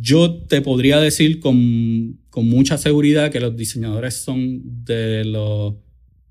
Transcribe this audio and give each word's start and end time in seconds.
Yo 0.00 0.34
te 0.34 0.62
podría 0.62 0.98
decir 0.98 1.40
con, 1.40 2.20
con 2.30 2.48
mucha 2.48 2.78
seguridad 2.78 3.30
que 3.30 3.40
los 3.40 3.56
diseñadores 3.56 4.14
son 4.14 4.84
de 4.84 5.24
los 5.24 5.74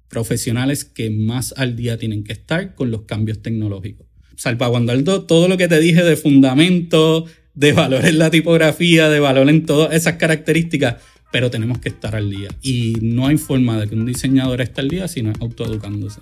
profesionales 0.08 0.84
que 0.84 1.10
más 1.10 1.54
al 1.56 1.76
día 1.76 1.98
tienen 1.98 2.24
que 2.24 2.34
estar 2.34 2.74
con 2.74 2.90
los 2.90 3.04
cambios 3.04 3.42
tecnológicos. 3.42 4.08
Salvaguardando 4.36 5.24
todo 5.24 5.48
lo 5.48 5.58
que 5.58 5.68
te 5.68 5.80
dije 5.80 6.04
de 6.04 6.16
fundamento, 6.16 7.26
de 7.54 7.74
valor 7.74 8.06
en 8.06 8.18
la 8.18 8.32
tipografía, 8.32 9.10
de 9.10 9.20
valor 9.20 9.50
en 9.50 9.66
todas 9.66 9.94
esas 9.94 10.14
características, 10.16 10.96
pero 11.32 11.52
tenemos 11.52 11.78
que 11.80 11.90
estar 11.90 12.16
al 12.16 12.30
día. 12.30 12.50
Y 12.62 12.96
no 13.02 13.28
hay 13.28 13.38
forma 13.38 13.80
de 13.80 13.88
que 13.88 13.96
un 13.96 14.06
diseñador 14.06 14.62
esté 14.62 14.82
al 14.82 14.88
día 14.88 15.08
si 15.08 15.22
no 15.22 15.32
es 15.32 15.42
autoeducándose. 15.42 16.22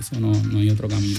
Eso 0.00 0.18
no, 0.18 0.32
no 0.44 0.58
hay 0.58 0.70
otro 0.70 0.88
camino. 0.88 1.18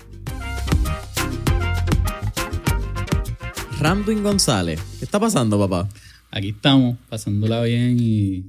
Ramduin 3.81 4.23
González, 4.23 4.81
¿qué 4.99 5.05
está 5.05 5.19
pasando, 5.19 5.59
papá? 5.59 5.89
Aquí 6.31 6.51
estamos, 6.51 6.99
pasándola 7.09 7.63
bien 7.63 7.97
y 7.99 8.45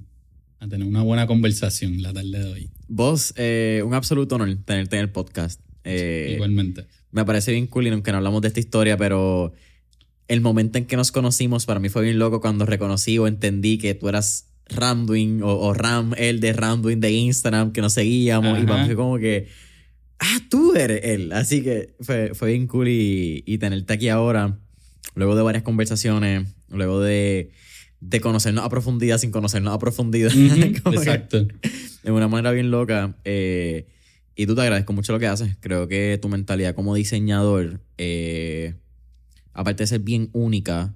a 0.59 0.67
tener 0.67 0.87
una 0.87 1.01
buena 1.01 1.25
conversación 1.25 2.03
la 2.03 2.13
tarde 2.13 2.39
de 2.39 2.45
hoy. 2.45 2.69
Vos, 2.87 3.33
eh, 3.35 3.81
un 3.83 3.95
absoluto 3.95 4.35
honor 4.35 4.55
tenerte 4.63 4.95
en 4.95 5.01
el 5.01 5.09
podcast. 5.09 5.59
Eh, 5.83 6.33
igualmente. 6.35 6.85
Me 7.11 7.25
parece 7.25 7.51
bien 7.51 7.65
cool 7.67 7.87
y 7.87 7.89
aunque 7.89 8.11
no 8.11 8.17
hablamos 8.17 8.43
de 8.43 8.49
esta 8.49 8.59
historia, 8.59 8.95
pero 8.95 9.53
el 10.27 10.41
momento 10.41 10.77
en 10.77 10.85
que 10.85 10.95
nos 10.95 11.11
conocimos 11.11 11.65
para 11.65 11.79
mí 11.79 11.89
fue 11.89 12.03
bien 12.03 12.19
loco 12.19 12.39
cuando 12.39 12.65
reconocí 12.65 13.17
o 13.17 13.27
entendí 13.27 13.77
que 13.77 13.95
tú 13.95 14.09
eras 14.09 14.52
Ramduin 14.69 15.41
o, 15.43 15.73
Ram, 15.73 16.13
el 16.17 16.39
de 16.39 16.53
Ramduin 16.53 16.99
de 16.99 17.11
Instagram 17.11 17.71
que 17.71 17.81
nos 17.81 17.93
seguíamos 17.93 18.59
y 18.59 18.65
fue 18.65 18.95
como 18.95 19.17
que, 19.17 19.47
ah, 20.19 20.39
tú 20.49 20.73
eres 20.75 21.01
él. 21.03 21.31
Así 21.33 21.61
que 21.61 21.95
fue, 21.99 22.33
fue 22.33 22.49
bien 22.49 22.67
cool 22.67 22.87
y, 22.89 23.57
tenerte 23.59 23.93
aquí 23.93 24.09
ahora, 24.09 24.59
luego 25.15 25.35
de 25.35 25.43
varias 25.43 25.63
conversaciones, 25.63 26.47
luego 26.69 27.01
de, 27.01 27.51
de 27.99 28.21
conocernos 28.21 28.65
a 28.65 28.69
profundidad 28.69 29.17
sin 29.17 29.31
conocernos 29.31 29.73
a 29.73 29.79
profundidad. 29.79 30.31
exacto. 30.91 31.45
De 32.03 32.11
una 32.11 32.27
manera 32.27 32.51
bien 32.51 32.71
loca. 32.71 33.15
Eh, 33.23 33.87
y 34.35 34.47
tú 34.47 34.55
te 34.55 34.61
agradezco 34.61 34.93
mucho 34.93 35.13
lo 35.13 35.19
que 35.19 35.27
haces. 35.27 35.55
Creo 35.59 35.87
que 35.87 36.17
tu 36.21 36.27
mentalidad 36.27 36.73
como 36.73 36.95
diseñador, 36.95 37.81
eh, 37.97 38.75
aparte 39.53 39.83
de 39.83 39.87
ser 39.87 39.99
bien 39.99 40.29
única, 40.33 40.95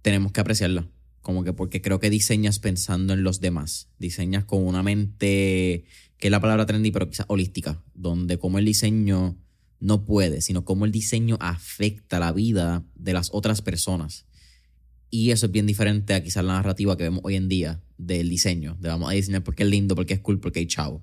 tenemos 0.00 0.32
que 0.32 0.40
apreciarla. 0.40 0.86
Como 1.22 1.44
que 1.44 1.52
porque 1.52 1.80
creo 1.80 2.00
que 2.00 2.10
diseñas 2.10 2.58
pensando 2.58 3.14
en 3.14 3.22
los 3.22 3.40
demás. 3.40 3.88
Diseñas 3.98 4.44
con 4.44 4.66
una 4.66 4.82
mente, 4.82 5.84
que 6.18 6.28
es 6.28 6.30
la 6.30 6.40
palabra 6.40 6.66
trendy, 6.66 6.90
pero 6.90 7.08
quizás 7.08 7.26
holística, 7.28 7.82
donde 7.94 8.38
como 8.38 8.58
el 8.58 8.64
diseño 8.64 9.38
no 9.80 10.04
puede, 10.04 10.40
sino 10.40 10.64
como 10.64 10.84
el 10.84 10.92
diseño 10.92 11.38
afecta 11.40 12.20
la 12.20 12.32
vida 12.32 12.84
de 12.94 13.12
las 13.12 13.30
otras 13.32 13.62
personas. 13.62 14.26
Y 15.10 15.30
eso 15.30 15.46
es 15.46 15.52
bien 15.52 15.66
diferente 15.66 16.14
a 16.14 16.22
quizás 16.22 16.44
la 16.44 16.54
narrativa 16.54 16.96
que 16.96 17.04
vemos 17.04 17.20
hoy 17.24 17.36
en 17.36 17.48
día 17.48 17.80
del 17.98 18.28
diseño. 18.28 18.76
De 18.80 18.88
vamos 18.88 19.10
a 19.10 19.12
diseñar 19.12 19.44
porque 19.44 19.62
es 19.62 19.68
lindo, 19.68 19.94
porque 19.94 20.14
es 20.14 20.20
cool, 20.20 20.40
porque 20.40 20.60
hay 20.60 20.66
chavo. 20.66 21.02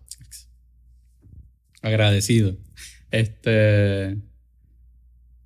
Agradecido. 1.81 2.57
Este. 3.11 4.17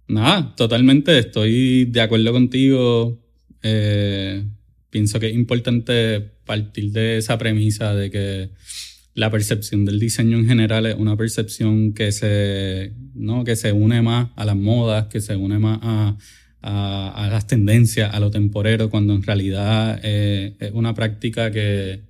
Nada, 0.07 0.53
totalmente 0.55 1.17
estoy 1.17 1.85
de 1.85 2.01
acuerdo 2.01 2.31
contigo. 2.31 3.19
Eh, 3.61 4.45
pienso 4.93 5.19
que 5.19 5.27
es 5.27 5.33
importante 5.33 6.21
partir 6.45 6.91
de 6.91 7.17
esa 7.17 7.39
premisa 7.39 7.95
de 7.95 8.11
que 8.11 8.49
la 9.15 9.31
percepción 9.31 9.85
del 9.85 9.99
diseño 9.99 10.37
en 10.37 10.45
general 10.45 10.85
es 10.85 10.95
una 10.95 11.17
percepción 11.17 11.93
que 11.95 12.11
se, 12.11 12.93
¿no? 13.15 13.43
que 13.43 13.55
se 13.55 13.71
une 13.71 14.03
más 14.03 14.29
a 14.35 14.45
las 14.45 14.55
modas, 14.55 15.07
que 15.07 15.19
se 15.19 15.35
une 15.35 15.57
más 15.57 15.79
a, 15.81 16.15
a, 16.61 17.27
las 17.31 17.47
tendencias, 17.47 18.13
a 18.13 18.19
lo 18.19 18.29
temporero, 18.29 18.91
cuando 18.91 19.15
en 19.15 19.23
realidad 19.23 19.99
eh, 20.03 20.57
es 20.59 20.71
una 20.73 20.93
práctica 20.93 21.49
que, 21.49 22.03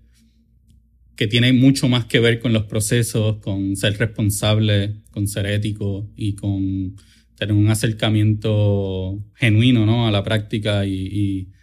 que 1.16 1.27
tiene 1.27 1.53
mucho 1.53 1.88
más 1.88 2.03
que 2.03 2.19
ver 2.19 2.41
con 2.41 2.51
los 2.51 2.63
procesos, 2.63 3.38
con 3.38 3.77
ser 3.77 3.97
responsable, 3.97 5.03
con 5.09 5.29
ser 5.29 5.45
ético 5.45 6.11
y 6.17 6.35
con 6.35 6.97
tener 7.35 7.55
un 7.55 7.69
acercamiento 7.69 9.23
genuino 9.35 9.85
¿no? 9.85 10.05
a 10.05 10.11
la 10.11 10.22
práctica 10.22 10.85
y 10.85 11.47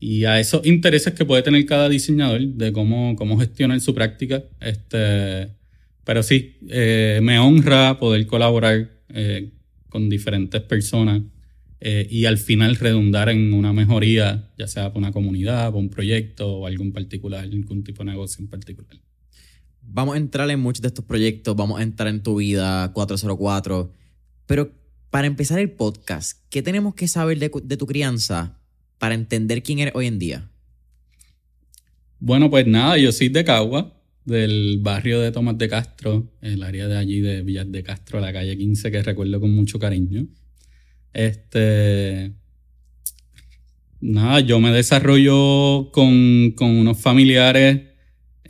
a 0.00 0.38
esos 0.38 0.64
intereses 0.66 1.14
que 1.14 1.24
puede 1.24 1.42
tener 1.42 1.66
cada 1.66 1.88
diseñador 1.88 2.40
de 2.40 2.72
cómo, 2.72 3.16
cómo 3.16 3.38
gestionar 3.38 3.80
su 3.80 3.94
práctica. 3.94 4.44
Este, 4.60 5.48
pero 6.04 6.22
sí, 6.22 6.56
eh, 6.68 7.20
me 7.22 7.38
honra 7.38 7.98
poder 7.98 8.26
colaborar 8.26 8.90
eh, 9.08 9.52
con 9.88 10.08
diferentes 10.08 10.62
personas 10.62 11.22
eh, 11.80 12.06
y 12.10 12.24
al 12.24 12.38
final 12.38 12.76
redundar 12.76 13.28
en 13.28 13.52
una 13.52 13.72
mejoría, 13.72 14.50
ya 14.56 14.66
sea 14.66 14.88
para 14.88 14.98
una 14.98 15.12
comunidad, 15.12 15.66
para 15.66 15.76
un 15.76 15.90
proyecto 15.90 16.58
o 16.58 16.66
algo 16.66 16.82
en 16.82 16.92
particular, 16.92 17.44
algún 17.44 17.84
tipo 17.84 18.04
de 18.04 18.10
negocio 18.10 18.42
en 18.42 18.48
particular. 18.48 19.00
Vamos 19.82 20.14
a 20.14 20.18
entrar 20.18 20.50
en 20.50 20.60
muchos 20.60 20.82
de 20.82 20.88
estos 20.88 21.04
proyectos, 21.04 21.56
vamos 21.56 21.80
a 21.80 21.82
entrar 21.82 22.08
en 22.08 22.22
tu 22.22 22.36
vida 22.36 22.92
404, 22.92 23.92
pero 24.46 24.72
para 25.10 25.26
empezar 25.26 25.58
el 25.58 25.70
podcast, 25.70 26.42
¿qué 26.50 26.62
tenemos 26.62 26.94
que 26.94 27.08
saber 27.08 27.38
de, 27.38 27.50
de 27.62 27.76
tu 27.76 27.86
crianza 27.86 28.57
para 28.98 29.14
entender 29.14 29.62
quién 29.62 29.78
eres 29.78 29.94
hoy 29.94 30.06
en 30.06 30.18
día? 30.18 30.50
Bueno, 32.20 32.50
pues 32.50 32.66
nada, 32.66 32.98
yo 32.98 33.12
soy 33.12 33.28
de 33.28 33.44
Cagua, 33.44 33.94
del 34.24 34.78
barrio 34.80 35.20
de 35.20 35.32
Tomás 35.32 35.56
de 35.56 35.68
Castro, 35.68 36.30
el 36.42 36.62
área 36.62 36.88
de 36.88 36.96
allí 36.96 37.20
de 37.20 37.42
Villas 37.42 37.70
de 37.70 37.82
Castro, 37.82 38.20
la 38.20 38.32
calle 38.32 38.56
15, 38.56 38.90
que 38.90 39.02
recuerdo 39.02 39.40
con 39.40 39.54
mucho 39.54 39.78
cariño. 39.78 40.26
Este. 41.12 42.32
Nada, 44.00 44.40
yo 44.40 44.60
me 44.60 44.70
desarrollo 44.70 45.90
con, 45.92 46.54
unos 46.60 47.00
familiares. 47.00 47.82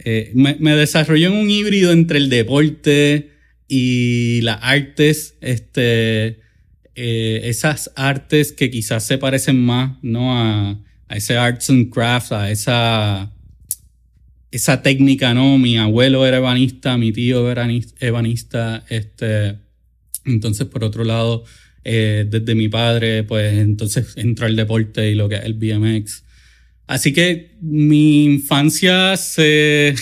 Eh, 0.04 0.30
me, 0.34 0.56
me 0.60 0.72
en 0.72 1.32
un 1.32 1.50
híbrido 1.50 1.92
entre 1.92 2.18
el 2.18 2.28
deporte 2.28 3.32
y 3.66 4.40
las 4.42 4.58
artes. 4.62 5.36
Este 5.40 6.40
eh, 7.00 7.48
esas 7.48 7.92
artes 7.94 8.50
que 8.50 8.72
quizás 8.72 9.06
se 9.06 9.18
parecen 9.18 9.64
más 9.64 9.96
¿no? 10.02 10.36
a, 10.36 10.80
ese 11.10 11.36
arts 11.36 11.70
and 11.70 11.90
crafts, 11.90 12.32
a 12.32 12.50
esa 12.50 13.32
esa 14.50 14.82
técnica, 14.82 15.32
¿no? 15.32 15.58
Mi 15.58 15.78
abuelo 15.78 16.26
era 16.26 16.38
ebanista, 16.38 16.98
mi 16.98 17.12
tío 17.12 17.48
era 17.52 17.68
ebanista, 18.00 18.84
este, 18.88 19.58
entonces 20.24 20.66
por 20.66 20.82
otro 20.82 21.04
lado, 21.04 21.44
eh, 21.84 22.26
desde 22.28 22.56
mi 22.56 22.68
padre, 22.68 23.22
pues 23.22 23.52
entonces 23.58 24.14
entró 24.16 24.48
el 24.48 24.56
deporte 24.56 25.08
y 25.08 25.14
lo 25.14 25.28
que 25.28 25.36
es 25.36 25.44
el 25.44 25.54
BMX. 25.54 26.24
Así 26.88 27.12
que 27.12 27.52
mi 27.60 28.24
infancia 28.24 29.16
se, 29.16 29.94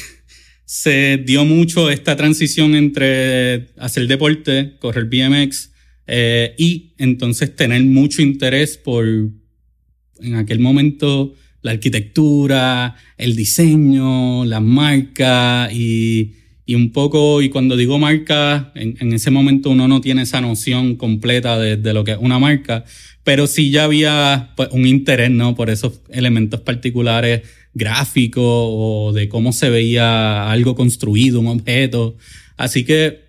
se 0.65 1.23
dio 1.27 1.45
mucho 1.45 1.91
esta 1.91 2.17
transición 2.17 2.75
entre 2.75 3.67
hacer 3.77 4.07
deporte, 4.07 4.77
correr 4.79 5.05
BMX, 5.05 5.76
eh, 6.07 6.55
y 6.59 6.93
entonces 6.99 7.55
tener 7.55 7.83
mucho 7.85 8.23
interés 8.23 8.77
por, 8.77 9.07
en 9.07 10.35
aquel 10.35 10.59
momento, 10.59 11.35
la 11.63 11.73
arquitectura, 11.73 12.97
el 13.19 13.35
diseño, 13.35 14.45
las 14.45 14.63
marcas 14.63 15.73
y, 15.73 16.35
y 16.65 16.75
un 16.75 16.93
poco, 16.93 17.43
y 17.43 17.49
cuando 17.49 17.77
digo 17.77 17.99
marca, 17.99 18.73
en, 18.75 18.97
en, 19.01 19.13
ese 19.13 19.31
momento 19.31 19.71
uno 19.71 19.89
no 19.89 20.01
tiene 20.01 20.23
esa 20.23 20.41
noción 20.41 20.97
completa 20.97 21.59
de, 21.59 21.77
de, 21.77 21.93
lo 21.93 22.05
que 22.05 22.13
es 22.13 22.19
una 22.21 22.39
marca, 22.39 22.85
pero 23.25 23.49
sí 23.49 23.71
ya 23.71 23.85
había 23.85 24.53
pues, 24.57 24.69
un 24.71 24.87
interés, 24.87 25.31
¿no? 25.31 25.57
Por 25.57 25.71
esos 25.71 26.01
elementos 26.11 26.61
particulares 26.61 27.43
gráficos 27.75 28.45
o 28.45 29.13
de 29.13 29.29
cómo 29.29 29.53
se 29.53 29.69
veía 29.69 30.51
algo 30.51 30.75
construido, 30.75 31.41
un 31.41 31.49
objeto. 31.49 32.17
Así 32.57 32.85
que, 32.85 33.27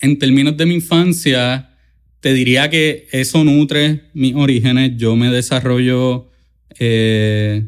en 0.00 0.18
términos 0.18 0.56
de 0.56 0.66
mi 0.66 0.74
infancia, 0.74 1.71
te 2.22 2.32
diría 2.32 2.70
que 2.70 3.08
eso 3.10 3.42
nutre 3.42 4.02
mis 4.14 4.36
orígenes. 4.36 4.92
Yo 4.96 5.16
me 5.16 5.28
desarrollo 5.28 6.30
eh, 6.78 7.64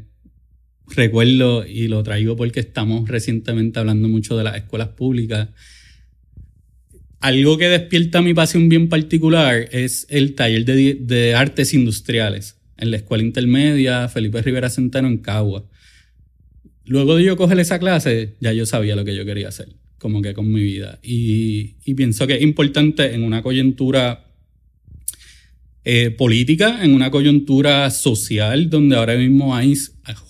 recuerdo 0.86 1.66
y 1.66 1.88
lo 1.88 2.04
traigo 2.04 2.36
porque 2.36 2.60
estamos 2.60 3.08
recientemente 3.08 3.80
hablando 3.80 4.08
mucho 4.08 4.38
de 4.38 4.44
las 4.44 4.56
escuelas 4.56 4.90
públicas. 4.90 5.48
Algo 7.18 7.58
que 7.58 7.68
despierta 7.68 8.22
mi 8.22 8.32
pasión 8.32 8.68
bien 8.68 8.88
particular 8.88 9.68
es 9.72 10.06
el 10.08 10.36
taller 10.36 10.64
de, 10.64 11.34
artes 11.34 11.74
industriales 11.74 12.56
en 12.76 12.92
la 12.92 12.98
escuela 12.98 13.24
intermedia 13.24 14.08
Felipe 14.08 14.40
Rivera 14.40 14.70
Centeno 14.70 15.08
en 15.08 15.18
Cagua. 15.18 15.68
Luego 16.84 17.16
de 17.16 17.24
yo 17.24 17.36
coger 17.36 17.58
esa 17.58 17.80
clase, 17.80 18.36
ya 18.38 18.52
yo 18.52 18.66
sabía 18.66 18.94
lo 18.94 19.04
que 19.04 19.16
yo 19.16 19.24
quería 19.24 19.48
hacer, 19.48 19.66
como 19.98 20.22
que 20.22 20.32
con 20.32 20.52
mi 20.52 20.62
vida. 20.62 21.00
Y, 21.02 21.74
y 21.84 21.94
pienso 21.94 22.28
que 22.28 22.34
es 22.34 22.42
importante 22.42 23.14
en 23.14 23.24
una 23.24 23.42
coyuntura 23.42 24.23
eh, 25.86 26.10
política, 26.10 26.82
en 26.82 26.94
una 26.94 27.10
coyuntura 27.10 27.90
social 27.90 28.70
donde 28.70 28.96
ahora 28.96 29.16
mismo 29.16 29.54
hay 29.54 29.74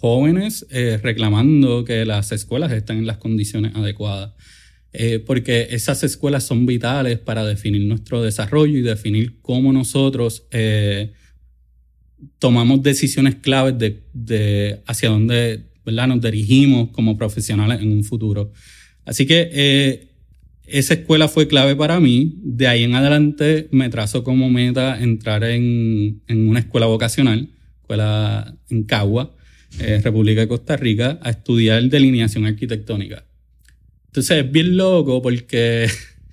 jóvenes 0.00 0.66
eh, 0.70 0.98
reclamando 1.00 1.84
que 1.84 2.04
las 2.04 2.32
escuelas 2.32 2.72
estén 2.72 2.98
en 2.98 3.06
las 3.06 3.18
condiciones 3.18 3.72
adecuadas. 3.76 4.32
Eh, 4.92 5.20
porque 5.20 5.68
esas 5.70 6.02
escuelas 6.02 6.42
son 6.44 6.66
vitales 6.66 7.20
para 7.20 7.44
definir 7.44 7.82
nuestro 7.82 8.20
desarrollo 8.20 8.78
y 8.78 8.82
definir 8.82 9.40
cómo 9.42 9.72
nosotros 9.72 10.48
tomamos 12.40 12.82
decisiones 12.82 13.36
claves 13.36 13.78
de, 13.78 14.02
de 14.12 14.82
hacia 14.86 15.08
dónde 15.08 15.66
¿verdad? 15.86 16.08
nos 16.08 16.20
dirigimos 16.20 16.90
como 16.90 17.16
profesionales 17.16 17.80
en 17.80 17.92
un 17.92 18.02
futuro. 18.02 18.50
Así 19.04 19.24
que 19.24 20.13
esa 20.66 20.94
escuela 20.94 21.28
fue 21.28 21.48
clave 21.48 21.76
para 21.76 22.00
mí. 22.00 22.34
De 22.42 22.66
ahí 22.66 22.82
en 22.84 22.94
adelante 22.94 23.68
me 23.70 23.88
trazo 23.90 24.24
como 24.24 24.48
meta 24.50 25.00
entrar 25.00 25.44
en, 25.44 26.22
en 26.26 26.48
una 26.48 26.60
escuela 26.60 26.86
vocacional, 26.86 27.50
escuela 27.80 28.56
en 28.70 28.84
Cagua, 28.84 29.34
eh, 29.80 30.00
República 30.02 30.40
de 30.40 30.48
Costa 30.48 30.76
Rica, 30.76 31.18
a 31.22 31.30
estudiar 31.30 31.82
delineación 31.84 32.46
arquitectónica. 32.46 33.24
Entonces 34.06 34.44
es 34.44 34.50
bien 34.50 34.76
loco 34.76 35.20
porque 35.20 35.88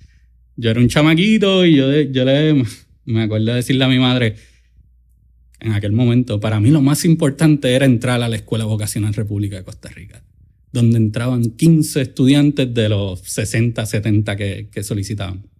yo 0.56 0.70
era 0.70 0.80
un 0.80 0.88
chamaquito 0.88 1.66
y 1.66 1.76
yo, 1.76 2.00
yo 2.00 2.24
le, 2.24 2.64
me 3.04 3.22
acuerdo 3.22 3.46
de 3.46 3.54
decirle 3.54 3.84
a 3.84 3.88
mi 3.88 3.98
madre, 3.98 4.36
en 5.60 5.72
aquel 5.72 5.92
momento, 5.92 6.40
para 6.40 6.58
mí 6.58 6.70
lo 6.70 6.80
más 6.80 7.04
importante 7.04 7.72
era 7.72 7.86
entrar 7.86 8.20
a 8.20 8.28
la 8.28 8.34
Escuela 8.34 8.64
Vocacional 8.64 9.14
República 9.14 9.56
de 9.56 9.62
Costa 9.62 9.90
Rica 9.90 10.21
donde 10.72 10.96
entraban 10.98 11.50
15 11.50 12.00
estudiantes 12.00 12.72
de 12.72 12.88
los 12.88 13.20
60, 13.20 13.84
70 13.84 14.36
que, 14.36 14.68
que 14.72 14.82
solicitaban. 14.82 15.52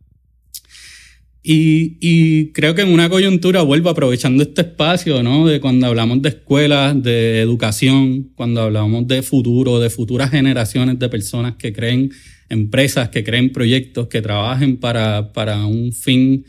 Y, 1.45 2.53
creo 2.53 2.75
que 2.75 2.83
en 2.83 2.93
una 2.93 3.09
coyuntura 3.09 3.63
vuelvo 3.63 3.91
aprovechando 3.91 4.45
este 4.45 4.61
espacio, 4.63 5.23
¿no? 5.25 5.47
De 5.47 5.61
cuando 5.61 5.87
hablamos 5.89 6.23
de 6.23 6.29
escuelas, 6.29 7.03
de 7.03 7.41
educación, 7.41 8.31
cuando 8.37 8.63
hablamos 8.63 9.09
de 9.09 9.23
futuro, 9.23 9.81
de 9.81 9.91
futuras 9.91 10.31
generaciones 10.31 11.01
de 11.01 11.09
personas 11.09 11.57
que 11.57 11.73
creen 11.73 12.13
empresas, 12.49 13.09
que 13.09 13.25
creen 13.25 13.51
proyectos, 13.51 14.07
que 14.07 14.23
trabajen 14.23 14.77
para, 14.77 15.33
para 15.33 15.67
un 15.67 15.93
fin 15.93 16.45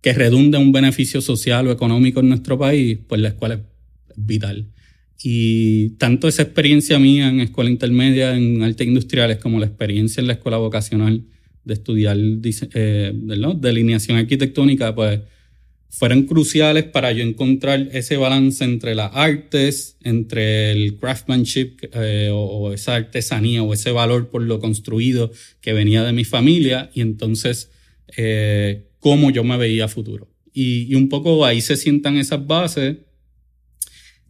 que 0.00 0.14
redunde 0.14 0.56
un 0.56 0.72
beneficio 0.72 1.20
social 1.20 1.66
o 1.68 1.72
económico 1.72 2.20
en 2.20 2.30
nuestro 2.30 2.58
país, 2.58 2.98
pues 3.06 3.20
la 3.20 3.28
escuela 3.28 3.54
es 3.54 3.60
vital. 4.16 4.66
Y 5.24 5.90
tanto 5.98 6.26
esa 6.26 6.42
experiencia 6.42 6.98
mía 6.98 7.28
en 7.28 7.40
escuela 7.40 7.70
intermedia, 7.70 8.36
en 8.36 8.62
artes 8.62 8.86
industriales, 8.86 9.38
como 9.38 9.60
la 9.60 9.66
experiencia 9.66 10.20
en 10.20 10.26
la 10.26 10.32
escuela 10.34 10.56
vocacional 10.56 11.24
de 11.64 11.74
estudiar 11.74 12.16
eh, 12.18 13.12
delineación 13.14 14.18
arquitectónica, 14.18 14.94
pues 14.94 15.20
fueron 15.90 16.22
cruciales 16.22 16.84
para 16.84 17.12
yo 17.12 17.22
encontrar 17.22 17.88
ese 17.92 18.16
balance 18.16 18.64
entre 18.64 18.94
las 18.94 19.10
artes, 19.14 19.96
entre 20.02 20.72
el 20.72 20.96
craftsmanship 20.98 21.76
eh, 21.92 22.30
o, 22.32 22.72
esa 22.72 22.96
artesanía 22.96 23.62
o 23.62 23.74
ese 23.74 23.92
valor 23.92 24.30
por 24.30 24.42
lo 24.42 24.58
construido 24.58 25.30
que 25.60 25.72
venía 25.72 26.02
de 26.02 26.12
mi 26.12 26.24
familia 26.24 26.90
y 26.94 27.02
entonces 27.02 27.70
eh, 28.16 28.88
cómo 28.98 29.30
yo 29.30 29.44
me 29.44 29.56
veía 29.58 29.86
futuro. 29.86 30.28
Y, 30.52 30.90
y 30.90 30.94
un 30.94 31.08
poco 31.08 31.44
ahí 31.44 31.60
se 31.60 31.76
sientan 31.76 32.16
esas 32.16 32.44
bases 32.46 32.96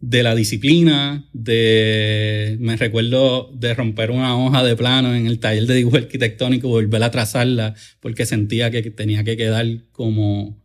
de 0.05 0.21
la 0.21 0.35
disciplina, 0.35 1.29
de, 1.31 2.57
me 2.59 2.75
recuerdo 2.75 3.49
de 3.53 3.73
romper 3.73 4.11
una 4.11 4.37
hoja 4.37 4.61
de 4.61 4.75
plano 4.75 5.15
en 5.15 5.27
el 5.27 5.39
taller 5.39 5.65
de 5.65 5.75
dibujo 5.75 5.95
arquitectónico, 5.95 6.67
volver 6.67 7.01
a 7.03 7.09
trazarla, 7.09 7.73
porque 8.01 8.25
sentía 8.25 8.69
que 8.69 8.81
tenía 8.91 9.23
que 9.23 9.37
quedar 9.37 9.65
como, 9.93 10.61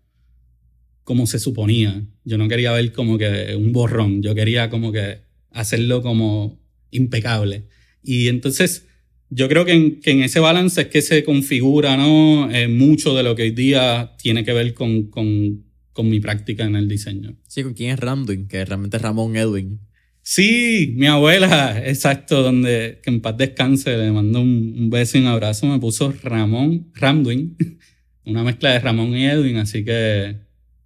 como 1.05 1.29
se 1.29 1.39
suponía. 1.39 2.05
Yo 2.25 2.37
no 2.37 2.49
quería 2.49 2.73
ver 2.73 2.91
como 2.91 3.17
que 3.17 3.55
un 3.55 3.73
borrón, 3.73 4.25
yo 4.25 4.35
quería 4.35 4.71
como 4.71 4.91
que 4.91 5.21
hacerlo 5.53 6.03
como 6.03 6.61
impecable. 6.91 7.69
Y 8.03 8.27
entonces, 8.27 8.89
yo 9.31 9.49
creo 9.49 9.65
que 9.65 9.73
en, 9.73 10.01
que 10.01 10.11
en 10.11 10.25
ese 10.25 10.41
balance 10.41 10.81
es 10.81 10.89
que 10.89 11.01
se 11.01 11.23
configura, 11.23 11.97
¿no? 11.97 12.51
Eh, 12.51 12.67
mucho 12.67 13.15
de 13.15 13.23
lo 13.23 13.37
que 13.37 13.43
hoy 13.43 13.53
día 13.53 14.17
tiene 14.21 14.43
que 14.43 14.53
ver 14.53 14.75
con, 14.75 15.05
con 15.05 15.68
con 15.99 16.09
mi 16.09 16.21
práctica 16.21 16.65
en 16.65 16.77
el 16.77 16.87
diseño. 16.87 17.35
Sí, 17.49 17.65
¿con 17.65 17.75
quién 17.75 17.91
es 17.91 17.99
Ramduin? 17.99 18.47
Que 18.47 18.65
realmente 18.65 18.99
es 18.99 19.03
Ramón 19.03 19.35
Edwin. 19.35 19.81
Sí, 20.23 20.95
mi 20.97 21.09
abuela, 21.09 21.83
exacto, 21.85 22.41
donde 22.41 23.01
que 23.03 23.11
en 23.11 23.21
paz 23.21 23.37
descanse, 23.37 23.97
le 23.97 24.13
mando 24.13 24.41
un, 24.41 24.91
beso 24.91 25.19
y 25.19 25.23
un 25.23 25.27
abrazo, 25.27 25.67
me 25.67 25.81
puso 25.81 26.15
Ramón, 26.23 26.93
Ramduin, 26.95 27.57
una 28.27 28.45
mezcla 28.45 28.71
de 28.71 28.79
Ramón 28.79 29.17
y 29.17 29.27
Edwin, 29.27 29.57
así 29.57 29.85
que 29.85 30.37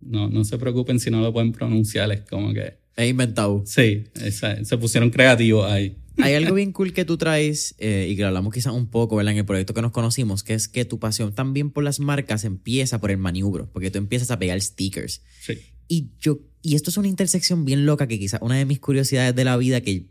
no, 0.01 0.31
no 0.31 0.45
se 0.45 0.57
preocupen 0.57 0.99
si 0.99 1.11
no 1.11 1.21
lo 1.21 1.31
pueden 1.31 1.53
pronunciar, 1.53 2.11
es 2.11 2.23
como 2.23 2.55
que... 2.55 2.79
Es 2.97 3.11
inventado. 3.11 3.65
Sí, 3.67 4.05
se 4.31 4.79
pusieron 4.79 5.11
creativos 5.11 5.71
ahí. 5.71 5.95
Hay 6.19 6.35
algo 6.35 6.55
bien 6.55 6.73
cool 6.73 6.93
que 6.93 7.05
tú 7.05 7.17
traes 7.17 7.75
eh, 7.79 8.09
y 8.11 8.17
que 8.17 8.25
hablamos 8.25 8.53
quizás 8.53 8.73
un 8.73 8.87
poco 8.87 9.17
¿verdad? 9.17 9.33
en 9.33 9.39
el 9.39 9.45
proyecto 9.45 9.73
que 9.75 9.83
nos 9.83 9.93
conocimos, 9.93 10.43
que 10.43 10.55
es 10.55 10.69
que 10.69 10.85
tu 10.85 10.99
pasión 10.99 11.35
también 11.35 11.71
por 11.71 11.85
las 11.85 12.01
marcas 12.01 12.45
empieza 12.45 13.01
por 13.01 13.11
el 13.11 13.19
maniobro, 13.19 13.71
porque 13.73 13.91
tú 13.91 13.99
empiezas 13.99 14.31
a 14.31 14.39
pegar 14.39 14.61
stickers. 14.61 15.23
Sí. 15.41 15.59
Y 15.89 16.11
yo, 16.21 16.41
y 16.61 16.75
esto 16.75 16.91
es 16.91 16.97
una 16.97 17.09
intersección 17.09 17.65
bien 17.65 17.87
loca 17.87 18.07
que 18.07 18.19
quizás 18.19 18.41
una 18.43 18.57
de 18.57 18.65
mis 18.65 18.79
curiosidades 18.79 19.35
de 19.35 19.45
la 19.45 19.57
vida 19.57 19.81
que 19.81 20.07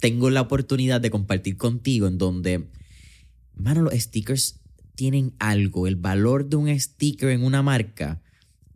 tengo 0.00 0.28
la 0.30 0.42
oportunidad 0.42 1.00
de 1.00 1.10
compartir 1.10 1.56
contigo, 1.56 2.06
en 2.06 2.18
donde, 2.18 2.68
mano, 3.54 3.82
los 3.82 3.94
stickers 3.94 4.60
tienen 4.94 5.32
algo, 5.38 5.86
el 5.86 5.96
valor 5.96 6.48
de 6.48 6.56
un 6.56 6.78
sticker 6.78 7.30
en 7.30 7.42
una 7.42 7.62
marca. 7.62 8.20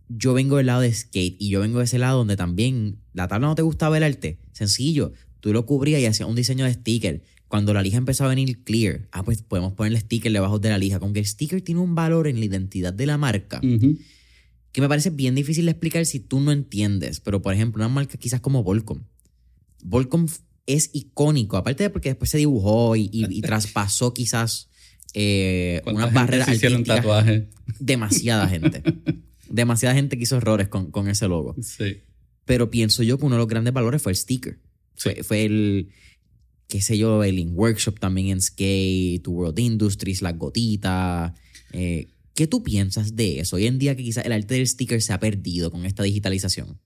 Yo 0.08 0.32
vengo 0.32 0.56
del 0.56 0.66
lado 0.66 0.80
de 0.80 0.92
skate 0.92 1.36
y 1.38 1.50
yo 1.50 1.60
vengo 1.60 1.78
de 1.78 1.84
ese 1.84 1.98
lado 1.98 2.18
donde 2.18 2.36
también 2.36 2.98
la 3.12 3.28
tabla 3.28 3.48
no 3.48 3.54
te 3.54 3.62
gustaba 3.62 3.96
el 3.98 4.04
arte. 4.04 4.38
Sencillo, 4.52 5.12
tú 5.40 5.52
lo 5.52 5.66
cubrías 5.66 6.00
y 6.00 6.06
hacías 6.06 6.28
un 6.28 6.36
diseño 6.36 6.64
de 6.64 6.74
sticker. 6.74 7.22
Cuando 7.48 7.72
la 7.72 7.82
lija 7.82 7.96
empezó 7.96 8.24
a 8.24 8.28
venir 8.28 8.62
clear, 8.62 9.08
ah, 9.10 9.24
pues 9.24 9.42
podemos 9.42 9.72
ponerle 9.72 10.00
sticker 10.00 10.30
debajo 10.32 10.58
de 10.58 10.68
la 10.68 10.78
lija. 10.78 11.00
Como 11.00 11.12
que 11.12 11.20
el 11.20 11.26
sticker 11.26 11.62
tiene 11.62 11.80
un 11.80 11.94
valor 11.94 12.28
en 12.28 12.38
la 12.38 12.44
identidad 12.44 12.92
de 12.92 13.06
la 13.06 13.16
marca 13.16 13.60
que 14.72 14.80
me 14.80 14.88
parece 14.88 15.10
bien 15.10 15.34
difícil 15.34 15.64
de 15.64 15.72
explicar 15.72 16.04
si 16.06 16.20
tú 16.20 16.40
no 16.40 16.52
entiendes. 16.52 17.20
Pero, 17.20 17.42
por 17.42 17.54
ejemplo, 17.54 17.82
una 17.82 17.92
marca 17.92 18.16
quizás 18.18 18.40
como 18.40 18.62
Volcom. 18.62 19.02
Volcom 19.82 20.26
es 20.66 20.90
icónico, 20.92 21.56
aparte 21.56 21.84
de 21.84 21.90
porque 21.90 22.10
después 22.10 22.30
se 22.30 22.38
dibujó 22.38 22.94
y, 22.94 23.40
traspasó 23.40 24.12
quizás 24.14 24.68
eh, 25.14 25.82
unas 25.86 26.12
barreras 26.12 26.48
hicieron 26.48 26.84
tatuajes? 26.84 27.44
Demasiada 27.78 28.46
gente. 28.50 28.82
Demasiada 29.48 29.94
gente 29.94 30.16
que 30.16 30.24
hizo 30.24 30.36
errores 30.36 30.68
con, 30.68 30.90
con 30.90 31.08
ese 31.08 31.26
logo. 31.26 31.56
Sí. 31.62 32.02
Pero 32.44 32.70
pienso 32.70 33.02
yo 33.02 33.18
que 33.18 33.24
uno 33.24 33.36
de 33.36 33.40
los 33.40 33.48
grandes 33.48 33.72
valores 33.72 34.02
fue 34.02 34.12
el 34.12 34.16
sticker. 34.16 34.58
Fue, 34.98 35.44
el. 35.44 35.88
qué 36.68 36.82
sé 36.82 36.98
yo, 36.98 37.24
el 37.24 37.38
In 37.38 37.52
Workshop 37.54 37.98
también 37.98 38.28
en 38.28 38.42
Skate, 38.42 39.22
tu 39.22 39.32
World 39.32 39.58
Industries, 39.58 40.22
las 40.22 40.36
gotitas. 40.36 41.32
Eh, 41.72 42.08
¿Qué 42.34 42.46
tú 42.46 42.62
piensas 42.62 43.16
de 43.16 43.40
eso? 43.40 43.56
Hoy 43.56 43.66
en 43.66 43.78
día 43.78 43.96
que 43.96 44.04
quizás 44.04 44.24
el 44.24 44.32
arte 44.32 44.54
del 44.54 44.66
sticker 44.66 45.02
se 45.02 45.12
ha 45.12 45.20
perdido 45.20 45.70
con 45.70 45.84
esta 45.84 46.02
digitalización. 46.02 46.80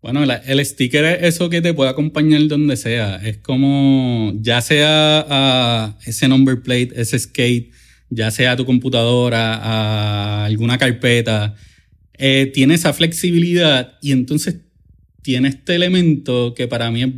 Bueno, 0.00 0.24
el 0.24 0.66
sticker 0.66 1.04
es 1.04 1.34
eso 1.34 1.48
que 1.48 1.62
te 1.62 1.74
puede 1.74 1.90
acompañar 1.90 2.48
donde 2.48 2.76
sea. 2.76 3.16
Es 3.16 3.38
como, 3.38 4.32
ya 4.40 4.60
sea 4.60 5.96
ese 6.04 6.26
number 6.26 6.60
plate, 6.60 6.90
ese 6.96 7.18
skate, 7.18 7.72
ya 8.10 8.30
sea 8.32 8.56
tu 8.56 8.66
computadora, 8.66 10.44
alguna 10.44 10.76
carpeta, 10.76 11.54
eh, 12.14 12.50
tiene 12.52 12.74
esa 12.74 12.92
flexibilidad 12.92 13.98
y 14.02 14.12
entonces 14.12 14.56
tiene 15.22 15.48
este 15.48 15.74
elemento 15.74 16.54
que 16.54 16.68
para 16.68 16.90
mí 16.90 17.02
es 17.02 17.10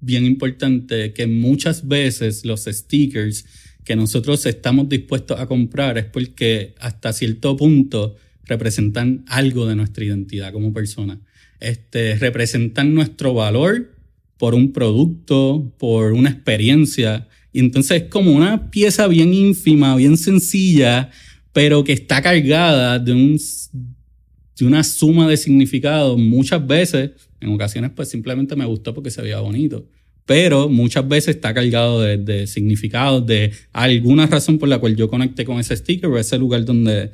bien 0.00 0.24
importante, 0.24 1.12
que 1.12 1.26
muchas 1.26 1.88
veces 1.88 2.44
los 2.44 2.64
stickers 2.64 3.44
que 3.84 3.96
nosotros 3.96 4.44
estamos 4.46 4.88
dispuestos 4.88 5.40
a 5.40 5.46
comprar 5.46 5.98
es 5.98 6.04
porque 6.04 6.74
hasta 6.78 7.12
cierto 7.12 7.56
punto 7.56 8.16
representan 8.44 9.24
algo 9.26 9.66
de 9.66 9.76
nuestra 9.76 10.04
identidad 10.04 10.52
como 10.52 10.72
persona 10.72 11.20
este, 11.60 12.16
representan 12.16 12.94
nuestro 12.94 13.34
valor 13.34 13.92
por 14.38 14.54
un 14.54 14.72
producto, 14.72 15.72
por 15.78 16.12
una 16.12 16.30
experiencia. 16.30 17.28
Y 17.52 17.60
entonces 17.60 18.02
es 18.02 18.08
como 18.08 18.32
una 18.32 18.70
pieza 18.70 19.06
bien 19.06 19.32
ínfima, 19.32 19.96
bien 19.96 20.16
sencilla, 20.16 21.10
pero 21.52 21.84
que 21.84 21.92
está 21.92 22.20
cargada 22.20 22.98
de, 22.98 23.12
un, 23.12 23.38
de 24.58 24.66
una 24.66 24.82
suma 24.84 25.28
de 25.28 25.36
significado. 25.36 26.16
Muchas 26.16 26.66
veces, 26.66 27.10
en 27.40 27.50
ocasiones, 27.52 27.90
pues 27.94 28.08
simplemente 28.08 28.56
me 28.56 28.64
gustó 28.64 28.94
porque 28.94 29.10
se 29.10 29.22
veía 29.22 29.40
bonito. 29.40 29.86
Pero 30.24 30.68
muchas 30.68 31.06
veces 31.06 31.36
está 31.36 31.54
cargado 31.54 32.00
de, 32.00 32.16
de 32.16 32.46
significados, 32.46 33.26
de 33.26 33.52
alguna 33.72 34.26
razón 34.26 34.58
por 34.58 34.68
la 34.68 34.78
cual 34.78 34.96
yo 34.96 35.08
conecté 35.08 35.44
con 35.44 35.60
ese 35.60 35.76
sticker 35.76 36.10
o 36.10 36.18
ese 36.18 36.36
lugar 36.38 36.64
donde, 36.64 37.12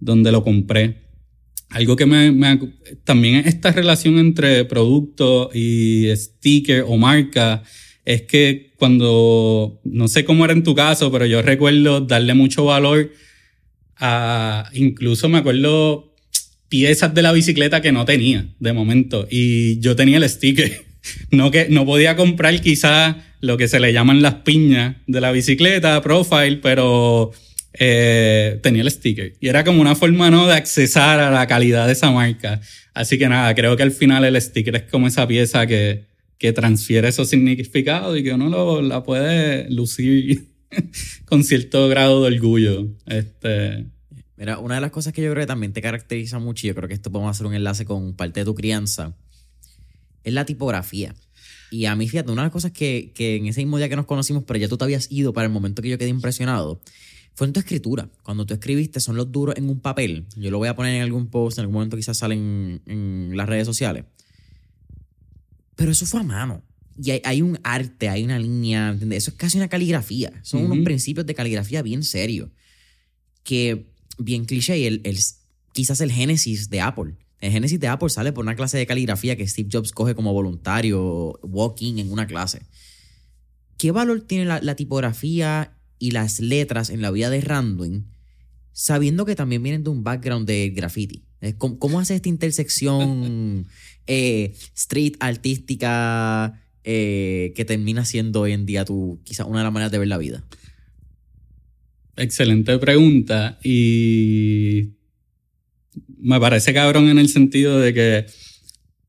donde 0.00 0.32
lo 0.32 0.42
compré 0.42 1.06
algo 1.70 1.96
que 1.96 2.06
me, 2.06 2.30
me, 2.30 2.58
también 3.04 3.42
esta 3.46 3.72
relación 3.72 4.18
entre 4.18 4.64
producto 4.64 5.50
y 5.52 6.08
sticker 6.14 6.84
o 6.86 6.96
marca 6.96 7.62
es 8.04 8.22
que 8.22 8.72
cuando 8.78 9.80
no 9.84 10.06
sé 10.06 10.24
cómo 10.24 10.44
era 10.44 10.52
en 10.54 10.62
tu 10.62 10.74
caso, 10.74 11.10
pero 11.10 11.26
yo 11.26 11.42
recuerdo 11.42 12.00
darle 12.00 12.34
mucho 12.34 12.64
valor 12.64 13.10
a 13.96 14.70
incluso 14.74 15.28
me 15.28 15.38
acuerdo 15.38 16.14
piezas 16.68 17.14
de 17.14 17.22
la 17.22 17.32
bicicleta 17.32 17.80
que 17.80 17.92
no 17.92 18.04
tenía 18.04 18.46
de 18.58 18.72
momento 18.72 19.26
y 19.30 19.78
yo 19.80 19.96
tenía 19.96 20.18
el 20.18 20.28
sticker. 20.28 20.84
No 21.30 21.52
que 21.52 21.68
no 21.70 21.86
podía 21.86 22.16
comprar 22.16 22.60
quizás 22.60 23.14
lo 23.40 23.56
que 23.56 23.68
se 23.68 23.78
le 23.78 23.92
llaman 23.92 24.22
las 24.22 24.34
piñas 24.36 24.96
de 25.06 25.20
la 25.20 25.30
bicicleta, 25.30 26.02
profile, 26.02 26.58
pero 26.60 27.30
eh, 27.74 28.58
tenía 28.60 28.82
el 28.82 28.90
sticker. 28.90 29.34
Y 29.40 29.46
era 29.46 29.62
como 29.62 29.80
una 29.80 29.94
forma, 29.94 30.30
¿no?, 30.30 30.48
de 30.48 30.54
accesar 30.54 31.20
a 31.20 31.30
la 31.30 31.46
calidad 31.46 31.86
de 31.86 31.92
esa 31.92 32.10
marca. 32.10 32.60
Así 32.92 33.18
que 33.18 33.28
nada, 33.28 33.54
creo 33.54 33.76
que 33.76 33.84
al 33.84 33.92
final 33.92 34.24
el 34.24 34.40
sticker 34.40 34.74
es 34.74 34.82
como 34.90 35.06
esa 35.06 35.28
pieza 35.28 35.66
que, 35.66 36.06
que 36.38 36.52
transfiere 36.52 37.08
esos 37.08 37.28
significados 37.28 38.18
y 38.18 38.22
que 38.22 38.32
uno 38.32 38.48
lo, 38.48 38.82
la 38.82 39.02
puede 39.02 39.70
lucir 39.70 40.48
con 41.24 41.44
cierto 41.44 41.88
grado 41.88 42.22
de 42.22 42.34
orgullo. 42.34 42.88
Este. 43.06 43.86
Mira, 44.36 44.58
una 44.58 44.74
de 44.76 44.80
las 44.80 44.90
cosas 44.90 45.12
que 45.12 45.22
yo 45.22 45.30
creo 45.30 45.42
que 45.42 45.46
también 45.46 45.72
te 45.72 45.80
caracteriza 45.80 46.38
mucho, 46.38 46.66
y 46.66 46.68
yo 46.68 46.74
creo 46.74 46.88
que 46.88 46.94
esto 46.94 47.10
podemos 47.10 47.30
hacer 47.30 47.46
un 47.46 47.54
enlace 47.54 47.84
con 47.84 48.14
parte 48.14 48.40
de 48.40 48.44
tu 48.44 48.54
crianza, 48.54 49.16
es 50.24 50.32
la 50.32 50.44
tipografía. 50.44 51.14
Y 51.70 51.86
a 51.86 51.96
mí, 51.96 52.08
fíjate, 52.08 52.30
una 52.30 52.42
de 52.42 52.46
las 52.46 52.52
cosas 52.52 52.72
que, 52.72 53.12
que 53.14 53.36
en 53.36 53.46
ese 53.46 53.60
mismo 53.60 53.78
día 53.78 53.88
que 53.88 53.96
nos 53.96 54.06
conocimos, 54.06 54.44
pero 54.46 54.58
ya 54.58 54.68
tú 54.68 54.76
te 54.76 54.84
habías 54.84 55.10
ido 55.10 55.32
para 55.32 55.46
el 55.46 55.52
momento 55.52 55.82
que 55.82 55.88
yo 55.88 55.98
quedé 55.98 56.10
impresionado, 56.10 56.80
fue 57.36 57.46
en 57.46 57.52
tu 57.52 57.60
escritura. 57.60 58.08
Cuando 58.22 58.46
tú 58.46 58.54
escribiste, 58.54 58.98
son 58.98 59.16
los 59.16 59.30
duros 59.30 59.56
en 59.58 59.68
un 59.68 59.78
papel. 59.80 60.24
Yo 60.36 60.50
lo 60.50 60.56
voy 60.56 60.68
a 60.68 60.74
poner 60.74 60.94
en 60.94 61.02
algún 61.02 61.28
post, 61.28 61.58
en 61.58 61.62
algún 61.62 61.74
momento 61.74 61.96
quizás 61.96 62.16
salen 62.16 62.80
en, 62.86 63.36
las 63.36 63.46
redes 63.46 63.66
sociales. 63.66 64.06
Pero 65.74 65.92
eso 65.92 66.06
fue 66.06 66.20
a 66.20 66.22
mano. 66.22 66.62
Y 67.00 67.10
hay, 67.10 67.42
un 67.42 67.58
arte, 67.62 68.08
hay 68.08 68.24
una 68.24 68.38
línea, 68.38 68.88
¿entiendes? 68.88 69.24
Eso 69.24 69.32
es 69.32 69.36
casi 69.36 69.58
una 69.58 69.68
caligrafía. 69.68 70.32
Son 70.42 70.64
unos 70.64 70.82
principios 70.82 71.26
de 71.26 71.34
caligrafía 71.34 71.82
bien 71.82 72.02
serios. 72.02 72.48
Que, 73.42 73.86
bien 74.18 74.44
cliché, 74.44 74.86
el, 74.86 75.00
el, 75.04 75.18
quizás 75.72 76.00
el 76.00 76.12
génesis 76.12 76.70
de 76.70 76.80
Apple. 76.80 77.14
El 77.40 77.52
génesis 77.52 77.78
de 77.78 77.88
Apple 77.88 78.08
sale 78.08 78.32
por 78.32 78.44
una 78.44 78.56
clase 78.56 78.78
de 78.78 78.86
caligrafía 78.86 79.36
que 79.36 79.46
Steve 79.46 79.68
Jobs 79.70 79.92
coge 79.92 80.14
como 80.14 80.32
voluntario, 80.32 81.38
walking 81.42 81.98
en 81.98 82.10
una 82.10 82.26
clase. 82.26 82.62
¿Qué 83.76 83.90
valor 83.90 84.22
tiene 84.22 84.46
la, 84.46 84.60
la 84.62 84.74
tipografía 84.74 85.76
y 85.98 86.10
las 86.10 86.40
letras 86.40 86.90
en 86.90 87.02
la 87.02 87.10
vida 87.10 87.30
de 87.30 87.40
Randwin, 87.40 88.06
sabiendo 88.72 89.24
que 89.24 89.34
también 89.34 89.62
vienen 89.62 89.84
de 89.84 89.90
un 89.90 90.04
background 90.04 90.46
de 90.46 90.70
graffiti. 90.70 91.22
¿Cómo, 91.58 92.00
hace 92.00 92.14
esta 92.16 92.28
intersección 92.28 93.66
eh, 94.06 94.54
street 94.74 95.14
artística 95.20 96.60
eh, 96.82 97.52
que 97.54 97.64
termina 97.64 98.04
siendo 98.04 98.42
hoy 98.42 98.52
en 98.52 98.66
día 98.66 98.84
tu, 98.84 99.20
quizás 99.24 99.46
una 99.46 99.58
de 99.58 99.64
las 99.64 99.72
maneras 99.72 99.92
de 99.92 99.98
ver 99.98 100.08
la 100.08 100.18
vida? 100.18 100.44
Excelente 102.16 102.78
pregunta 102.78 103.58
y 103.62 104.90
me 106.18 106.40
parece 106.40 106.72
cabrón 106.72 107.08
en 107.08 107.18
el 107.18 107.28
sentido 107.28 107.78
de 107.78 107.92
que 107.92 108.26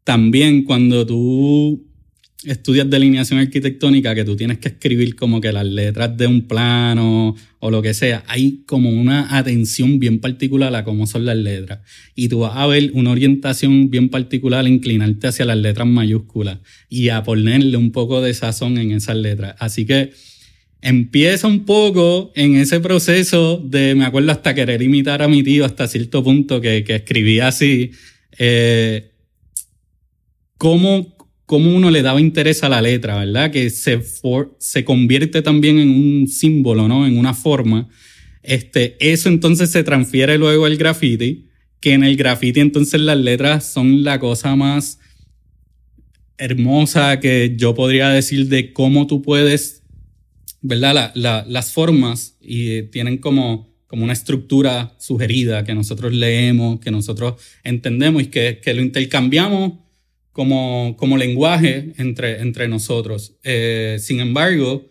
también 0.04 0.64
cuando 0.64 1.06
tú 1.06 1.88
estudias 2.44 2.90
delineación 2.90 3.40
arquitectónica 3.40 4.14
que 4.14 4.24
tú 4.24 4.36
tienes 4.36 4.60
que 4.60 4.70
escribir 4.70 5.16
como 5.16 5.42
que 5.42 5.52
las 5.52 5.66
letras 5.66 6.16
de 6.18 6.28
un 6.28 6.48
plano 6.48 7.36
o 7.60 7.72
lo 7.72 7.82
que 7.82 7.94
sea, 7.94 8.24
hay 8.28 8.64
como 8.66 8.90
una 8.90 9.38
atención 9.38 10.00
bien 10.00 10.20
particular 10.20 10.76
a 10.76 10.84
cómo 10.84 11.08
son 11.08 11.26
las 11.26 11.38
letras. 11.38 11.80
Y 12.14 12.30
tú 12.30 12.40
vas 12.40 12.56
a 12.56 12.68
ver 12.68 12.92
una 12.94 13.12
orientación 13.12 13.90
bien 13.90 14.10
particular 14.10 14.66
a 14.66 14.70
inclinarte 14.70 15.28
hacia 15.28 15.46
las 15.46 15.58
letras 15.58 15.88
mayúsculas 15.88 16.60
y 16.90 17.10
a 17.10 17.24
ponerle 17.24 17.78
un 17.78 17.92
poco 17.92 18.22
de 18.22 18.34
sazón 18.34 18.78
en 18.78 18.92
esas 18.92 19.18
letras. 19.18 19.56
Así 19.60 19.86
que 19.86 20.12
empieza 20.82 21.48
un 21.48 21.66
poco 21.66 22.32
en 22.36 22.56
ese 22.56 22.80
proceso 22.80 23.58
de, 23.58 23.96
me 23.96 24.06
acuerdo 24.06 24.32
hasta 24.32 24.56
querer 24.56 24.82
imitar 24.82 25.22
a 25.22 25.28
mi 25.28 25.44
tío 25.44 25.66
hasta 25.66 25.88
cierto 25.88 26.24
punto 26.24 26.62
que, 26.62 26.84
que 26.84 26.96
escribía 26.96 27.48
así. 27.48 27.92
Eh, 28.38 29.12
cómo 30.58 31.18
cómo 31.48 31.74
uno 31.74 31.90
le 31.90 32.02
daba 32.02 32.20
interés 32.20 32.62
a 32.64 32.70
la 32.70 32.82
letra, 32.82 33.18
¿verdad? 33.18 33.52
Que 33.52 33.70
se, 33.70 34.02
se 34.60 34.84
convierte 34.84 35.42
también 35.42 35.80
en 35.80 35.90
un 35.90 36.28
símbolo, 36.28 36.90
¿no? 36.90 37.08
En 37.08 37.18
una 37.18 37.34
forma. 37.34 37.88
Este, 38.44 38.98
eso 39.00 39.30
entonces 39.30 39.72
se 39.72 39.84
transfiere 39.84 40.38
luego 40.38 40.66
al 40.66 40.76
graffiti, 40.76 41.48
que 41.80 41.94
en 41.94 42.04
el 42.04 42.18
graffiti 42.18 42.60
entonces 42.60 43.00
las 43.00 43.18
letras 43.18 43.72
son 43.72 44.04
la 44.04 44.20
cosa 44.20 44.58
más 44.58 45.00
hermosa 46.38 47.20
que 47.22 47.56
yo 47.58 47.74
podría 47.74 48.10
decir 48.10 48.50
de 48.50 48.74
cómo 48.74 49.08
tú 49.08 49.22
puedes, 49.22 49.77
¿verdad? 50.62 51.12
las 51.16 51.72
formas 51.72 52.38
y 52.42 52.84
tienen 52.84 53.18
como, 53.18 53.76
como 53.88 54.04
una 54.04 54.14
estructura 54.14 54.96
sugerida 55.00 55.64
que 55.64 55.74
nosotros 55.74 56.14
leemos, 56.14 56.80
que 56.80 56.92
nosotros 56.92 57.42
entendemos 57.64 58.24
y 58.24 58.28
que, 58.28 58.60
que 58.62 58.74
lo 58.74 58.82
intercambiamos 58.82 59.74
como, 60.32 60.96
como 60.98 61.18
lenguaje 61.18 61.94
entre, 61.98 62.42
entre 62.42 62.68
nosotros. 62.68 63.38
Eh, 63.44 63.98
sin 64.00 64.20
embargo, 64.20 64.88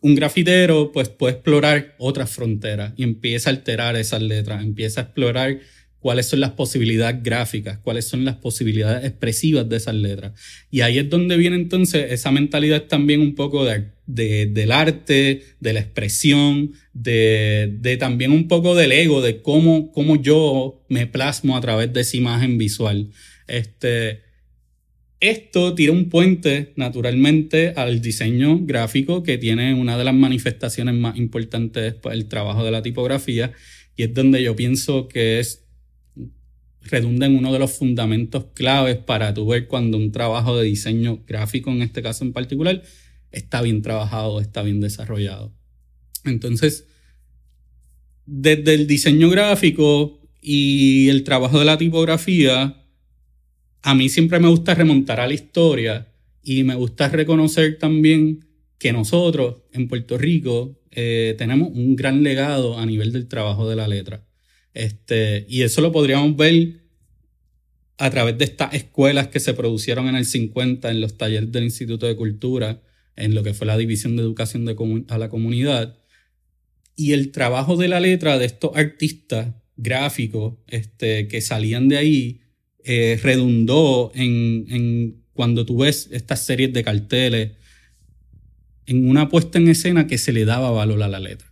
un 0.00 0.14
grafitero 0.14 0.90
pues, 0.92 1.08
puede 1.08 1.34
explorar 1.34 1.94
otras 1.98 2.30
fronteras 2.30 2.92
y 2.96 3.04
empieza 3.04 3.50
a 3.50 3.52
alterar 3.52 3.96
esas 3.96 4.22
letras, 4.22 4.64
empieza 4.64 5.00
a 5.00 5.04
explorar 5.04 5.60
cuáles 6.00 6.26
son 6.26 6.40
las 6.40 6.52
posibilidades 6.52 7.22
gráficas, 7.22 7.78
cuáles 7.78 8.06
son 8.06 8.24
las 8.24 8.36
posibilidades 8.36 9.04
expresivas 9.04 9.68
de 9.68 9.76
esas 9.76 9.94
letras. 9.94 10.32
Y 10.70 10.80
ahí 10.80 10.98
es 10.98 11.08
donde 11.08 11.36
viene 11.36 11.56
entonces 11.56 12.10
esa 12.10 12.30
mentalidad 12.32 12.84
también 12.84 13.20
un 13.20 13.34
poco 13.34 13.64
de, 13.64 13.90
del 14.06 14.72
arte, 14.72 15.42
de 15.60 15.72
la 15.72 15.80
expresión, 15.80 16.72
de, 16.92 17.76
de, 17.80 17.96
también 17.98 18.32
un 18.32 18.48
poco 18.48 18.74
del 18.74 18.92
ego, 18.92 19.20
de 19.20 19.42
cómo, 19.42 19.92
cómo 19.92 20.20
yo 20.20 20.84
me 20.88 21.06
plasmo 21.06 21.56
a 21.56 21.60
través 21.60 21.92
de 21.92 22.00
esa 22.00 22.16
imagen 22.16 22.56
visual. 22.56 23.10
Este, 23.46 24.22
esto 25.20 25.74
tira 25.74 25.92
un 25.92 26.08
puente 26.08 26.72
naturalmente 26.76 27.74
al 27.76 28.00
diseño 28.00 28.60
gráfico 28.62 29.22
que 29.22 29.36
tiene 29.36 29.74
una 29.74 29.98
de 29.98 30.04
las 30.04 30.14
manifestaciones 30.14 30.94
más 30.94 31.18
importantes 31.18 31.96
del 32.02 32.26
trabajo 32.26 32.64
de 32.64 32.70
la 32.70 32.80
tipografía 32.80 33.52
y 33.96 34.04
es 34.04 34.14
donde 34.14 34.42
yo 34.42 34.56
pienso 34.56 35.08
que 35.08 35.38
es 35.38 35.66
redunda 36.82 37.26
en 37.26 37.36
uno 37.36 37.52
de 37.52 37.58
los 37.58 37.72
fundamentos 37.72 38.46
claves 38.54 38.96
para 38.96 39.34
tu 39.34 39.46
ver 39.46 39.66
cuando 39.66 39.98
un 39.98 40.12
trabajo 40.12 40.56
de 40.56 40.64
diseño 40.64 41.22
gráfico 41.26 41.70
en 41.70 41.82
este 41.82 42.02
caso 42.02 42.24
en 42.24 42.32
particular 42.32 42.82
está 43.30 43.62
bien 43.62 43.82
trabajado, 43.82 44.40
está 44.40 44.62
bien 44.62 44.80
desarrollado. 44.80 45.52
Entonces, 46.24 46.86
desde 48.26 48.74
el 48.74 48.86
diseño 48.86 49.30
gráfico 49.30 50.20
y 50.40 51.08
el 51.08 51.24
trabajo 51.24 51.58
de 51.58 51.64
la 51.64 51.78
tipografía, 51.78 52.84
a 53.82 53.94
mí 53.94 54.08
siempre 54.08 54.38
me 54.38 54.48
gusta 54.48 54.74
remontar 54.74 55.20
a 55.20 55.26
la 55.26 55.34
historia 55.34 56.06
Y 56.42 56.64
me 56.64 56.74
gusta 56.74 57.08
reconocer 57.08 57.78
también 57.78 58.46
que 58.78 58.92
nosotros 58.92 59.62
en 59.72 59.88
Puerto 59.88 60.16
Rico 60.16 60.80
eh, 60.90 61.34
tenemos 61.36 61.70
un 61.74 61.96
gran 61.96 62.22
legado 62.22 62.78
a 62.78 62.86
nivel 62.86 63.12
del 63.12 63.28
trabajo 63.28 63.68
de 63.68 63.76
la 63.76 63.86
letra. 63.86 64.26
Este, 64.74 65.46
y 65.48 65.62
eso 65.62 65.80
lo 65.80 65.92
podríamos 65.92 66.36
ver 66.36 66.80
a 67.98 68.10
través 68.10 68.38
de 68.38 68.44
estas 68.44 68.72
escuelas 68.74 69.28
que 69.28 69.40
se 69.40 69.52
producieron 69.52 70.08
en 70.08 70.16
el 70.16 70.24
50 70.24 70.90
en 70.90 71.00
los 71.00 71.18
talleres 71.18 71.52
del 71.52 71.64
Instituto 71.64 72.06
de 72.06 72.16
Cultura, 72.16 72.80
en 73.16 73.34
lo 73.34 73.42
que 73.42 73.52
fue 73.52 73.66
la 73.66 73.76
División 73.76 74.16
de 74.16 74.22
Educación 74.22 74.64
de 74.64 75.04
a 75.08 75.18
la 75.18 75.28
Comunidad. 75.28 75.98
Y 76.96 77.12
el 77.12 77.30
trabajo 77.30 77.76
de 77.76 77.88
la 77.88 78.00
letra 78.00 78.38
de 78.38 78.46
estos 78.46 78.74
artistas 78.74 79.54
gráficos 79.76 80.54
este, 80.66 81.28
que 81.28 81.40
salían 81.40 81.88
de 81.88 81.98
ahí 81.98 82.40
eh, 82.84 83.18
redundó 83.22 84.12
en, 84.14 84.66
en, 84.70 85.24
cuando 85.34 85.66
tú 85.66 85.78
ves 85.78 86.08
estas 86.12 86.44
series 86.44 86.72
de 86.72 86.82
carteles, 86.82 87.52
en 88.86 89.08
una 89.08 89.28
puesta 89.28 89.58
en 89.58 89.68
escena 89.68 90.06
que 90.06 90.18
se 90.18 90.32
le 90.32 90.44
daba 90.44 90.70
valor 90.70 91.02
a 91.02 91.08
la 91.08 91.20
letra. 91.20 91.49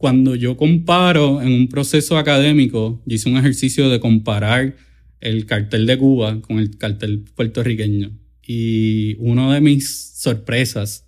Cuando 0.00 0.34
yo 0.34 0.56
comparo 0.56 1.42
en 1.42 1.52
un 1.52 1.68
proceso 1.68 2.16
académico, 2.16 3.02
yo 3.04 3.16
hice 3.16 3.28
un 3.28 3.36
ejercicio 3.36 3.90
de 3.90 4.00
comparar 4.00 4.74
el 5.20 5.44
cartel 5.44 5.84
de 5.84 5.98
Cuba 5.98 6.40
con 6.40 6.58
el 6.58 6.78
cartel 6.78 7.22
puertorriqueño. 7.36 8.18
Y 8.42 9.16
una 9.18 9.52
de 9.52 9.60
mis 9.60 10.14
sorpresas 10.16 11.06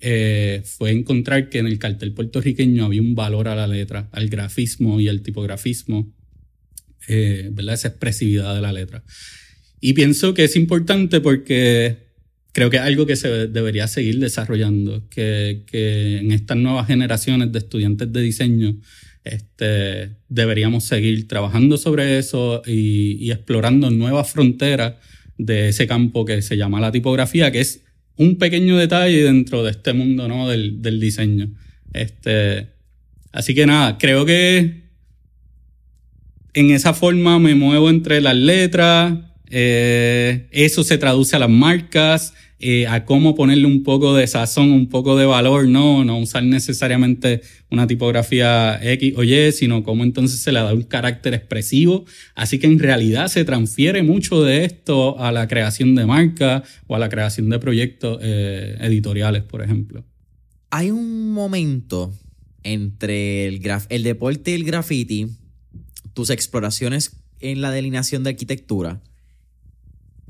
eh, 0.00 0.62
fue 0.64 0.92
encontrar 0.92 1.48
que 1.48 1.58
en 1.58 1.66
el 1.66 1.80
cartel 1.80 2.12
puertorriqueño 2.12 2.84
había 2.84 3.02
un 3.02 3.16
valor 3.16 3.48
a 3.48 3.56
la 3.56 3.66
letra, 3.66 4.10
al 4.12 4.28
grafismo 4.28 5.00
y 5.00 5.08
al 5.08 5.22
tipografismo, 5.22 6.14
eh, 7.08 7.50
¿verdad? 7.52 7.74
Esa 7.74 7.88
expresividad 7.88 8.54
de 8.54 8.60
la 8.60 8.72
letra. 8.72 9.02
Y 9.80 9.94
pienso 9.94 10.34
que 10.34 10.44
es 10.44 10.54
importante 10.54 11.20
porque 11.20 12.05
creo 12.56 12.70
que 12.70 12.78
es 12.78 12.82
algo 12.84 13.04
que 13.04 13.16
se 13.16 13.48
debería 13.48 13.86
seguir 13.86 14.18
desarrollando, 14.18 15.06
que, 15.10 15.64
que 15.66 16.16
en 16.16 16.32
estas 16.32 16.56
nuevas 16.56 16.86
generaciones 16.86 17.52
de 17.52 17.58
estudiantes 17.58 18.10
de 18.10 18.22
diseño 18.22 18.76
este, 19.24 20.16
deberíamos 20.30 20.84
seguir 20.84 21.28
trabajando 21.28 21.76
sobre 21.76 22.16
eso 22.16 22.62
y, 22.66 23.30
explorando 23.30 23.90
nuevas 23.90 24.30
fronteras 24.30 24.94
de 25.36 25.68
ese 25.68 25.86
campo 25.86 26.24
que 26.24 26.40
se 26.40 26.56
llama 26.56 26.80
la 26.80 26.90
tipografía, 26.90 27.52
que 27.52 27.60
es 27.60 27.82
un 28.16 28.38
pequeño 28.38 28.78
detalle 28.78 29.22
dentro 29.22 29.62
de 29.62 29.72
este 29.72 29.92
mundo 29.92 30.26
¿no? 30.26 30.48
del, 30.48 30.80
del 30.80 30.98
diseño. 30.98 31.50
Este, 31.92 32.68
así 33.32 33.54
que 33.54 33.66
nada, 33.66 33.98
creo 33.98 34.24
que 34.24 34.82
en 36.54 36.70
esa 36.70 36.94
forma 36.94 37.38
me 37.38 37.54
muevo 37.54 37.90
entre 37.90 38.22
las 38.22 38.34
letras, 38.34 39.12
eh, 39.50 40.48
eso 40.50 40.82
se 40.84 40.98
traduce 40.98 41.36
a 41.36 41.38
las 41.38 41.50
marcas, 41.50 42.34
eh, 42.58 42.86
a 42.86 43.04
cómo 43.04 43.34
ponerle 43.34 43.66
un 43.66 43.82
poco 43.82 44.14
de 44.14 44.26
sazón, 44.26 44.72
un 44.72 44.88
poco 44.88 45.14
de 45.16 45.26
valor, 45.26 45.68
no, 45.68 46.04
no 46.04 46.18
usar 46.18 46.42
necesariamente 46.42 47.42
una 47.70 47.86
tipografía 47.86 48.80
X 48.82 49.14
o 49.16 49.24
Y, 49.24 49.52
sino 49.52 49.82
cómo 49.82 50.04
entonces 50.04 50.40
se 50.40 50.52
le 50.52 50.60
da 50.60 50.72
un 50.72 50.82
carácter 50.82 51.34
expresivo. 51.34 52.06
Así 52.34 52.58
que 52.58 52.66
en 52.66 52.78
realidad 52.78 53.28
se 53.28 53.44
transfiere 53.44 54.02
mucho 54.02 54.42
de 54.42 54.64
esto 54.64 55.20
a 55.20 55.32
la 55.32 55.48
creación 55.48 55.94
de 55.94 56.06
marcas 56.06 56.62
o 56.86 56.96
a 56.96 56.98
la 56.98 57.10
creación 57.10 57.50
de 57.50 57.58
proyectos 57.58 58.20
eh, 58.22 58.78
editoriales, 58.80 59.42
por 59.42 59.62
ejemplo. 59.62 60.04
Hay 60.70 60.90
un 60.90 61.32
momento 61.32 62.14
entre 62.62 63.46
el, 63.46 63.60
el 63.90 64.02
deporte 64.02 64.52
y 64.52 64.54
el 64.54 64.64
graffiti, 64.64 65.26
tus 66.14 66.30
exploraciones 66.30 67.16
en 67.40 67.60
la 67.60 67.70
delineación 67.70 68.24
de 68.24 68.30
arquitectura, 68.30 69.02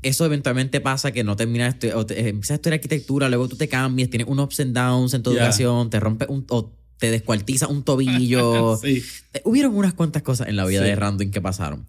eso 0.07 0.25
eventualmente 0.25 0.81
pasa 0.81 1.11
que 1.11 1.23
no 1.23 1.35
terminas, 1.35 1.75
o 1.95 2.01
empiezas 2.01 2.51
a 2.51 2.55
estudiar 2.55 2.75
arquitectura, 2.75 3.29
luego 3.29 3.47
tú 3.47 3.55
te 3.55 3.67
cambias, 3.67 4.09
tienes 4.09 4.27
unos 4.27 4.45
ups 4.45 4.59
and 4.59 4.73
downs 4.73 5.13
en 5.13 5.23
tu 5.23 5.31
educación, 5.31 5.89
te 5.89 5.99
rompe 5.99 6.25
un, 6.29 6.45
o 6.49 6.73
te 6.97 7.11
descuartiza 7.11 7.67
un 7.67 7.83
tobillo. 7.83 8.77
sí. 8.81 9.03
Hubieron 9.43 9.75
unas 9.75 9.93
cuantas 9.93 10.23
cosas 10.23 10.47
en 10.47 10.55
la 10.55 10.65
vida 10.65 10.81
de 10.81 10.95
Random 10.95 11.31
que 11.31 11.41
pasaron. 11.41 11.87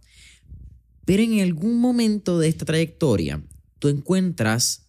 Pero 1.04 1.22
en 1.22 1.40
algún 1.40 1.80
momento 1.80 2.38
de 2.38 2.48
esta 2.48 2.64
trayectoria, 2.64 3.42
tú 3.78 3.88
encuentras 3.88 4.86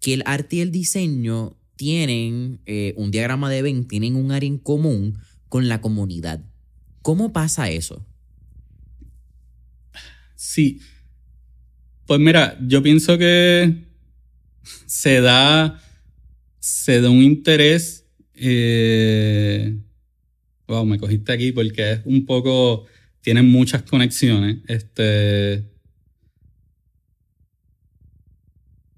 que 0.00 0.14
el 0.14 0.22
arte 0.24 0.56
y 0.56 0.60
el 0.60 0.70
diseño 0.70 1.56
tienen 1.76 2.60
eh, 2.66 2.94
un 2.96 3.10
diagrama 3.10 3.50
de 3.50 3.62
Venn, 3.62 3.88
tienen 3.88 4.14
un 4.14 4.32
área 4.32 4.46
en 4.46 4.58
común 4.58 5.18
con 5.48 5.68
la 5.68 5.80
comunidad. 5.80 6.44
¿Cómo 7.02 7.32
pasa 7.32 7.70
eso? 7.70 8.06
Sí. 10.36 10.80
Pues 12.10 12.18
mira, 12.18 12.58
yo 12.66 12.82
pienso 12.82 13.16
que 13.18 13.72
se 14.84 15.20
da, 15.20 15.80
se 16.58 17.00
da 17.00 17.08
un 17.08 17.22
interés. 17.22 18.04
Eh, 18.34 19.76
wow, 20.66 20.84
me 20.84 20.98
cogiste 20.98 21.30
aquí 21.30 21.52
porque 21.52 21.92
es 21.92 22.00
un 22.06 22.26
poco. 22.26 22.86
Tienen 23.20 23.48
muchas 23.48 23.82
conexiones. 23.82 24.56
Este. 24.66 25.70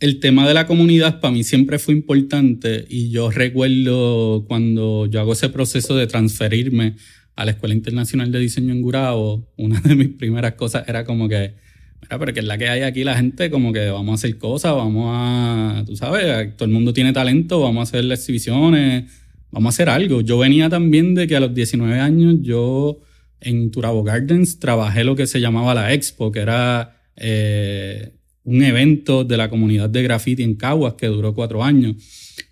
El 0.01 0.18
tema 0.18 0.48
de 0.48 0.55
la 0.55 0.66
comunidad 0.66 1.20
para 1.20 1.35
mí 1.35 1.44
siempre 1.44 1.79
fue 1.79 1.92
importante 1.92 2.87
y 2.88 3.11
yo 3.11 3.31
recuerdo 3.31 4.46
cuando 4.48 5.05
yo 5.05 5.20
hago 5.20 5.35
ese 5.35 5.51
proceso 5.51 5.94
de 5.96 6.07
transferirme 6.07 6.96
a 7.37 7.44
la 7.44 7.51
Escuela 7.51 7.75
Internacional 7.75 8.33
de 8.33 8.38
Diseño 8.38 8.72
en 8.72 8.81
Gurabo, 8.81 9.53
una 9.59 9.83
de 9.83 9.96
mis 9.96 10.09
primeras 10.09 10.55
cosas 10.55 10.88
era 10.88 11.05
como 11.05 11.29
que 11.29 11.57
Mira, 12.02 12.18
pero 12.18 12.34
que 12.34 12.40
es 12.40 12.46
la 12.46 12.58
que 12.58 12.68
hay 12.68 12.82
aquí 12.82 13.04
la 13.04 13.16
gente, 13.16 13.50
como 13.50 13.72
que 13.72 13.88
vamos 13.90 14.10
a 14.10 14.14
hacer 14.14 14.36
cosas, 14.36 14.74
vamos 14.74 15.10
a, 15.14 15.84
tú 15.86 15.96
sabes, 15.96 16.56
todo 16.56 16.66
el 16.66 16.72
mundo 16.72 16.92
tiene 16.92 17.12
talento, 17.12 17.60
vamos 17.60 17.80
a 17.80 17.82
hacer 17.82 18.10
exhibiciones, 18.10 19.04
vamos 19.50 19.72
a 19.72 19.74
hacer 19.74 19.88
algo. 19.88 20.20
Yo 20.20 20.38
venía 20.38 20.68
también 20.68 21.14
de 21.14 21.26
que 21.26 21.36
a 21.36 21.40
los 21.40 21.54
19 21.54 22.00
años 22.00 22.36
yo 22.42 23.00
en 23.40 23.70
Turabo 23.70 24.02
Gardens 24.02 24.58
trabajé 24.58 25.04
lo 25.04 25.16
que 25.16 25.26
se 25.26 25.40
llamaba 25.40 25.74
la 25.74 25.92
Expo, 25.92 26.32
que 26.32 26.40
era 26.40 26.96
eh, 27.16 28.12
un 28.44 28.62
evento 28.62 29.24
de 29.24 29.36
la 29.36 29.48
comunidad 29.48 29.88
de 29.88 30.02
graffiti 30.02 30.42
en 30.42 30.54
Caguas 30.54 30.94
que 30.94 31.06
duró 31.06 31.34
cuatro 31.34 31.62
años. 31.62 31.96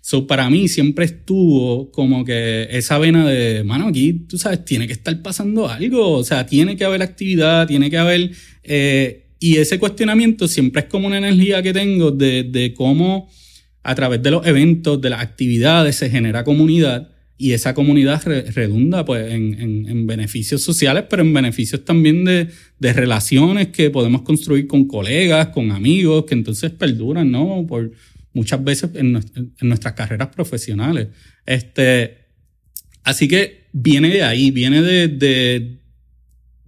So, 0.01 0.27
para 0.27 0.49
mí 0.49 0.67
siempre 0.67 1.05
estuvo 1.05 1.91
como 1.91 2.23
que 2.23 2.67
esa 2.71 2.97
vena 2.97 3.27
de, 3.27 3.63
mano, 3.63 3.87
aquí, 3.87 4.13
tú 4.13 4.37
sabes, 4.37 4.63
tiene 4.63 4.87
que 4.87 4.93
estar 4.93 5.21
pasando 5.21 5.67
algo, 5.67 6.11
o 6.11 6.23
sea, 6.23 6.45
tiene 6.45 6.75
que 6.75 6.85
haber 6.85 7.01
actividad, 7.01 7.67
tiene 7.67 7.89
que 7.89 7.97
haber 7.97 8.31
eh, 8.63 9.27
y 9.41 9.57
ese 9.57 9.79
cuestionamiento 9.79 10.47
siempre 10.47 10.83
es 10.83 10.87
como 10.87 11.07
una 11.07 11.17
energía 11.17 11.63
que 11.63 11.73
tengo 11.73 12.11
de, 12.11 12.43
de 12.43 12.75
cómo 12.75 13.27
a 13.81 13.95
través 13.95 14.21
de 14.21 14.29
los 14.29 14.45
eventos, 14.45 15.01
de 15.01 15.09
las 15.09 15.21
actividades, 15.21 15.95
se 15.95 16.11
genera 16.11 16.43
comunidad 16.43 17.09
y 17.39 17.53
esa 17.53 17.73
comunidad 17.73 18.21
redunda 18.53 19.03
pues, 19.03 19.33
en, 19.33 19.59
en, 19.59 19.89
en, 19.89 20.05
beneficios 20.05 20.61
sociales, 20.61 21.05
pero 21.09 21.23
en 21.23 21.33
beneficios 21.33 21.83
también 21.83 22.23
de, 22.23 22.49
de, 22.77 22.93
relaciones 22.93 23.69
que 23.69 23.89
podemos 23.89 24.21
construir 24.21 24.67
con 24.67 24.85
colegas, 24.87 25.47
con 25.47 25.71
amigos, 25.71 26.25
que 26.25 26.35
entonces 26.35 26.69
perduran, 26.69 27.31
¿no? 27.31 27.65
Por 27.67 27.93
muchas 28.33 28.63
veces 28.63 28.91
en, 28.93 29.15
en 29.35 29.67
nuestras 29.67 29.95
carreras 29.95 30.27
profesionales. 30.27 31.07
Este, 31.43 32.25
así 33.03 33.27
que 33.27 33.63
viene 33.73 34.09
de 34.09 34.21
ahí, 34.21 34.51
viene 34.51 34.83
de, 34.83 35.07
de, 35.07 35.80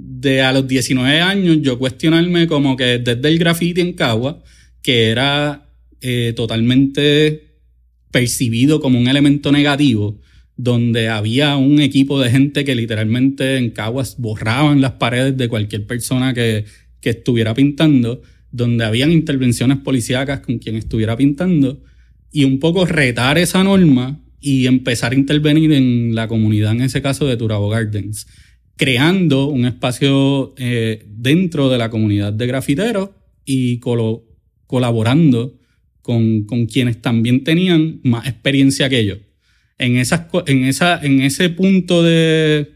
de 0.05 0.41
a 0.41 0.51
los 0.51 0.67
19 0.67 1.21
años 1.21 1.59
yo 1.61 1.79
cuestionarme 1.79 2.45
como 2.47 2.75
que 2.75 2.99
desde 2.99 3.27
el 3.29 3.39
graffiti 3.39 3.79
en 3.79 3.93
Cagua, 3.93 4.43
que 4.81 5.09
era 5.09 5.69
eh, 6.01 6.33
totalmente 6.35 7.59
percibido 8.11 8.81
como 8.81 8.99
un 8.99 9.07
elemento 9.07 9.51
negativo, 9.51 10.19
donde 10.57 11.07
había 11.07 11.55
un 11.55 11.79
equipo 11.79 12.19
de 12.19 12.29
gente 12.29 12.65
que 12.65 12.75
literalmente 12.75 13.57
en 13.57 13.71
Caguas 13.71 14.17
borraban 14.17 14.81
las 14.81 14.93
paredes 14.93 15.37
de 15.37 15.47
cualquier 15.47 15.87
persona 15.87 16.33
que, 16.33 16.65
que 16.99 17.11
estuviera 17.11 17.53
pintando, 17.53 18.21
donde 18.51 18.83
habían 18.83 19.11
intervenciones 19.11 19.77
policíacas 19.77 20.41
con 20.41 20.59
quien 20.59 20.75
estuviera 20.75 21.15
pintando, 21.15 21.81
y 22.31 22.43
un 22.43 22.59
poco 22.59 22.85
retar 22.85 23.37
esa 23.37 23.63
norma 23.63 24.19
y 24.41 24.67
empezar 24.67 25.13
a 25.13 25.15
intervenir 25.15 25.71
en 25.71 26.13
la 26.13 26.27
comunidad, 26.27 26.73
en 26.73 26.81
ese 26.81 27.01
caso 27.01 27.25
de 27.25 27.37
Turabo 27.37 27.69
Gardens 27.69 28.27
creando 28.75 29.47
un 29.47 29.65
espacio 29.65 30.53
eh, 30.57 31.05
dentro 31.07 31.69
de 31.69 31.77
la 31.77 31.89
comunidad 31.89 32.33
de 32.33 32.47
grafiteros 32.47 33.09
y 33.45 33.79
colaborando 33.79 35.59
con, 36.01 36.45
quienes 36.65 37.01
también 37.01 37.43
tenían 37.43 37.99
más 38.03 38.27
experiencia 38.27 38.89
que 38.89 38.99
ellos. 38.99 39.19
En, 39.77 39.97
esas, 39.97 40.27
en, 40.47 40.65
esa, 40.65 40.99
en 41.01 41.21
ese 41.21 41.49
punto 41.49 42.03
de, 42.03 42.73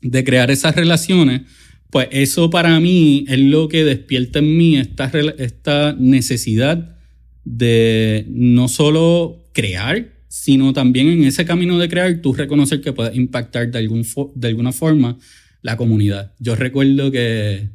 de 0.00 0.24
crear 0.24 0.50
esas 0.50 0.74
relaciones, 0.74 1.42
pues 1.90 2.08
eso 2.10 2.50
para 2.50 2.78
mí 2.80 3.24
es 3.28 3.38
lo 3.38 3.68
que 3.68 3.84
despierta 3.84 4.40
en 4.40 4.56
mí 4.56 4.76
esta, 4.76 5.10
esta 5.38 5.94
necesidad 5.98 6.96
de 7.44 8.26
no 8.28 8.68
solo 8.68 9.44
crear, 9.52 10.13
sino 10.34 10.72
también 10.72 11.06
en 11.06 11.22
ese 11.22 11.44
camino 11.44 11.78
de 11.78 11.88
crear, 11.88 12.20
tú 12.20 12.32
reconocer 12.32 12.80
que 12.80 12.92
puedes 12.92 13.14
impactar 13.14 13.70
de, 13.70 13.78
algún 13.78 14.04
de 14.34 14.48
alguna 14.48 14.72
forma 14.72 15.16
la 15.62 15.76
comunidad. 15.76 16.32
Yo 16.40 16.56
recuerdo 16.56 17.12
que 17.12 17.68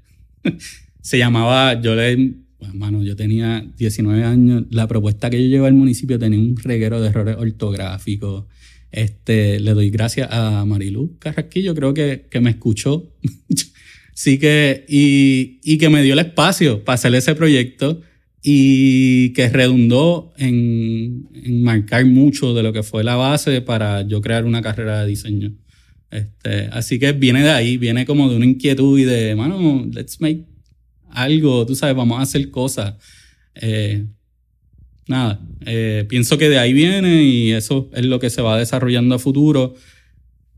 se 1.02 1.17
llamaba, 1.17 1.82
yo 1.82 1.95
le 1.95 2.36
mano, 2.74 3.02
yo 3.02 3.15
tenía 3.15 3.65
19 3.78 4.26
años. 4.26 4.65
La 4.72 4.89
propuesta 4.89 5.30
que 5.30 5.41
yo 5.41 5.48
llevé 5.48 5.67
al 5.67 5.74
municipio 5.74 6.19
tenía 6.19 6.38
un 6.38 6.58
reguero 6.58 7.00
de 7.00 7.08
errores 7.08 7.38
ortográficos. 7.39 8.43
Este, 8.91 9.62
le 9.62 9.74
doy 9.74 9.89
gracias 9.89 10.28
a 10.30 10.65
Marilu 10.65 11.17
Carrasquillo, 11.17 11.74
creo 11.74 11.93
que, 11.93 12.28
que 12.30 12.41
me 12.41 12.50
escuchó. 12.50 13.10
sí 14.13 14.38
que, 14.38 14.84
y, 14.89 15.62
y, 15.63 15.78
que 15.78 15.88
me 15.88 16.04
dio 16.04 16.12
el 16.12 16.19
espacio 16.19 16.84
para 16.84 16.95
hacer 16.95 17.15
ese 17.15 17.36
proyecto 17.36 18.02
y 18.41 19.34
que 19.34 19.49
redundó 19.49 20.34
en, 20.38 21.28
en, 21.34 21.63
marcar 21.63 22.06
mucho 22.06 22.54
de 22.54 22.63
lo 22.63 22.71
que 22.71 22.84
fue 22.84 23.04
la 23.04 23.15
base 23.15 23.62
para 23.62 24.02
yo 24.04 24.21
crear 24.21 24.45
una 24.45 24.62
carrera 24.62 25.02
de 25.02 25.08
diseño. 25.08 25.54
Este, 26.12 26.69
así 26.71 26.99
que 26.99 27.12
viene 27.12 27.43
de 27.43 27.52
ahí, 27.52 27.78
viene 27.78 28.06
como 28.06 28.30
de 28.30 28.38
una 28.38 28.45
inquietud 28.45 28.97
y 28.97 29.04
de, 29.04 29.36
mano, 29.36 29.86
let's 29.93 30.19
make 30.21 30.45
algo, 31.10 31.65
tú 31.65 31.75
sabes, 31.75 31.95
vamos 31.95 32.19
a 32.19 32.23
hacer 32.23 32.49
cosas. 32.49 32.95
Eh, 33.56 34.06
nada, 35.08 35.41
eh, 35.65 36.06
pienso 36.08 36.38
que 36.38 36.49
de 36.49 36.60
ahí 36.60 36.73
viene 36.73 37.23
y 37.23 37.52
eso 37.52 37.89
es 37.93 38.06
lo 38.06 38.19
que 38.19 38.30
se 38.30 38.41
va 38.41 38.58
desarrollando 38.58 39.15
a 39.15 39.19
futuro 39.19 39.75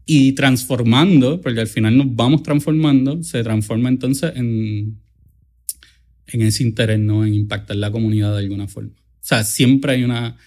y 0.05 0.33
transformando, 0.33 1.41
porque 1.41 1.61
al 1.61 1.67
final 1.67 1.97
nos 1.97 2.15
vamos 2.15 2.43
transformando, 2.43 3.23
se 3.23 3.43
transforma 3.43 3.89
entonces 3.89 4.33
en, 4.35 5.00
en 6.33 6.41
ese 6.43 6.63
interés, 6.63 6.99
¿no? 6.99 7.25
En 7.25 7.33
impactar 7.33 7.77
la 7.77 7.91
comunidad 7.91 8.33
de 8.33 8.39
alguna 8.39 8.67
forma. 8.67 8.91
O 8.91 9.23
sea, 9.23 9.43
siempre 9.43 9.93
hay 9.93 10.03
una... 10.03 10.37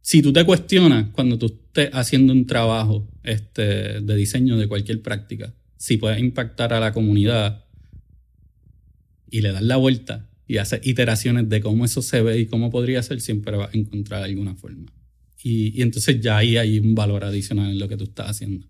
Si 0.00 0.20
tú 0.20 0.32
te 0.32 0.44
cuestionas 0.44 1.10
cuando 1.12 1.38
tú 1.38 1.46
estés 1.46 1.90
haciendo 1.92 2.32
un 2.32 2.46
trabajo 2.46 3.08
este, 3.22 4.00
de 4.00 4.16
diseño 4.16 4.56
de 4.56 4.68
cualquier 4.68 5.00
práctica, 5.02 5.54
si 5.76 5.96
puedes 5.96 6.18
impactar 6.20 6.72
a 6.72 6.80
la 6.80 6.92
comunidad 6.92 7.64
y 9.30 9.40
le 9.40 9.52
das 9.52 9.62
la 9.62 9.76
vuelta 9.76 10.28
y 10.46 10.58
haces 10.58 10.80
iteraciones 10.84 11.48
de 11.48 11.60
cómo 11.60 11.84
eso 11.84 12.02
se 12.02 12.20
ve 12.22 12.38
y 12.38 12.46
cómo 12.46 12.70
podría 12.70 13.02
ser, 13.02 13.20
siempre 13.20 13.56
vas 13.56 13.74
a 13.74 13.78
encontrar 13.78 14.22
alguna 14.22 14.54
forma. 14.54 14.92
Y, 15.42 15.78
y 15.78 15.82
entonces 15.82 16.20
ya 16.20 16.36
ahí 16.36 16.56
hay 16.56 16.78
un 16.78 16.94
valor 16.94 17.24
adicional 17.24 17.70
en 17.70 17.78
lo 17.78 17.88
que 17.88 17.96
tú 17.96 18.04
estás 18.04 18.30
haciendo. 18.30 18.66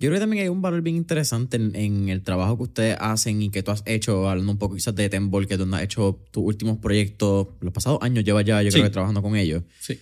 Yo 0.00 0.08
creo 0.08 0.14
que 0.14 0.20
también 0.20 0.44
hay 0.44 0.48
un 0.48 0.62
valor 0.62 0.80
bien 0.80 0.96
interesante 0.96 1.58
en, 1.58 2.08
el 2.08 2.22
trabajo 2.22 2.56
que 2.56 2.62
ustedes 2.62 2.96
hacen 3.00 3.42
y 3.42 3.50
que 3.50 3.62
tú 3.62 3.70
has 3.70 3.82
hecho, 3.84 4.30
hablando 4.30 4.50
un 4.50 4.56
poco 4.56 4.74
quizás 4.74 4.94
de 4.94 5.10
Tembol, 5.10 5.46
que 5.46 5.58
tú 5.58 5.68
has 5.74 5.82
hecho 5.82 6.18
tus 6.30 6.42
últimos 6.42 6.78
proyectos, 6.78 7.48
los 7.60 7.70
pasados 7.70 7.98
años 8.00 8.24
llevas 8.24 8.46
ya, 8.46 8.62
yo 8.62 8.70
creo 8.70 8.84
que 8.84 8.90
trabajando 8.90 9.20
con 9.20 9.36
ellos. 9.36 9.62
Sí. 9.78 10.00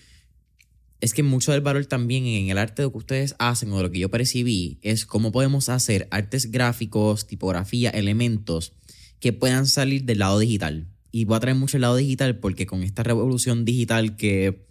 Es 1.00 1.12
que 1.12 1.24
mucho 1.24 1.50
del 1.50 1.62
valor 1.62 1.84
también 1.86 2.26
en 2.26 2.48
el 2.48 2.58
arte 2.58 2.82
de 2.82 2.86
lo 2.86 2.92
que 2.92 2.98
ustedes 2.98 3.34
hacen 3.40 3.72
o 3.72 3.76
de 3.78 3.82
lo 3.82 3.90
que 3.90 3.98
yo 3.98 4.08
percibí 4.08 4.78
es 4.82 5.04
cómo 5.04 5.32
podemos 5.32 5.68
hacer 5.68 6.06
artes 6.12 6.52
gráficos, 6.52 7.26
tipografía, 7.26 7.90
elementos 7.90 8.74
que 9.18 9.32
puedan 9.32 9.66
salir 9.66 10.04
del 10.04 10.20
lado 10.20 10.38
digital. 10.38 10.86
Y 11.10 11.24
voy 11.24 11.38
a 11.38 11.40
traer 11.40 11.56
mucho 11.56 11.76
el 11.76 11.80
lado 11.80 11.96
digital 11.96 12.38
porque 12.38 12.66
con 12.66 12.84
esta 12.84 13.02
revolución 13.02 13.64
digital 13.64 14.16
que 14.16 14.64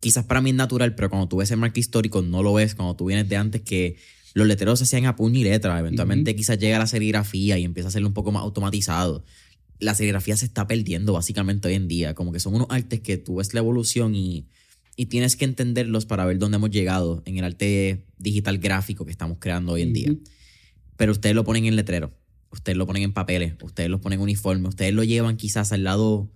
quizás 0.00 0.24
para 0.24 0.40
mí 0.40 0.50
es 0.50 0.56
natural, 0.56 0.96
pero 0.96 1.08
cuando 1.08 1.28
tú 1.28 1.36
ves 1.36 1.52
el 1.52 1.58
marco 1.58 1.78
histórico 1.78 2.20
no 2.20 2.42
lo 2.42 2.54
ves, 2.54 2.74
cuando 2.74 2.96
tú 2.96 3.04
vienes 3.06 3.28
de 3.28 3.36
antes 3.36 3.60
que 3.60 3.96
los 4.36 4.46
letreros 4.46 4.78
se 4.78 4.84
hacían 4.84 5.06
a 5.06 5.16
puño 5.16 5.40
y 5.40 5.44
letra. 5.44 5.78
Eventualmente 5.78 6.36
quizás 6.36 6.58
llega 6.58 6.78
la 6.78 6.86
serigrafía 6.86 7.56
y 7.56 7.64
empieza 7.64 7.88
a 7.88 7.90
ser 7.90 8.04
un 8.04 8.12
poco 8.12 8.32
más 8.32 8.42
automatizado. 8.42 9.24
La 9.78 9.94
serigrafía 9.94 10.36
se 10.36 10.44
está 10.44 10.66
perdiendo 10.66 11.14
básicamente 11.14 11.68
hoy 11.68 11.74
en 11.74 11.88
día. 11.88 12.14
Como 12.14 12.32
que 12.32 12.38
son 12.38 12.54
unos 12.54 12.66
artes 12.68 13.00
que 13.00 13.16
tú 13.16 13.36
ves 13.36 13.54
la 13.54 13.60
evolución 13.60 14.14
y, 14.14 14.46
y 14.94 15.06
tienes 15.06 15.36
que 15.36 15.46
entenderlos 15.46 16.04
para 16.04 16.26
ver 16.26 16.38
dónde 16.38 16.56
hemos 16.56 16.70
llegado 16.70 17.22
en 17.24 17.38
el 17.38 17.44
arte 17.44 18.04
digital 18.18 18.58
gráfico 18.58 19.06
que 19.06 19.10
estamos 19.10 19.38
creando 19.40 19.72
hoy 19.72 19.80
en 19.80 19.94
día. 19.94 20.14
Pero 20.98 21.12
ustedes 21.12 21.34
lo 21.34 21.42
ponen 21.44 21.64
en 21.64 21.74
letrero, 21.74 22.12
ustedes 22.50 22.76
lo 22.76 22.86
ponen 22.86 23.04
en 23.04 23.14
papeles, 23.14 23.54
ustedes 23.62 23.88
lo 23.88 24.02
ponen 24.02 24.18
en 24.18 24.24
uniforme, 24.24 24.68
ustedes 24.68 24.92
lo 24.92 25.02
llevan 25.02 25.38
quizás 25.38 25.72
al 25.72 25.82
lado, 25.82 26.30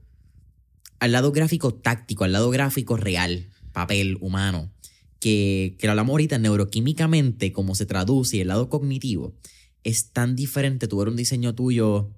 al 1.00 1.12
lado 1.12 1.32
gráfico 1.32 1.74
táctico, 1.74 2.24
al 2.24 2.32
lado 2.32 2.48
gráfico 2.48 2.96
real, 2.96 3.50
papel, 3.72 4.16
humano 4.22 4.72
que, 5.20 5.76
que 5.78 5.86
lo 5.86 5.92
hablamos 5.92 6.14
ahorita, 6.14 6.38
neuroquímicamente, 6.38 7.52
como 7.52 7.74
se 7.74 7.86
traduce 7.86 8.38
y 8.38 8.40
el 8.40 8.48
lado 8.48 8.68
cognitivo, 8.68 9.36
es 9.84 10.10
tan 10.10 10.34
diferente 10.34 10.88
tu 10.88 10.98
ver 10.98 11.08
un 11.08 11.16
diseño 11.16 11.54
tuyo 11.54 12.10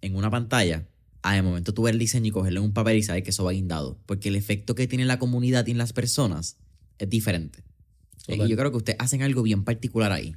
en 0.00 0.16
una 0.16 0.30
pantalla 0.30 0.88
a 1.24 1.34
de 1.34 1.42
momento 1.42 1.72
tú 1.72 1.82
ver 1.82 1.94
el 1.94 1.98
diseño 1.98 2.26
y 2.26 2.30
cogerlo 2.30 2.60
en 2.60 2.66
un 2.66 2.74
papel 2.74 2.98
y 2.98 3.02
saber 3.02 3.22
que 3.22 3.30
eso 3.30 3.44
va 3.44 3.52
guindado. 3.52 3.98
Porque 4.04 4.28
el 4.28 4.36
efecto 4.36 4.74
que 4.74 4.86
tiene 4.86 5.06
la 5.06 5.18
comunidad 5.18 5.66
y 5.66 5.70
en 5.70 5.78
las 5.78 5.94
personas 5.94 6.58
es 6.98 7.08
diferente. 7.08 7.60
Y 8.28 8.36
yo 8.36 8.56
creo 8.56 8.70
que 8.70 8.76
ustedes 8.76 8.98
hacen 9.00 9.22
algo 9.22 9.42
bien 9.42 9.64
particular 9.64 10.12
ahí. 10.12 10.36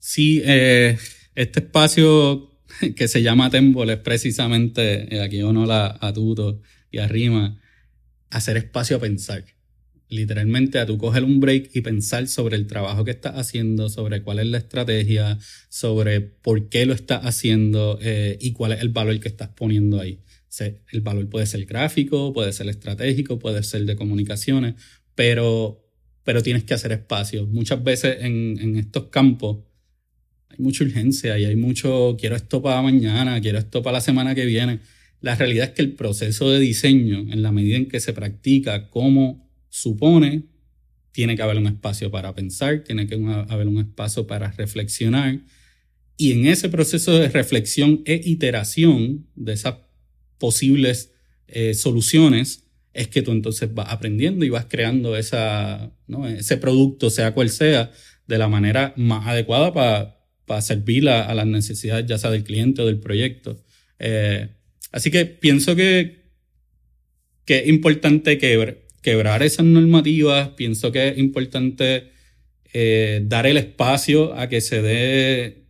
Sí, 0.00 0.42
eh, 0.44 0.98
este 1.36 1.60
espacio 1.60 2.58
que 2.96 3.06
se 3.06 3.22
llama 3.22 3.48
Tembol 3.48 3.90
es 3.90 3.98
precisamente, 3.98 5.14
eh, 5.14 5.22
aquí 5.22 5.40
uno 5.42 5.66
la 5.66 5.98
atuto 6.00 6.60
y 6.90 6.98
arrima, 6.98 7.60
hacer 8.30 8.56
espacio 8.56 8.96
a 8.96 9.00
pensar 9.00 9.44
literalmente 10.08 10.78
a 10.78 10.86
tu 10.86 10.98
coger 10.98 11.24
un 11.24 11.40
break 11.40 11.70
y 11.74 11.80
pensar 11.80 12.28
sobre 12.28 12.56
el 12.56 12.66
trabajo 12.66 13.04
que 13.04 13.10
estás 13.10 13.34
haciendo, 13.34 13.88
sobre 13.88 14.22
cuál 14.22 14.38
es 14.38 14.46
la 14.46 14.58
estrategia, 14.58 15.38
sobre 15.68 16.20
por 16.20 16.68
qué 16.68 16.86
lo 16.86 16.94
estás 16.94 17.24
haciendo 17.24 17.98
eh, 18.02 18.38
y 18.40 18.52
cuál 18.52 18.72
es 18.72 18.80
el 18.82 18.90
valor 18.90 19.18
que 19.20 19.28
estás 19.28 19.48
poniendo 19.48 20.00
ahí. 20.00 20.20
el 20.92 21.00
valor 21.00 21.28
puede 21.28 21.46
ser 21.46 21.66
gráfico, 21.66 22.32
puede 22.32 22.52
ser 22.52 22.68
estratégico, 22.68 23.38
puede 23.38 23.62
ser 23.62 23.84
de 23.84 23.96
comunicaciones, 23.96 24.74
pero, 25.14 25.84
pero 26.24 26.42
tienes 26.42 26.64
que 26.64 26.74
hacer 26.74 26.92
espacio. 26.92 27.46
Muchas 27.46 27.82
veces 27.82 28.18
en, 28.20 28.76
estos 28.76 29.06
campos 29.08 29.58
hay 30.48 30.58
mucha 30.58 30.84
urgencia 30.84 31.38
y 31.38 31.44
hay 31.44 31.56
mucho, 31.56 32.16
quiero 32.18 32.36
esto 32.36 32.62
para 32.62 32.80
mañana, 32.80 33.40
quiero 33.40 33.58
esto 33.58 33.82
para 33.82 33.98
la 33.98 34.00
semana 34.00 34.34
que 34.34 34.46
viene. 34.46 34.78
La 35.20 35.34
realidad 35.34 35.68
es 35.68 35.72
que 35.72 35.82
el 35.82 35.92
proceso 35.94 36.50
de 36.50 36.60
diseño, 36.60 37.20
en 37.32 37.42
la 37.42 37.50
medida 37.50 37.76
en 37.76 37.88
que 37.88 38.00
se 38.00 38.12
practica, 38.12 38.88
cómo 38.90 39.45
supone, 39.76 40.44
tiene 41.12 41.36
que 41.36 41.42
haber 41.42 41.58
un 41.58 41.66
espacio 41.66 42.10
para 42.10 42.34
pensar, 42.34 42.82
tiene 42.82 43.06
que 43.06 43.14
haber 43.48 43.68
un 43.68 43.78
espacio 43.78 44.26
para 44.26 44.50
reflexionar. 44.52 45.40
Y 46.16 46.32
en 46.32 46.46
ese 46.46 46.70
proceso 46.70 47.18
de 47.18 47.28
reflexión 47.28 48.00
e 48.06 48.20
iteración 48.24 49.26
de 49.34 49.52
esas 49.52 49.76
posibles 50.38 51.12
eh, 51.48 51.74
soluciones, 51.74 52.64
es 52.94 53.08
que 53.08 53.20
tú 53.20 53.32
entonces 53.32 53.74
vas 53.74 53.88
aprendiendo 53.90 54.46
y 54.46 54.48
vas 54.48 54.64
creando 54.66 55.14
esa, 55.14 55.92
ese 56.38 56.56
producto, 56.56 57.10
sea 57.10 57.34
cual 57.34 57.50
sea, 57.50 57.92
de 58.26 58.38
la 58.38 58.48
manera 58.48 58.94
más 58.96 59.26
adecuada 59.26 59.74
para, 59.74 60.18
para 60.46 60.62
servir 60.62 61.06
a, 61.10 61.34
las 61.34 61.46
necesidades 61.46 62.06
ya 62.06 62.16
sea 62.16 62.30
del 62.30 62.44
cliente 62.44 62.80
o 62.80 62.86
del 62.86 62.98
proyecto. 62.98 63.62
Eh, 63.98 64.48
así 64.90 65.10
que 65.10 65.26
pienso 65.26 65.76
que, 65.76 66.30
que 67.44 67.58
es 67.58 67.68
importante 67.68 68.38
que 68.38 68.85
quebrar 69.06 69.44
esas 69.44 69.64
normativas, 69.64 70.48
pienso 70.56 70.90
que 70.90 71.06
es 71.06 71.18
importante 71.18 72.10
eh, 72.72 73.20
dar 73.22 73.46
el 73.46 73.56
espacio 73.56 74.34
a 74.34 74.48
que 74.48 74.60
se 74.60 74.82
dé 74.82 75.62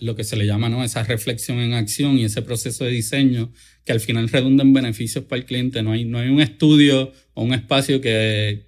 lo 0.00 0.16
que 0.16 0.24
se 0.24 0.34
le 0.34 0.44
llama 0.44 0.68
¿no? 0.68 0.82
esa 0.82 1.04
reflexión 1.04 1.58
en 1.58 1.72
acción 1.72 2.18
y 2.18 2.24
ese 2.24 2.42
proceso 2.42 2.84
de 2.84 2.90
diseño 2.90 3.52
que 3.84 3.92
al 3.92 4.00
final 4.00 4.28
redunda 4.28 4.64
en 4.64 4.72
beneficios 4.72 5.22
para 5.22 5.38
el 5.38 5.46
cliente. 5.46 5.84
No 5.84 5.92
hay, 5.92 6.04
no 6.04 6.18
hay 6.18 6.30
un 6.30 6.40
estudio 6.40 7.12
o 7.34 7.44
un 7.44 7.54
espacio 7.54 8.00
que, 8.00 8.66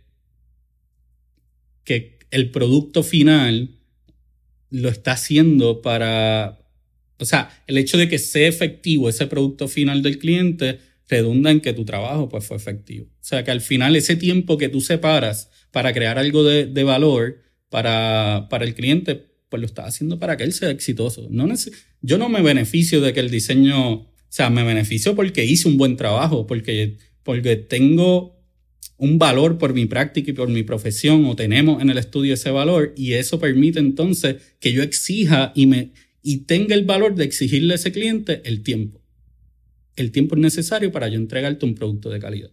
que 1.82 2.20
el 2.30 2.52
producto 2.52 3.02
final 3.02 3.70
lo 4.70 4.88
está 4.88 5.14
haciendo 5.14 5.82
para, 5.82 6.60
o 7.18 7.24
sea, 7.24 7.64
el 7.66 7.76
hecho 7.76 7.98
de 7.98 8.08
que 8.08 8.20
sea 8.20 8.46
efectivo 8.46 9.08
ese 9.08 9.26
producto 9.26 9.66
final 9.66 10.00
del 10.00 10.20
cliente 10.20 10.91
redunda 11.12 11.50
en 11.50 11.60
que 11.60 11.74
tu 11.74 11.84
trabajo 11.84 12.28
pues, 12.28 12.44
fue 12.46 12.56
efectivo. 12.56 13.06
O 13.06 13.24
sea, 13.24 13.44
que 13.44 13.50
al 13.50 13.60
final 13.60 13.94
ese 13.96 14.16
tiempo 14.16 14.56
que 14.56 14.70
tú 14.70 14.80
separas 14.80 15.50
para 15.70 15.92
crear 15.92 16.18
algo 16.18 16.42
de, 16.42 16.84
valor 16.84 17.42
para, 17.68 18.46
para, 18.50 18.64
el 18.64 18.74
cliente, 18.74 19.26
pues 19.48 19.60
lo 19.60 19.66
estás 19.66 19.88
haciendo 19.88 20.18
para 20.18 20.36
que 20.36 20.44
él 20.44 20.52
sea 20.52 20.70
exitoso. 20.70 21.28
No 21.30 21.46
yo 22.00 22.18
no 22.18 22.28
me 22.28 22.40
beneficio 22.40 23.00
de 23.00 23.12
que 23.12 23.20
el 23.20 23.30
diseño, 23.30 23.92
o 23.92 24.12
sea, 24.28 24.48
me 24.48 24.64
beneficio 24.64 25.14
porque 25.14 25.44
hice 25.44 25.68
un 25.68 25.76
buen 25.76 25.96
trabajo, 25.96 26.46
porque, 26.46 26.96
porque 27.22 27.56
tengo 27.56 28.40
un 28.96 29.18
valor 29.18 29.58
por 29.58 29.74
mi 29.74 29.84
práctica 29.86 30.30
y 30.30 30.34
por 30.34 30.48
mi 30.48 30.62
profesión, 30.62 31.26
o 31.26 31.36
tenemos 31.36 31.82
en 31.82 31.90
el 31.90 31.98
estudio 31.98 32.34
ese 32.34 32.50
valor, 32.50 32.94
y 32.96 33.12
eso 33.14 33.38
permite 33.38 33.80
entonces 33.80 34.36
que 34.60 34.72
yo 34.72 34.82
exija 34.82 35.52
y, 35.54 35.66
me, 35.66 35.90
y 36.22 36.44
tenga 36.44 36.74
el 36.74 36.84
valor 36.84 37.14
de 37.14 37.24
exigirle 37.24 37.74
a 37.74 37.76
ese 37.76 37.92
cliente 37.92 38.40
el 38.44 38.62
tiempo 38.62 39.01
el 39.96 40.10
tiempo 40.10 40.36
necesario 40.36 40.92
para 40.92 41.08
yo 41.08 41.16
entregarte 41.16 41.66
un 41.66 41.74
producto 41.74 42.10
de 42.10 42.18
calidad. 42.18 42.50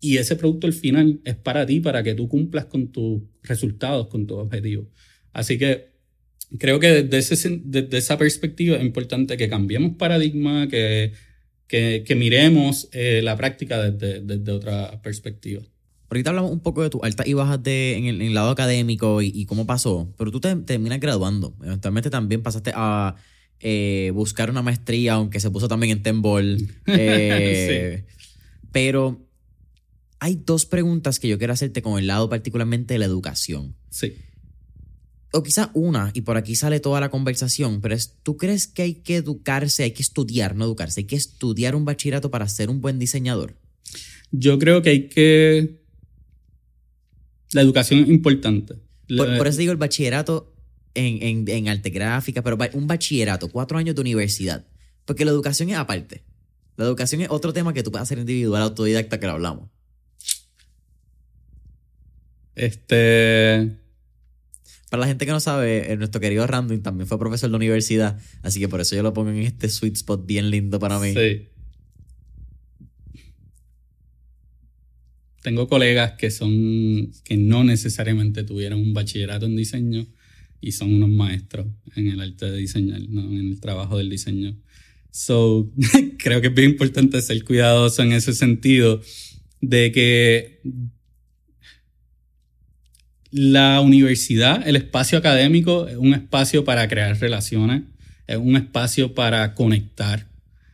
Y 0.00 0.16
ese 0.16 0.36
producto 0.36 0.66
al 0.66 0.72
final 0.72 1.20
es 1.24 1.36
para 1.36 1.64
ti, 1.64 1.80
para 1.80 2.02
que 2.02 2.14
tú 2.14 2.28
cumplas 2.28 2.66
con 2.66 2.88
tus 2.88 3.22
resultados, 3.42 4.08
con 4.08 4.26
tus 4.26 4.38
objetivos. 4.38 4.86
Así 5.32 5.58
que 5.58 5.92
creo 6.58 6.80
que 6.80 7.04
desde, 7.04 7.60
desde 7.64 7.98
esa 7.98 8.18
perspectiva 8.18 8.76
es 8.76 8.82
importante 8.82 9.36
que 9.36 9.48
cambiemos 9.48 9.96
paradigma, 9.96 10.68
que, 10.68 11.12
que, 11.68 12.14
miremos 12.16 12.88
eh, 12.92 13.20
la 13.22 13.36
práctica 13.36 13.90
desde, 13.90 14.20
desde, 14.20 14.52
otra 14.52 15.00
perspectiva. 15.02 15.62
Ahorita 16.10 16.30
hablamos 16.30 16.50
un 16.50 16.60
poco 16.60 16.82
de 16.82 16.90
tus 16.90 17.02
altas 17.02 17.26
y 17.26 17.32
bajas 17.32 17.62
de, 17.62 17.96
en, 17.96 18.20
el, 18.20 18.34
lado 18.34 18.50
académico 18.50 19.22
y, 19.22 19.32
y, 19.34 19.46
cómo 19.46 19.66
pasó, 19.66 20.12
pero 20.18 20.30
tú 20.30 20.40
te, 20.40 20.54
terminas 20.56 21.00
graduando. 21.00 21.54
Eventualmente 21.62 22.10
también 22.10 22.42
pasaste 22.42 22.72
a 22.74 23.16
eh, 23.62 24.10
buscar 24.12 24.50
una 24.50 24.60
maestría, 24.60 25.14
aunque 25.14 25.38
se 25.38 25.50
puso 25.50 25.68
también 25.68 25.92
en 25.92 26.02
Tembol. 26.02 26.58
Eh, 26.86 28.04
pero 28.72 29.28
hay 30.18 30.40
dos 30.44 30.66
preguntas 30.66 31.18
que 31.18 31.28
yo 31.28 31.38
quiero 31.38 31.52
hacerte 31.52 31.82
con 31.82 31.98
el 31.98 32.06
lado 32.06 32.28
particularmente 32.28 32.94
de 32.94 32.98
la 32.98 33.04
educación. 33.04 33.76
Sí. 33.90 34.14
O 35.32 35.42
quizá 35.42 35.70
una, 35.74 36.10
y 36.14 36.22
por 36.22 36.36
aquí 36.36 36.56
sale 36.56 36.80
toda 36.80 37.00
la 37.00 37.10
conversación, 37.10 37.80
pero 37.80 37.94
es, 37.94 38.18
¿tú 38.22 38.36
crees 38.36 38.66
que 38.66 38.82
hay 38.82 38.94
que 38.94 39.16
educarse, 39.16 39.84
hay 39.84 39.92
que 39.92 40.02
estudiar, 40.02 40.56
no 40.56 40.64
educarse, 40.64 41.00
hay 41.00 41.06
que 41.06 41.16
estudiar 41.16 41.74
un 41.74 41.84
bachillerato 41.84 42.30
para 42.30 42.48
ser 42.48 42.68
un 42.68 42.80
buen 42.80 42.98
diseñador? 42.98 43.56
Yo 44.30 44.58
creo 44.58 44.82
que 44.82 44.90
hay 44.90 45.08
que... 45.08 45.80
La 47.52 47.60
educación 47.60 48.00
es 48.00 48.08
importante. 48.08 48.74
Por, 49.16 49.36
por 49.36 49.46
eso 49.46 49.58
digo 49.58 49.72
el 49.72 49.78
bachillerato 49.78 50.51
en, 50.94 51.22
en, 51.22 51.48
en 51.48 51.68
arte 51.68 51.90
gráfica, 51.90 52.42
pero 52.42 52.58
un 52.74 52.86
bachillerato, 52.86 53.48
cuatro 53.48 53.78
años 53.78 53.94
de 53.94 54.00
universidad. 54.00 54.66
Porque 55.04 55.24
la 55.24 55.30
educación 55.30 55.70
es 55.70 55.76
aparte. 55.76 56.22
La 56.76 56.84
educación 56.84 57.20
es 57.20 57.30
otro 57.30 57.52
tema 57.52 57.74
que 57.74 57.82
tú 57.82 57.90
puedes 57.90 58.04
hacer 58.04 58.18
individual, 58.18 58.62
autodidacta, 58.62 59.20
que 59.20 59.26
lo 59.26 59.32
hablamos. 59.32 59.68
Este. 62.54 63.78
Para 64.90 65.02
la 65.02 65.06
gente 65.06 65.24
que 65.24 65.32
no 65.32 65.40
sabe, 65.40 65.92
eh, 65.92 65.96
nuestro 65.96 66.20
querido 66.20 66.46
Random 66.46 66.82
también 66.82 67.06
fue 67.06 67.18
profesor 67.18 67.48
de 67.48 67.52
la 67.52 67.56
universidad, 67.56 68.20
así 68.42 68.60
que 68.60 68.68
por 68.68 68.80
eso 68.80 68.94
yo 68.94 69.02
lo 69.02 69.14
pongo 69.14 69.30
en 69.30 69.38
este 69.38 69.70
sweet 69.70 69.96
spot 69.96 70.26
bien 70.26 70.50
lindo 70.50 70.78
para 70.78 70.98
mí. 70.98 71.14
Sí. 71.14 71.48
Tengo 75.42 75.66
colegas 75.66 76.12
que 76.18 76.30
son 76.30 77.10
que 77.24 77.36
no 77.38 77.64
necesariamente 77.64 78.44
tuvieron 78.44 78.80
un 78.80 78.92
bachillerato 78.92 79.46
en 79.46 79.56
diseño 79.56 80.06
y 80.62 80.72
son 80.72 80.94
unos 80.94 81.10
maestros 81.10 81.66
en 81.96 82.06
el 82.06 82.20
arte 82.20 82.50
de 82.50 82.56
diseñar, 82.56 83.00
¿no? 83.08 83.22
en 83.22 83.50
el 83.50 83.60
trabajo 83.60 83.98
del 83.98 84.08
diseño. 84.08 84.56
So, 85.10 85.70
creo 86.18 86.40
que 86.40 86.46
es 86.46 86.54
bien 86.54 86.70
importante 86.70 87.20
ser 87.20 87.44
cuidadoso 87.44 88.02
en 88.02 88.12
ese 88.12 88.32
sentido 88.32 89.02
de 89.60 89.92
que 89.92 90.60
la 93.32 93.80
universidad, 93.80 94.66
el 94.66 94.76
espacio 94.76 95.18
académico, 95.18 95.88
es 95.88 95.96
un 95.96 96.14
espacio 96.14 96.64
para 96.64 96.86
crear 96.88 97.18
relaciones, 97.18 97.82
es 98.26 98.36
un 98.36 98.56
espacio 98.56 99.14
para 99.14 99.54
conectar, 99.54 100.28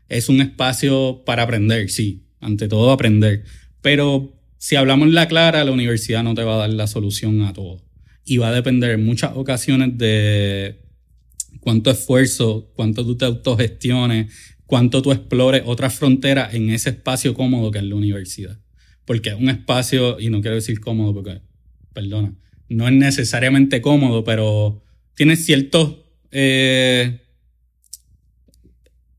es 0.09 0.29
un 0.29 0.43
espacio 0.43 1.23
para 1.25 1.45
aprender, 1.45 1.89
sí, 1.89 2.25
ante 2.41 2.69
todo 2.69 2.91
aprender. 2.91 3.45
Pero 3.81 4.39
si 4.59 4.77
hablamos 4.77 5.09
la 5.09 5.29
clara, 5.29 5.65
la 5.65 5.73
universidad 5.73 6.23
no 6.23 6.35
te 6.35 6.43
va 6.43 6.57
a 6.57 6.59
dar 6.59 6.71
la 6.71 6.87
solución 6.87 7.43
a 7.43 7.53
todo. 7.55 7.88
Y 8.31 8.37
va 8.37 8.49
a 8.49 8.53
depender 8.53 8.91
en 8.91 9.07
muchas 9.07 9.33
ocasiones 9.35 9.97
de 9.97 10.83
cuánto 11.61 11.91
esfuerzo, 11.91 12.71
cuánto 12.77 13.03
tú 13.03 13.17
te 13.17 13.25
autogestiones, 13.25 14.31
cuánto 14.67 15.01
tú 15.01 15.13
explores 15.13 15.63
otras 15.65 15.95
fronteras 15.95 16.53
en 16.53 16.69
ese 16.69 16.91
espacio 16.91 17.33
cómodo 17.33 17.71
que 17.71 17.79
es 17.79 17.85
la 17.85 17.95
universidad. 17.95 18.61
Porque 19.07 19.31
es 19.31 19.35
un 19.35 19.49
espacio, 19.49 20.21
y 20.21 20.29
no 20.29 20.43
quiero 20.43 20.57
decir 20.57 20.79
cómodo 20.79 21.15
porque, 21.15 21.41
perdona, 21.95 22.35
no 22.69 22.87
es 22.87 22.93
necesariamente 22.93 23.81
cómodo, 23.81 24.25
pero 24.25 24.85
tiene 25.15 25.35
ciertos, 25.37 25.97
eh, 26.31 27.23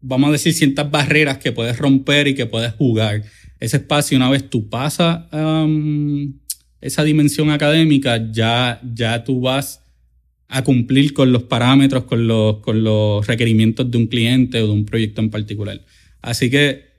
vamos 0.01 0.29
a 0.29 0.33
decir, 0.33 0.53
ciertas 0.53 0.91
barreras 0.91 1.39
que 1.39 1.51
puedes 1.51 1.79
romper 1.79 2.27
y 2.27 2.35
que 2.35 2.45
puedes 2.45 2.73
jugar. 2.73 3.23
Ese 3.59 3.77
espacio, 3.77 4.17
una 4.17 4.29
vez 4.29 4.47
tú 4.51 4.69
pasas 4.69 5.23
esa 6.81 7.03
dimensión 7.03 7.49
académica, 7.49 8.31
ya, 8.31 8.81
ya 8.93 9.23
tú 9.23 9.41
vas 9.41 9.81
a 10.47 10.63
cumplir 10.63 11.13
con 11.13 11.31
los 11.31 11.43
parámetros, 11.43 12.05
con 12.05 12.27
los, 12.27 12.57
con 12.57 12.83
los 12.83 13.25
requerimientos 13.27 13.89
de 13.89 13.97
un 13.97 14.07
cliente 14.07 14.61
o 14.61 14.67
de 14.67 14.73
un 14.73 14.85
proyecto 14.85 15.21
en 15.21 15.29
particular. 15.29 15.81
Así 16.21 16.49
que 16.49 16.89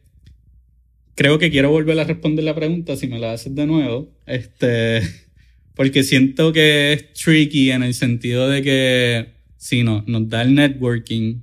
creo 1.15 1.39
que 1.39 1.51
quiero 1.51 1.71
volver 1.71 1.99
a 1.99 2.05
responder 2.05 2.45
la 2.45 2.55
pregunta 2.55 2.97
si 2.97 3.09
me 3.09 3.19
la 3.19 3.33
haces 3.33 3.55
de 3.55 3.67
nuevo. 3.67 4.09
Este, 4.27 5.03
porque 5.75 6.05
siento 6.05 6.53
que 6.53 6.93
es 6.93 7.13
tricky 7.13 7.73
en 7.73 7.83
el 7.83 7.95
sentido 7.95 8.49
de 8.49 8.63
que, 8.63 9.27
si 9.57 9.83
no, 9.83 10.05
nos 10.07 10.29
da 10.29 10.43
el 10.43 10.55
networking, 10.55 11.41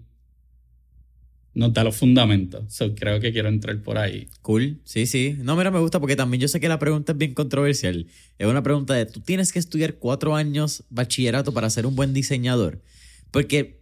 nos 1.58 1.74
da 1.74 1.84
los 1.84 1.98
fundamentos. 1.98 2.72
So, 2.72 2.94
creo 2.94 3.20
que 3.20 3.34
quiero 3.34 3.50
entrar 3.50 3.82
por 3.82 3.98
ahí. 3.98 4.28
Cool, 4.44 4.80
sí, 4.84 5.08
sí. 5.08 5.36
No, 5.40 5.56
mira, 5.56 5.72
me 5.72 5.80
gusta 5.80 6.00
porque 6.00 6.16
también 6.16 6.40
yo 6.40 6.48
sé 6.48 6.60
que 6.60 6.70
la 6.70 6.78
pregunta 6.78 7.14
es 7.14 7.18
bien 7.18 7.34
controversial. 7.34 8.06
Es 8.38 8.48
una 8.48 8.62
pregunta 8.62 8.94
de, 8.94 9.08
¿tú 9.08 9.22
tienes 9.22 9.52
que 9.52 9.58
estudiar 9.58 9.96
cuatro 9.96 10.36
años 10.36 10.84
bachillerato 10.92 11.54
para 11.54 11.68
ser 11.72 11.88
un 11.88 11.96
buen 11.96 12.14
diseñador? 12.14 12.84
Porque, 13.32 13.82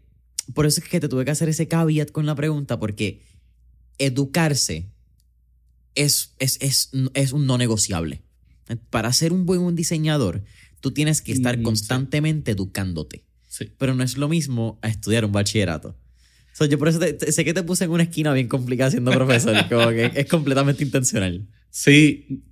por 0.54 0.66
eso 0.66 0.80
es 0.80 0.88
que 0.88 1.02
te 1.02 1.10
tuve 1.10 1.26
que 1.26 1.32
hacer 1.32 1.50
ese 1.50 1.68
caveat 1.68 2.12
con 2.12 2.26
la 2.26 2.34
pregunta, 2.34 2.80
porque 2.80 3.22
educarse 3.98 4.88
es, 5.96 6.34
es, 6.40 6.58
es, 6.62 6.92
es 7.14 7.34
un 7.34 7.46
no 7.46 7.58
negociable. 7.58 8.22
Para 8.90 9.12
ser 9.12 9.34
un 9.34 9.46
buen 9.46 9.76
diseñador, 9.76 10.44
tú 10.80 10.92
tienes 10.92 11.22
que 11.22 11.34
estar 11.34 11.58
Mm, 11.58 11.64
constantemente 11.64 12.52
educándote. 12.52 13.26
Sí. 13.50 13.70
Pero 13.78 13.96
no 13.96 14.04
es 14.04 14.18
lo 14.18 14.30
mismo 14.30 14.80
a 14.82 14.88
estudiar 14.88 15.26
un 15.26 15.34
bachillerato. 15.34 15.98
So, 16.58 16.64
yo 16.64 16.80
por 16.80 16.88
eso 16.88 17.00
te- 17.00 17.12
te- 17.12 17.34
sé 17.34 17.44
que 17.44 17.54
te 17.54 17.64
puse 17.64 17.84
en 17.84 17.92
una 17.92 18.04
esquina 18.04 18.32
bien 18.32 18.48
complicada 18.48 18.90
siendo 18.90 19.12
profesor. 19.12 19.58
como 19.70 19.90
que 19.90 20.10
es 20.16 20.26
completamente 20.28 20.86
intencional. 20.86 21.46
Sí, 21.70 22.44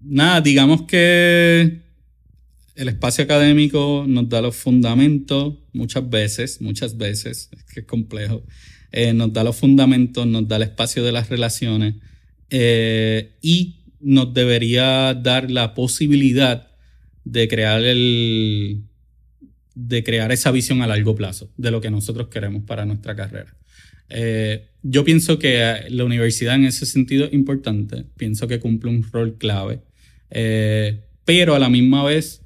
nada, 0.00 0.40
digamos 0.40 0.82
que 0.82 1.80
el 2.74 2.88
espacio 2.88 3.22
académico 3.22 4.04
nos 4.08 4.28
da 4.28 4.42
los 4.42 4.56
fundamentos 4.56 5.54
muchas 5.72 6.10
veces, 6.10 6.60
muchas 6.60 6.96
veces, 6.96 7.48
es 7.52 7.62
que 7.72 7.80
es 7.80 7.86
complejo, 7.86 8.42
eh, 8.90 9.12
nos 9.12 9.32
da 9.32 9.44
los 9.44 9.54
fundamentos, 9.54 10.26
nos 10.26 10.48
da 10.48 10.56
el 10.56 10.62
espacio 10.62 11.04
de 11.04 11.12
las 11.12 11.28
relaciones 11.28 11.94
eh, 12.50 13.36
y 13.42 13.76
nos 14.00 14.34
debería 14.34 15.14
dar 15.14 15.52
la 15.52 15.72
posibilidad 15.72 16.66
de 17.24 17.46
crear 17.46 17.84
el 17.84 18.85
de 19.76 20.02
crear 20.02 20.32
esa 20.32 20.50
visión 20.50 20.80
a 20.80 20.86
largo 20.86 21.14
plazo 21.14 21.52
de 21.58 21.70
lo 21.70 21.82
que 21.82 21.90
nosotros 21.90 22.28
queremos 22.28 22.62
para 22.64 22.86
nuestra 22.86 23.14
carrera. 23.14 23.54
Eh, 24.08 24.70
yo 24.82 25.04
pienso 25.04 25.38
que 25.38 25.60
eh, 25.60 25.90
la 25.90 26.04
universidad 26.04 26.54
en 26.54 26.64
ese 26.64 26.86
sentido 26.86 27.26
es 27.26 27.34
importante, 27.34 28.06
pienso 28.16 28.48
que 28.48 28.58
cumple 28.58 28.90
un 28.90 29.04
rol 29.12 29.36
clave, 29.36 29.80
eh, 30.30 31.02
pero 31.26 31.54
a 31.54 31.58
la 31.58 31.68
misma 31.68 32.04
vez 32.04 32.40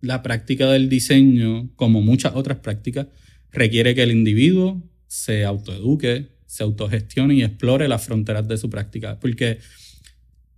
la 0.00 0.22
práctica 0.22 0.68
del 0.70 0.88
diseño, 0.88 1.70
como 1.76 2.02
muchas 2.02 2.34
otras 2.34 2.58
prácticas, 2.58 3.06
requiere 3.52 3.94
que 3.94 4.02
el 4.02 4.10
individuo 4.10 4.82
se 5.06 5.44
autoeduque, 5.44 6.32
se 6.46 6.64
autogestione 6.64 7.34
y 7.34 7.44
explore 7.44 7.86
las 7.86 8.04
fronteras 8.04 8.48
de 8.48 8.58
su 8.58 8.68
práctica, 8.68 9.20
porque 9.20 9.58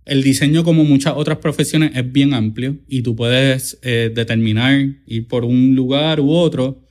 el 0.07 0.23
diseño, 0.23 0.63
como 0.63 0.83
muchas 0.83 1.13
otras 1.15 1.37
profesiones, 1.39 1.91
es 1.95 2.11
bien 2.11 2.33
amplio 2.33 2.77
y 2.87 3.01
tú 3.01 3.15
puedes 3.15 3.77
eh, 3.81 4.11
determinar 4.13 4.87
ir 5.05 5.27
por 5.27 5.45
un 5.45 5.75
lugar 5.75 6.19
u 6.19 6.31
otro, 6.31 6.81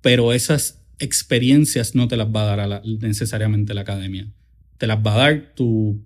pero 0.00 0.32
esas 0.32 0.80
experiencias 0.98 1.94
no 1.94 2.08
te 2.08 2.16
las 2.16 2.28
va 2.28 2.42
a 2.42 2.46
dar 2.46 2.60
a 2.60 2.66
la- 2.66 2.82
necesariamente 3.00 3.74
la 3.74 3.82
academia. 3.82 4.28
Te 4.78 4.86
las 4.86 4.98
va 4.98 5.14
a 5.14 5.18
dar 5.18 5.52
tu 5.54 6.00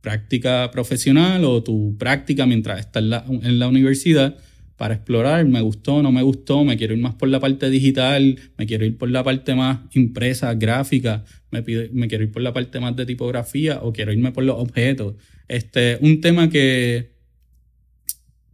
práctica 0.00 0.70
profesional 0.70 1.44
o 1.44 1.62
tu 1.62 1.96
práctica 1.98 2.46
mientras 2.46 2.80
estás 2.80 3.02
en 3.02 3.10
la, 3.10 3.24
en 3.28 3.58
la 3.58 3.68
universidad 3.68 4.36
para 4.80 4.94
explorar, 4.94 5.44
me 5.44 5.60
gustó, 5.60 6.02
no 6.02 6.10
me 6.10 6.22
gustó, 6.22 6.64
me 6.64 6.78
quiero 6.78 6.94
ir 6.94 7.00
más 7.02 7.14
por 7.14 7.28
la 7.28 7.38
parte 7.38 7.68
digital, 7.68 8.38
me 8.56 8.64
quiero 8.64 8.86
ir 8.86 8.96
por 8.96 9.10
la 9.10 9.22
parte 9.22 9.54
más 9.54 9.80
impresa, 9.92 10.54
gráfica, 10.54 11.22
me, 11.50 11.62
pide- 11.62 11.90
me 11.92 12.08
quiero 12.08 12.24
ir 12.24 12.32
por 12.32 12.40
la 12.40 12.54
parte 12.54 12.80
más 12.80 12.96
de 12.96 13.04
tipografía 13.04 13.80
o 13.82 13.92
quiero 13.92 14.10
irme 14.10 14.32
por 14.32 14.42
los 14.42 14.56
objetos. 14.58 15.16
Este, 15.48 15.98
un 16.00 16.22
tema 16.22 16.48
que, 16.48 17.12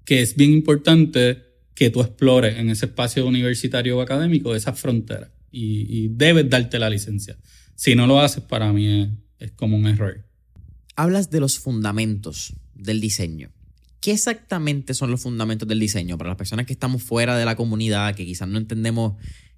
que 0.04 0.20
es 0.20 0.34
bien 0.34 0.50
importante 0.50 1.44
que 1.76 1.90
tú 1.90 2.00
explores 2.00 2.58
en 2.58 2.70
ese 2.70 2.86
espacio 2.86 3.24
universitario 3.24 3.96
o 3.96 4.00
académico, 4.00 4.56
esas 4.56 4.80
fronteras. 4.80 5.30
Y, 5.52 5.86
y 5.88 6.08
debes 6.08 6.50
darte 6.50 6.80
la 6.80 6.90
licencia. 6.90 7.36
Si 7.76 7.94
no 7.94 8.08
lo 8.08 8.18
haces, 8.18 8.42
para 8.42 8.72
mí 8.72 8.84
es, 9.02 9.08
es 9.38 9.52
como 9.52 9.76
un 9.76 9.86
error. 9.86 10.24
Hablas 10.96 11.30
de 11.30 11.38
los 11.38 11.60
fundamentos 11.60 12.52
del 12.74 13.00
diseño. 13.00 13.52
¿Qué 14.06 14.12
exactamente 14.12 14.94
son 14.94 15.10
los 15.10 15.20
fundamentos 15.20 15.66
del 15.66 15.80
diseño? 15.80 16.16
Para 16.16 16.30
las 16.30 16.36
personas 16.36 16.64
que 16.64 16.72
estamos 16.72 17.02
fuera 17.02 17.36
de 17.36 17.44
la 17.44 17.56
comunidad, 17.56 18.14
que 18.14 18.24
quizás 18.24 18.46
no 18.46 18.56
entendemos 18.56 19.14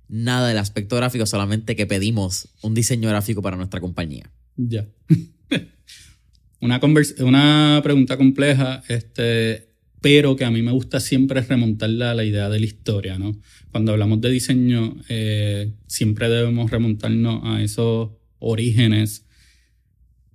nada 0.09 0.49
del 0.49 0.57
aspecto 0.57 0.97
gráfico, 0.97 1.27
solamente 1.27 1.77
que 1.77 1.85
pedimos 1.85 2.49
un 2.63 2.73
diseño 2.73 3.11
gráfico 3.11 3.43
para 3.43 3.59
nuestra 3.59 3.79
compañía. 3.79 4.33
Ya. 4.57 4.89
una, 6.61 6.81
convers- 6.81 7.21
una 7.21 7.83
pregunta 7.83 8.17
compleja, 8.17 8.83
este, 8.89 9.69
pero 10.01 10.35
que 10.35 10.47
a 10.47 10.51
mí 10.51 10.63
me 10.63 10.73
gusta 10.73 10.99
siempre 10.99 11.43
remontarla 11.43 12.13
a 12.13 12.15
la 12.15 12.25
idea 12.25 12.49
de 12.49 12.59
la 12.59 12.65
historia, 12.65 13.19
¿no? 13.19 13.39
Cuando 13.71 13.93
hablamos 13.93 14.23
de 14.23 14.31
diseño, 14.31 14.97
eh, 15.11 15.75
siempre 15.89 16.31
debemos 16.31 16.71
remontarnos 16.71 17.43
a 17.45 17.61
esos 17.61 18.13
orígenes 18.39 19.27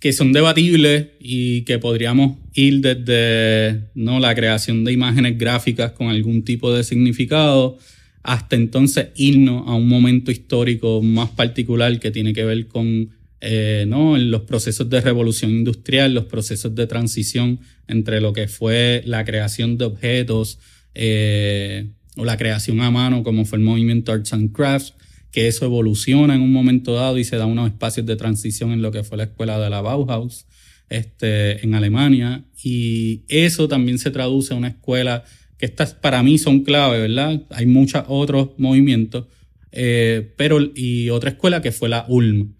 que 0.04 0.12
son 0.12 0.34
debatibles 0.34 1.06
y 1.18 1.62
que 1.62 1.78
podríamos 1.78 2.36
ir 2.52 2.82
desde 2.82 3.84
¿no? 3.94 4.20
la 4.20 4.34
creación 4.34 4.84
de 4.84 4.92
imágenes 4.92 5.38
gráficas 5.38 5.92
con 5.92 6.08
algún 6.08 6.44
tipo 6.44 6.70
de 6.74 6.84
significado 6.84 7.78
hasta 8.22 8.54
entonces 8.54 9.06
irnos 9.16 9.66
a 9.66 9.72
un 9.72 9.88
momento 9.88 10.30
histórico 10.30 11.00
más 11.00 11.30
particular 11.30 11.98
que 12.00 12.10
tiene 12.10 12.34
que 12.34 12.44
ver 12.44 12.68
con 12.68 13.12
eh, 13.40 13.86
¿no? 13.88 14.18
los 14.18 14.42
procesos 14.42 14.90
de 14.90 15.00
revolución 15.00 15.50
industrial, 15.52 16.12
los 16.12 16.26
procesos 16.26 16.74
de 16.74 16.86
transición 16.86 17.60
entre 17.88 18.20
lo 18.20 18.34
que 18.34 18.46
fue 18.46 19.02
la 19.06 19.24
creación 19.24 19.78
de 19.78 19.86
objetos 19.86 20.58
eh, 20.94 21.86
o 22.18 22.26
la 22.26 22.36
creación 22.36 22.82
a 22.82 22.90
mano, 22.90 23.22
como 23.22 23.46
fue 23.46 23.56
el 23.56 23.64
movimiento 23.64 24.12
Arts 24.12 24.34
and 24.34 24.52
Crafts, 24.52 24.92
que 25.34 25.48
eso 25.48 25.64
evoluciona 25.64 26.36
en 26.36 26.42
un 26.42 26.52
momento 26.52 26.94
dado 26.94 27.18
y 27.18 27.24
se 27.24 27.34
da 27.36 27.44
unos 27.44 27.66
espacios 27.66 28.06
de 28.06 28.14
transición 28.14 28.70
en 28.70 28.82
lo 28.82 28.92
que 28.92 29.02
fue 29.02 29.18
la 29.18 29.24
escuela 29.24 29.58
de 29.58 29.68
la 29.68 29.80
Bauhaus 29.80 30.46
este, 30.88 31.64
en 31.64 31.74
Alemania. 31.74 32.44
Y 32.62 33.22
eso 33.26 33.66
también 33.66 33.98
se 33.98 34.12
traduce 34.12 34.54
a 34.54 34.56
una 34.56 34.68
escuela 34.68 35.24
que 35.58 35.66
estas 35.66 35.92
para 35.92 36.22
mí 36.22 36.38
son 36.38 36.62
clave, 36.62 37.00
¿verdad? 37.00 37.42
Hay 37.50 37.66
muchos 37.66 38.04
otros 38.06 38.50
movimientos, 38.58 39.26
eh, 39.72 40.32
pero 40.36 40.60
y 40.72 41.10
otra 41.10 41.30
escuela 41.30 41.60
que 41.60 41.72
fue 41.72 41.88
la 41.88 42.06
Ulm. 42.08 42.54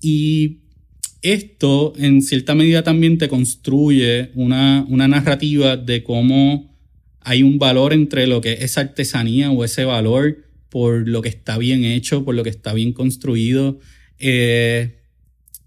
Y 0.00 0.62
esto 1.22 1.92
en 1.98 2.22
cierta 2.22 2.56
medida 2.56 2.82
también 2.82 3.18
te 3.18 3.28
construye 3.28 4.32
una, 4.34 4.84
una 4.88 5.06
narrativa 5.06 5.76
de 5.76 6.02
cómo 6.02 6.76
hay 7.20 7.44
un 7.44 7.60
valor 7.60 7.92
entre 7.92 8.26
lo 8.26 8.40
que 8.40 8.54
es 8.54 8.76
artesanía 8.76 9.52
o 9.52 9.62
ese 9.62 9.84
valor 9.84 10.47
por 10.70 11.08
lo 11.08 11.22
que 11.22 11.28
está 11.28 11.58
bien 11.58 11.84
hecho, 11.84 12.24
por 12.24 12.34
lo 12.34 12.44
que 12.44 12.50
está 12.50 12.72
bien 12.74 12.92
construido. 12.92 13.78
Eh, 14.18 14.98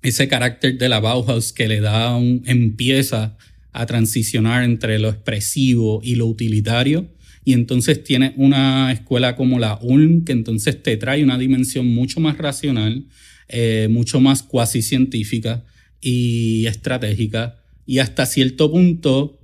ese 0.01 0.27
carácter 0.27 0.77
de 0.77 0.89
la 0.89 0.99
Bauhaus 0.99 1.53
que 1.53 1.67
le 1.67 1.79
da 1.79 2.15
un, 2.15 2.43
empieza 2.45 3.37
a 3.71 3.85
transicionar 3.85 4.63
entre 4.63 4.99
lo 4.99 5.09
expresivo 5.09 6.01
y 6.03 6.15
lo 6.15 6.27
utilitario. 6.27 7.09
Y 7.43 7.53
entonces 7.53 8.03
tiene 8.03 8.33
una 8.37 8.91
escuela 8.91 9.35
como 9.35 9.59
la 9.59 9.79
Ulm 9.81 10.25
que 10.25 10.31
entonces 10.31 10.81
te 10.83 10.97
trae 10.97 11.23
una 11.23 11.37
dimensión 11.37 11.87
mucho 11.87 12.19
más 12.19 12.37
racional, 12.37 13.05
eh, 13.47 13.87
mucho 13.89 14.19
más 14.19 14.43
cuasi 14.43 14.81
científica 14.81 15.63
y 15.99 16.65
estratégica. 16.67 17.59
Y 17.85 17.99
hasta 17.99 18.25
cierto 18.25 18.71
punto, 18.71 19.39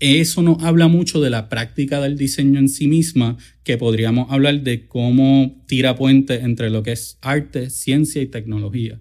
eso 0.00 0.42
nos 0.42 0.62
habla 0.62 0.88
mucho 0.88 1.20
de 1.20 1.30
la 1.30 1.48
práctica 1.48 2.00
del 2.00 2.16
diseño 2.16 2.58
en 2.58 2.68
sí 2.68 2.88
misma, 2.88 3.36
que 3.62 3.76
podríamos 3.76 4.30
hablar 4.30 4.62
de 4.62 4.86
cómo 4.86 5.62
tira 5.68 5.94
puente 5.94 6.40
entre 6.40 6.70
lo 6.70 6.82
que 6.82 6.92
es 6.92 7.18
arte, 7.20 7.70
ciencia 7.70 8.20
y 8.22 8.26
tecnología. 8.26 9.00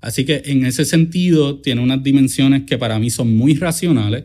Así 0.00 0.24
que 0.24 0.42
en 0.46 0.66
ese 0.66 0.84
sentido 0.84 1.60
tiene 1.60 1.80
unas 1.80 2.02
dimensiones 2.02 2.62
que 2.64 2.78
para 2.78 2.98
mí 2.98 3.10
son 3.10 3.36
muy 3.36 3.54
racionales, 3.54 4.24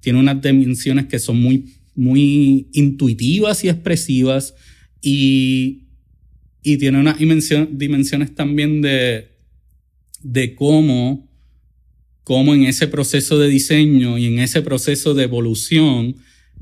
tiene 0.00 0.18
unas 0.18 0.40
dimensiones 0.40 1.06
que 1.06 1.18
son 1.18 1.40
muy, 1.40 1.74
muy 1.94 2.68
intuitivas 2.72 3.64
y 3.64 3.68
expresivas 3.68 4.54
y, 5.00 5.84
tiene 6.62 7.00
unas 7.00 7.18
dimensiones 7.18 8.34
también 8.34 8.82
de, 8.82 9.28
de 10.22 10.54
cómo, 10.54 11.27
cómo 12.28 12.54
en 12.54 12.64
ese 12.64 12.88
proceso 12.88 13.38
de 13.38 13.48
diseño 13.48 14.18
y 14.18 14.26
en 14.26 14.38
ese 14.38 14.60
proceso 14.60 15.14
de 15.14 15.24
evolución, 15.24 16.16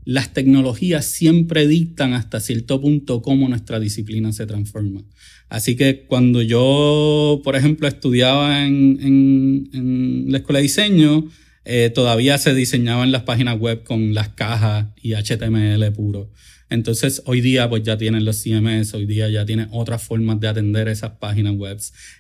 las 0.05 0.33
tecnologías 0.33 1.07
siempre 1.07 1.67
dictan 1.67 2.13
hasta 2.13 2.39
cierto 2.39 2.81
punto 2.81 3.21
cómo 3.21 3.49
nuestra 3.49 3.81
disciplina 3.81 4.33
se 4.33 4.47
transforma. 4.47 5.03
Así 5.49 5.75
que 5.75 6.05
cuando 6.07 6.41
yo, 6.41 7.41
por 7.43 7.57
ejemplo, 7.57 7.89
estudiaba 7.89 8.65
en, 8.65 10.27
la 10.29 10.39
escuela 10.39 10.61
de 10.61 10.63
diseño, 10.63 11.29
eh, 11.65 11.91
todavía 11.93 12.39
se 12.39 12.55
diseñaban 12.55 13.11
las 13.11 13.25
páginas 13.25 13.59
web 13.59 13.83
con 13.83 14.15
las 14.15 14.29
cajas 14.29 14.87
y 15.03 15.15
HTML 15.15 15.91
puro. 15.91 16.31
Entonces, 16.69 17.23
hoy 17.27 17.41
día 17.41 17.69
pues 17.69 17.85
ya 17.85 17.97
tienen 17.97 18.25
los 18.25 18.43
CMS, 18.43 18.95
hoy 18.95 19.07
día 19.07 19.29
ya 19.29 19.47
tienen 19.47 19.69
otras 19.71 20.03
formas 20.03 20.41
de 20.41 20.49
atender 20.49 20.89
esas 20.89 21.13
páginas 21.13 21.55
web. 21.55 21.79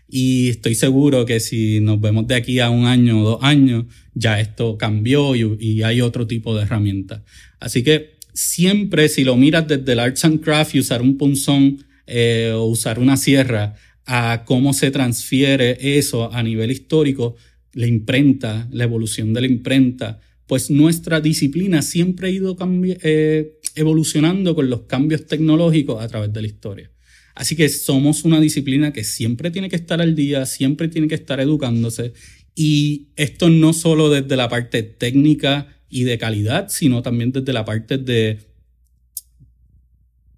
Y 0.09 0.51
estoy 0.51 0.77
seguro 0.77 1.27
que 1.27 1.41
si 1.41 1.81
nos 1.81 2.01
vemos 2.01 2.27
de 2.29 2.37
aquí 2.37 2.61
a 2.61 2.71
un 2.71 2.85
año 2.85 3.21
o 3.21 3.31
dos 3.31 3.39
años, 3.43 3.87
ya 4.15 4.41
esto 4.41 4.79
cambió 4.79 5.35
y, 5.35 5.83
hay 5.83 6.01
otro 6.01 6.27
tipo 6.27 6.55
de 6.55 6.63
herramientas. 6.63 7.23
Así 7.59 7.83
que 7.83 8.17
siempre 8.33 9.09
si 9.09 9.25
lo 9.25 9.37
miras 9.37 9.67
desde 9.67 9.93
el 9.93 9.99
Arts 9.99 10.25
and 10.25 10.41
Craft 10.41 10.77
y 10.77 10.81
usar 10.81 11.03
un 11.03 11.17
punzón 11.17 11.85
eh, 12.07 12.53
o 12.55 12.65
usar 12.67 12.99
una 13.01 13.17
sierra 13.17 13.75
a 14.05 14.45
cómo 14.47 14.73
se 14.73 14.93
transfiere 14.93 15.99
eso 15.99 16.33
a 16.33 16.43
nivel 16.43 16.71
histórico, 16.71 17.35
la 17.73 17.89
imprenta, 17.89 18.69
la 18.71 18.85
evolución 18.85 19.35
de 19.35 19.41
la 19.41 19.47
imprenta, 19.49 20.21
pues 20.47 20.71
nuestra 20.71 21.21
disciplina 21.21 21.83
siempre 21.83 22.29
ha 22.29 22.31
ido 22.31 22.57
eh, 23.03 23.56
evolucionando 23.77 24.55
con 24.55 24.69
los 24.69 24.83
cambios 24.83 25.27
tecnológicos 25.27 26.03
a 26.03 26.09
través 26.09 26.33
de 26.33 26.41
la 26.41 26.47
historia. 26.49 26.91
Así 27.35 27.55
que 27.55 27.69
somos 27.69 28.25
una 28.25 28.41
disciplina 28.41 28.93
que 28.93 29.05
siempre 29.05 29.51
tiene 29.51 29.69
que 29.69 29.77
estar 29.77 30.01
al 30.01 30.15
día, 30.15 30.47
siempre 30.47 30.89
tiene 30.89 31.07
que 31.07 31.15
estar 31.15 31.39
educándose 31.39 32.15
y 32.55 33.09
esto 33.17 33.51
no 33.51 33.75
solo 33.75 34.09
desde 34.09 34.37
la 34.37 34.49
parte 34.49 34.83
técnica 34.83 35.69
y 35.89 36.05
de 36.05 36.19
calidad, 36.19 36.69
sino 36.71 37.03
también 37.03 37.33
desde 37.33 37.53
la 37.53 37.67
parte 37.67 37.99
de 37.99 38.39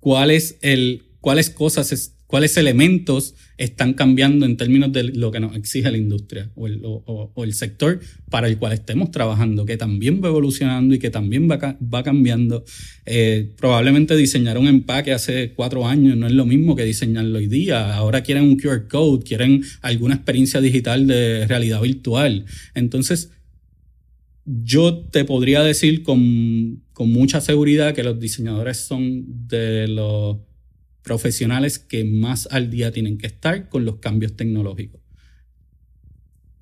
cuál 0.01 0.33
es 0.33 0.59
el 0.61 1.05
cuáles 1.20 1.51
cosas, 1.51 2.14
cuáles 2.27 2.57
elementos 2.57 3.35
están 3.58 3.92
cambiando 3.92 4.46
en 4.46 4.56
términos 4.56 4.92
de 4.92 5.02
lo 5.02 5.32
que 5.32 5.40
nos 5.40 5.56
exige 5.56 5.90
la 5.90 5.98
industria 5.98 6.50
o 6.54 7.42
el, 7.44 7.52
sector 7.52 7.98
para 8.30 8.46
el 8.46 8.56
cual 8.56 8.72
estemos 8.72 9.10
trabajando, 9.10 9.66
que 9.66 9.76
también 9.76 10.22
va 10.22 10.28
evolucionando 10.28 10.94
y 10.94 11.00
que 11.00 11.10
también 11.10 11.50
va, 11.50 11.76
va 11.82 12.02
cambiando. 12.04 12.64
Eh, 13.04 13.52
probablemente 13.56 14.16
diseñar 14.16 14.58
un 14.58 14.68
empaque 14.68 15.12
hace 15.12 15.52
cuatro 15.54 15.86
años 15.86 16.16
no 16.16 16.28
es 16.28 16.32
lo 16.32 16.46
mismo 16.46 16.76
que 16.76 16.84
diseñarlo 16.84 17.38
hoy 17.38 17.48
día. 17.48 17.96
Ahora 17.96 18.22
quieren 18.22 18.44
un 18.44 18.56
QR 18.56 18.86
code, 18.88 19.24
quieren 19.24 19.64
alguna 19.82 20.14
experiencia 20.14 20.60
digital 20.60 21.08
de 21.08 21.46
realidad 21.48 21.82
virtual. 21.82 22.44
Entonces, 22.74 23.32
yo 24.44 24.98
te 24.98 25.24
podría 25.24 25.62
decir 25.62 26.04
con, 26.04 26.84
con 26.92 27.10
mucha 27.10 27.40
seguridad 27.40 27.92
que 27.92 28.04
los 28.04 28.20
diseñadores 28.20 28.78
son 28.78 29.24
de 29.48 29.88
los 29.88 30.38
profesionales 31.08 31.78
que 31.78 32.04
más 32.04 32.46
al 32.50 32.68
día 32.68 32.92
tienen 32.92 33.16
que 33.16 33.26
estar 33.26 33.70
con 33.70 33.86
los 33.86 33.96
cambios 33.96 34.36
tecnológicos. 34.36 35.00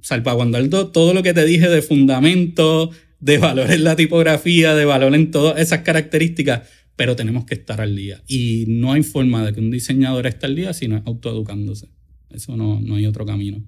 Salvaguardando 0.00 0.92
todo 0.92 1.12
lo 1.12 1.24
que 1.24 1.35
te 1.35 1.44
dije 1.44 1.68
de 1.68 1.82
fundamento, 1.82 2.92
de 3.18 3.38
valor 3.38 3.72
en 3.72 3.82
la 3.82 3.96
tipografía, 3.96 4.76
de 4.76 4.85
valor 4.85 5.16
en 5.16 5.32
todas 5.32 5.59
esas 5.59 5.80
características, 5.80 6.68
pero 6.94 7.16
tenemos 7.16 7.44
que 7.44 7.54
estar 7.56 7.80
al 7.80 7.96
día. 7.96 8.22
Y 8.28 8.66
no 8.68 8.92
hay 8.92 9.02
forma 9.02 9.44
de 9.44 9.52
que 9.52 9.59
un 9.59 9.72
diseñador 9.72 10.28
esté 10.28 10.46
al 10.46 10.54
día 10.54 10.72
sino 10.72 11.02
autoeducándose. 11.04 11.88
Eso 12.30 12.56
no, 12.56 12.80
no 12.80 12.94
hay 12.94 13.06
otro 13.06 13.26
camino. 13.26 13.64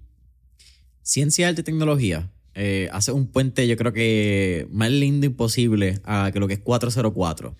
Ciencia, 1.02 1.48
arte 1.48 1.62
y 1.62 1.64
tecnología. 1.64 2.30
Eh, 2.54 2.88
hace 2.92 3.10
un 3.10 3.26
puente, 3.26 3.66
yo 3.66 3.76
creo 3.76 3.92
que 3.92 4.68
más 4.70 4.92
lindo 4.92 5.26
imposible 5.26 5.98
a 6.04 6.30
que 6.32 6.38
lo 6.38 6.46
que 6.46 6.54
es 6.54 6.60
404 6.60 7.56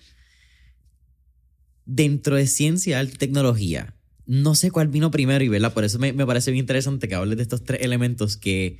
dentro 1.89 2.35
de 2.35 2.45
ciencia, 2.45 2.99
arte 2.99 3.13
y 3.15 3.17
tecnología, 3.17 3.95
no 4.27 4.53
sé 4.53 4.69
cuál 4.69 4.89
vino 4.89 5.09
primero 5.09 5.43
y 5.43 5.47
¿verdad? 5.47 5.73
por 5.73 5.83
eso 5.83 5.97
me, 5.97 6.13
parece 6.13 6.51
bien 6.51 6.63
interesante 6.63 7.07
que 7.07 7.15
hables 7.15 7.37
de 7.37 7.43
estos 7.43 7.63
tres 7.63 7.81
elementos 7.81 8.37
que 8.37 8.77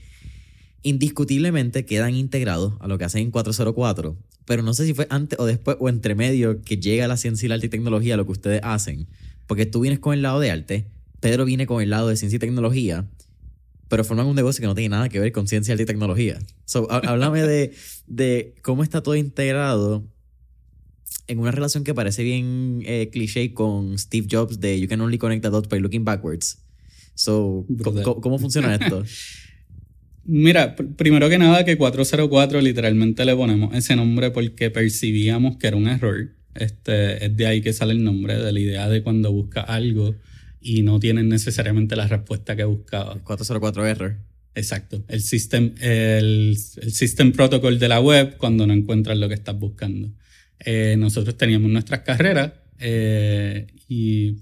indiscutiblemente 0.83 1.85
quedan 1.85 2.13
integrados 2.13 2.75
a 2.79 2.87
lo 2.87 2.99
que 2.99 3.05
hacen 3.05 3.23
en 3.23 3.31
404, 3.31 4.15
pero 4.45 4.61
no 4.61 4.75
sé 4.75 4.85
si 4.85 4.93
fue 4.93 5.07
antes 5.09 5.39
o 5.39 5.45
después 5.45 5.77
o 5.79 5.89
entre 5.89 6.13
medio 6.13 6.61
que 6.61 6.77
llega 6.77 7.07
la 7.07 7.17
ciencia 7.17 7.47
y 7.47 7.49
la 7.49 7.55
arte 7.55 7.65
y 7.65 7.69
tecnología 7.69 8.15
lo 8.15 8.25
que 8.25 8.33
ustedes 8.33 8.61
hacen, 8.63 9.07
porque 9.47 9.65
tú 9.65 9.81
vienes 9.81 9.99
con 9.99 10.13
el 10.13 10.21
lado 10.21 10.39
de 10.39 10.51
arte, 10.51 10.85
Pedro 11.19 11.45
viene 11.45 11.65
con 11.65 11.81
el 11.81 11.89
lado 11.89 12.09
de 12.09 12.15
ciencia 12.15 12.37
y 12.37 12.39
tecnología, 12.39 13.07
pero 13.87 14.03
forman 14.03 14.27
un 14.27 14.35
negocio 14.35 14.61
que 14.61 14.67
no 14.67 14.75
tiene 14.75 14.89
nada 14.89 15.09
que 15.09 15.19
ver 15.19 15.31
con 15.31 15.47
ciencia, 15.47 15.73
arte 15.73 15.83
y 15.83 15.87
tecnología. 15.87 16.37
So, 16.65 16.89
háblame 16.91 17.41
de, 17.41 17.73
de 18.05 18.53
cómo 18.61 18.83
está 18.83 19.01
todo 19.01 19.15
integrado 19.15 20.05
en 21.29 21.37
una 21.39 21.51
relación 21.51 21.83
que 21.83 21.93
parece 21.93 22.23
bien 22.23 22.81
eh, 22.85 23.09
cliché 23.11 23.53
con 23.53 23.97
Steve 23.99 24.27
Jobs 24.29 24.59
de 24.59 24.79
You 24.79 24.87
can 24.87 24.99
only 24.99 25.19
connect 25.19 25.43
the 25.43 25.49
dots 25.49 25.69
by 25.69 25.79
looking 25.79 26.03
backwards. 26.03 26.57
So, 27.13 27.65
¿cómo, 28.21 28.39
funciona 28.39 28.75
esto? 28.75 29.03
Mira, 30.25 30.75
primero 30.75 31.29
que 31.29 31.37
nada 31.37 31.65
que 31.65 31.77
404 31.77 32.61
literalmente 32.61 33.25
le 33.25 33.35
ponemos 33.35 33.75
ese 33.75 33.95
nombre 33.95 34.31
porque 34.31 34.71
percibíamos 34.71 35.57
que 35.57 35.67
era 35.67 35.77
un 35.77 35.87
error. 35.87 36.31
Este, 36.55 37.25
es 37.25 37.37
de 37.37 37.45
ahí 37.45 37.61
que 37.61 37.73
sale 37.73 37.93
el 37.93 38.03
nombre, 38.03 38.37
de 38.37 38.51
la 38.51 38.59
idea 38.59 38.89
de 38.89 39.03
cuando 39.03 39.31
busca 39.31 39.61
algo 39.61 40.15
y 40.59 40.81
no 40.81 40.99
tienen 40.99 41.29
necesariamente 41.29 41.95
la 41.95 42.07
respuesta 42.07 42.55
que 42.55 42.63
buscaba. 42.63 43.19
404 43.23 43.85
error. 43.85 44.17
Exacto. 44.55 45.03
El 45.07 45.21
system, 45.21 45.75
el, 45.79 46.57
el 46.81 46.91
system 46.91 47.31
protocol 47.33 47.77
de 47.77 47.87
la 47.87 47.99
web 47.99 48.35
cuando 48.37 48.65
no 48.65 48.73
encuentras 48.73 49.17
lo 49.17 49.27
que 49.27 49.35
estás 49.35 49.57
buscando. 49.59 50.09
Eh, 50.65 50.95
nosotros 50.97 51.37
teníamos 51.37 51.71
nuestras 51.71 52.01
carreras 52.01 52.51
eh, 52.79 53.67
y 53.87 54.35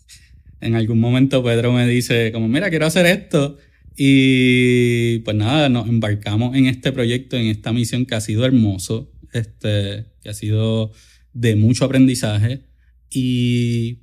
en 0.60 0.74
algún 0.74 1.00
momento 1.00 1.42
Pedro 1.42 1.72
me 1.72 1.86
dice 1.86 2.30
como, 2.32 2.48
mira, 2.48 2.70
quiero 2.70 2.86
hacer 2.86 3.06
esto. 3.06 3.58
Y 3.96 5.20
pues 5.20 5.36
nada, 5.36 5.68
nos 5.68 5.88
embarcamos 5.88 6.54
en 6.54 6.66
este 6.66 6.92
proyecto, 6.92 7.36
en 7.36 7.46
esta 7.46 7.72
misión 7.72 8.04
que 8.04 8.14
ha 8.14 8.20
sido 8.20 8.44
hermoso, 8.44 9.10
este, 9.32 10.06
que 10.22 10.28
ha 10.28 10.34
sido 10.34 10.92
de 11.32 11.54
mucho 11.54 11.84
aprendizaje 11.84 12.62
Y 13.10 13.98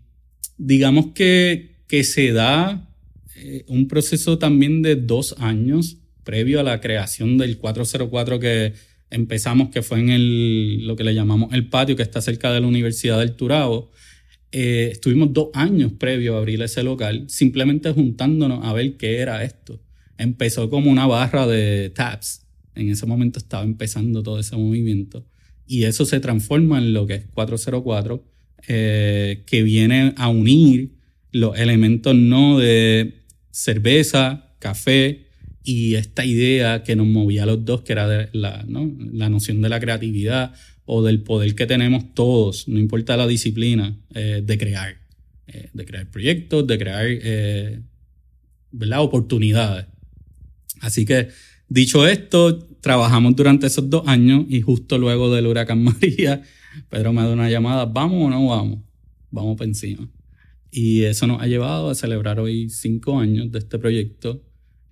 digamos 0.58 1.08
que, 1.14 1.78
que 1.88 2.04
se 2.04 2.32
da 2.32 2.90
eh, 3.36 3.66
un 3.68 3.88
proceso 3.88 4.38
también 4.38 4.82
de 4.82 4.96
dos 4.96 5.36
años 5.40 5.98
previo 6.24 6.60
a 6.60 6.64
la 6.64 6.80
creación 6.80 7.38
del 7.38 7.58
404 7.58 8.40
que 8.40 8.74
empezamos, 9.14 9.70
que 9.70 9.82
fue 9.82 10.00
en 10.00 10.10
el, 10.10 10.86
lo 10.86 10.96
que 10.96 11.04
le 11.04 11.14
llamamos 11.14 11.54
el 11.54 11.70
patio, 11.70 11.96
que 11.96 12.04
está 12.04 12.22
cerca 12.22 12.52
de 12.52 12.60
la 12.60 12.68
Universidad 12.68 13.20
del 13.20 13.36
Turabo. 13.36 13.92
Eh, 14.52 14.90
estuvimos 14.92 15.32
dos 15.32 15.50
años 15.54 15.94
previo 15.94 16.36
a 16.36 16.40
abrir 16.40 16.62
ese 16.62 16.84
local, 16.84 17.26
simplemente 17.28 17.92
juntándonos 17.92 18.66
a 18.66 18.74
ver 18.74 18.98
qué 18.98 19.20
era 19.20 19.44
esto. 19.44 19.82
Empezó 20.18 20.70
como 20.70 20.92
una 20.92 21.08
barra 21.08 21.48
de 21.48 21.90
tabs. 21.90 22.46
En 22.76 22.90
ese 22.90 23.06
momento 23.06 23.40
estaba 23.40 23.64
empezando 23.64 24.24
todo 24.24 24.40
ese 24.40 24.56
movimiento. 24.56 25.26
Y 25.66 25.84
eso 25.84 26.06
se 26.06 26.20
transforma 26.20 26.78
en 26.80 26.94
lo 26.94 27.08
que 27.08 27.16
es 27.16 27.26
404, 27.34 28.24
eh, 28.68 29.44
que 29.46 29.64
viene 29.64 30.14
a 30.18 30.30
unir 30.30 30.96
los 31.32 31.58
elementos 31.58 32.16
no 32.16 32.60
de 32.60 33.24
cerveza, 33.52 34.56
café, 34.60 35.23
y 35.64 35.96
esta 35.96 36.26
idea 36.26 36.84
que 36.84 36.96
nos 36.96 37.08
movía 37.08 37.44
a 37.44 37.46
los 37.46 37.64
dos, 37.64 37.82
que 37.82 37.94
era 37.94 38.30
la, 38.34 38.66
la 38.68 39.30
noción 39.30 39.62
de 39.62 39.70
la 39.70 39.80
creatividad 39.80 40.54
o 40.86 41.02
del 41.04 41.22
poder 41.22 41.56
que 41.56 41.66
tenemos 41.66 42.14
todos, 42.14 42.68
no 42.68 42.80
importa 42.80 43.16
la 43.16 43.28
disciplina, 43.28 43.98
eh, 44.14 44.42
de 44.44 44.58
crear, 44.58 44.98
eh, 45.48 45.70
de 45.74 45.86
crear 45.86 46.10
proyectos, 46.10 46.68
de 46.68 46.78
crear 46.78 47.06
eh, 47.08 47.82
oportunidades. 48.98 49.86
Así 50.82 51.06
que, 51.06 51.30
dicho 51.70 52.06
esto, 52.08 52.60
trabajamos 52.82 53.36
durante 53.36 53.68
esos 53.68 53.90
dos 53.90 54.06
años 54.08 54.46
y 54.50 54.62
justo 54.62 54.98
luego 54.98 55.34
del 55.34 55.48
huracán 55.48 55.84
María, 55.84 56.42
Pedro 56.90 57.14
me 57.14 57.22
da 57.22 57.30
una 57.30 57.50
llamada, 57.50 57.86
¿vamos 57.86 58.28
o 58.28 58.30
no 58.30 58.48
vamos? 58.48 58.80
Vamos 59.32 59.58
para 59.58 59.70
encima. 59.70 60.10
Y 60.70 61.04
eso 61.04 61.28
nos 61.28 61.42
ha 61.42 61.48
llevado 61.48 61.90
a 61.90 61.96
celebrar 61.96 62.40
hoy 62.40 62.70
cinco 62.70 63.20
años 63.20 63.52
de 63.52 63.60
este 63.60 63.78
proyecto 63.78 64.42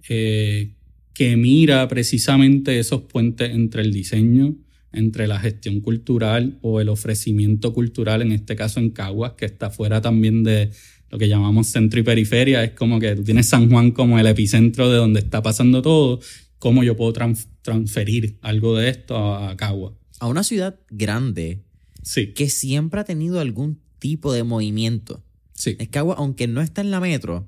eh, 0.10 0.74
que 1.14 1.36
mira 1.38 1.88
precisamente 1.88 2.80
esos 2.80 3.02
puentes 3.02 3.52
entre 3.52 3.82
el 3.82 3.94
diseño, 3.94 4.56
entre 4.94 5.28
la 5.28 5.40
gestión 5.40 5.82
cultural 5.82 6.58
o 6.62 6.82
el 6.82 6.90
ofrecimiento 6.90 7.74
cultural, 7.74 8.22
en 8.22 8.32
este 8.32 8.56
caso 8.56 8.80
en 8.80 8.90
Caguas, 8.90 9.34
que 9.34 9.46
está 9.46 9.70
fuera 9.70 10.02
también 10.02 10.44
de 10.44 10.72
lo 11.10 11.18
que 11.18 11.28
llamamos 11.28 11.68
centro 11.68 12.00
y 12.00 12.04
periferia. 12.04 12.64
Es 12.64 12.72
como 12.72 13.00
que 13.00 13.16
tú 13.16 13.24
tienes 13.24 13.48
San 13.48 13.70
Juan 13.70 13.92
como 13.92 14.18
el 14.20 14.28
epicentro 14.28 14.90
de 14.90 14.98
donde 14.98 15.20
está 15.20 15.42
pasando 15.42 15.82
todo. 15.82 16.20
¿Cómo 16.58 16.84
yo 16.84 16.96
puedo 16.96 17.14
transferir 17.62 18.38
algo 18.42 18.78
de 18.78 18.90
esto 18.90 19.36
a, 19.36 19.56
Caguas? 19.58 19.94
A 20.20 20.28
una 20.28 20.44
ciudad 20.44 20.80
grande 20.90 21.64
sí. 22.04 22.34
que 22.34 22.50
siempre 22.50 23.02
ha 23.02 23.04
tenido 23.04 23.40
algún 23.40 23.82
tipo 24.00 24.32
de 24.32 24.44
movimiento. 24.44 25.24
Sí. 25.62 25.76
Es 25.78 25.90
Caguas, 25.90 26.18
aunque 26.18 26.48
no 26.48 26.60
está 26.60 26.82
en 26.82 26.90
la 26.90 27.00
metro, 27.00 27.48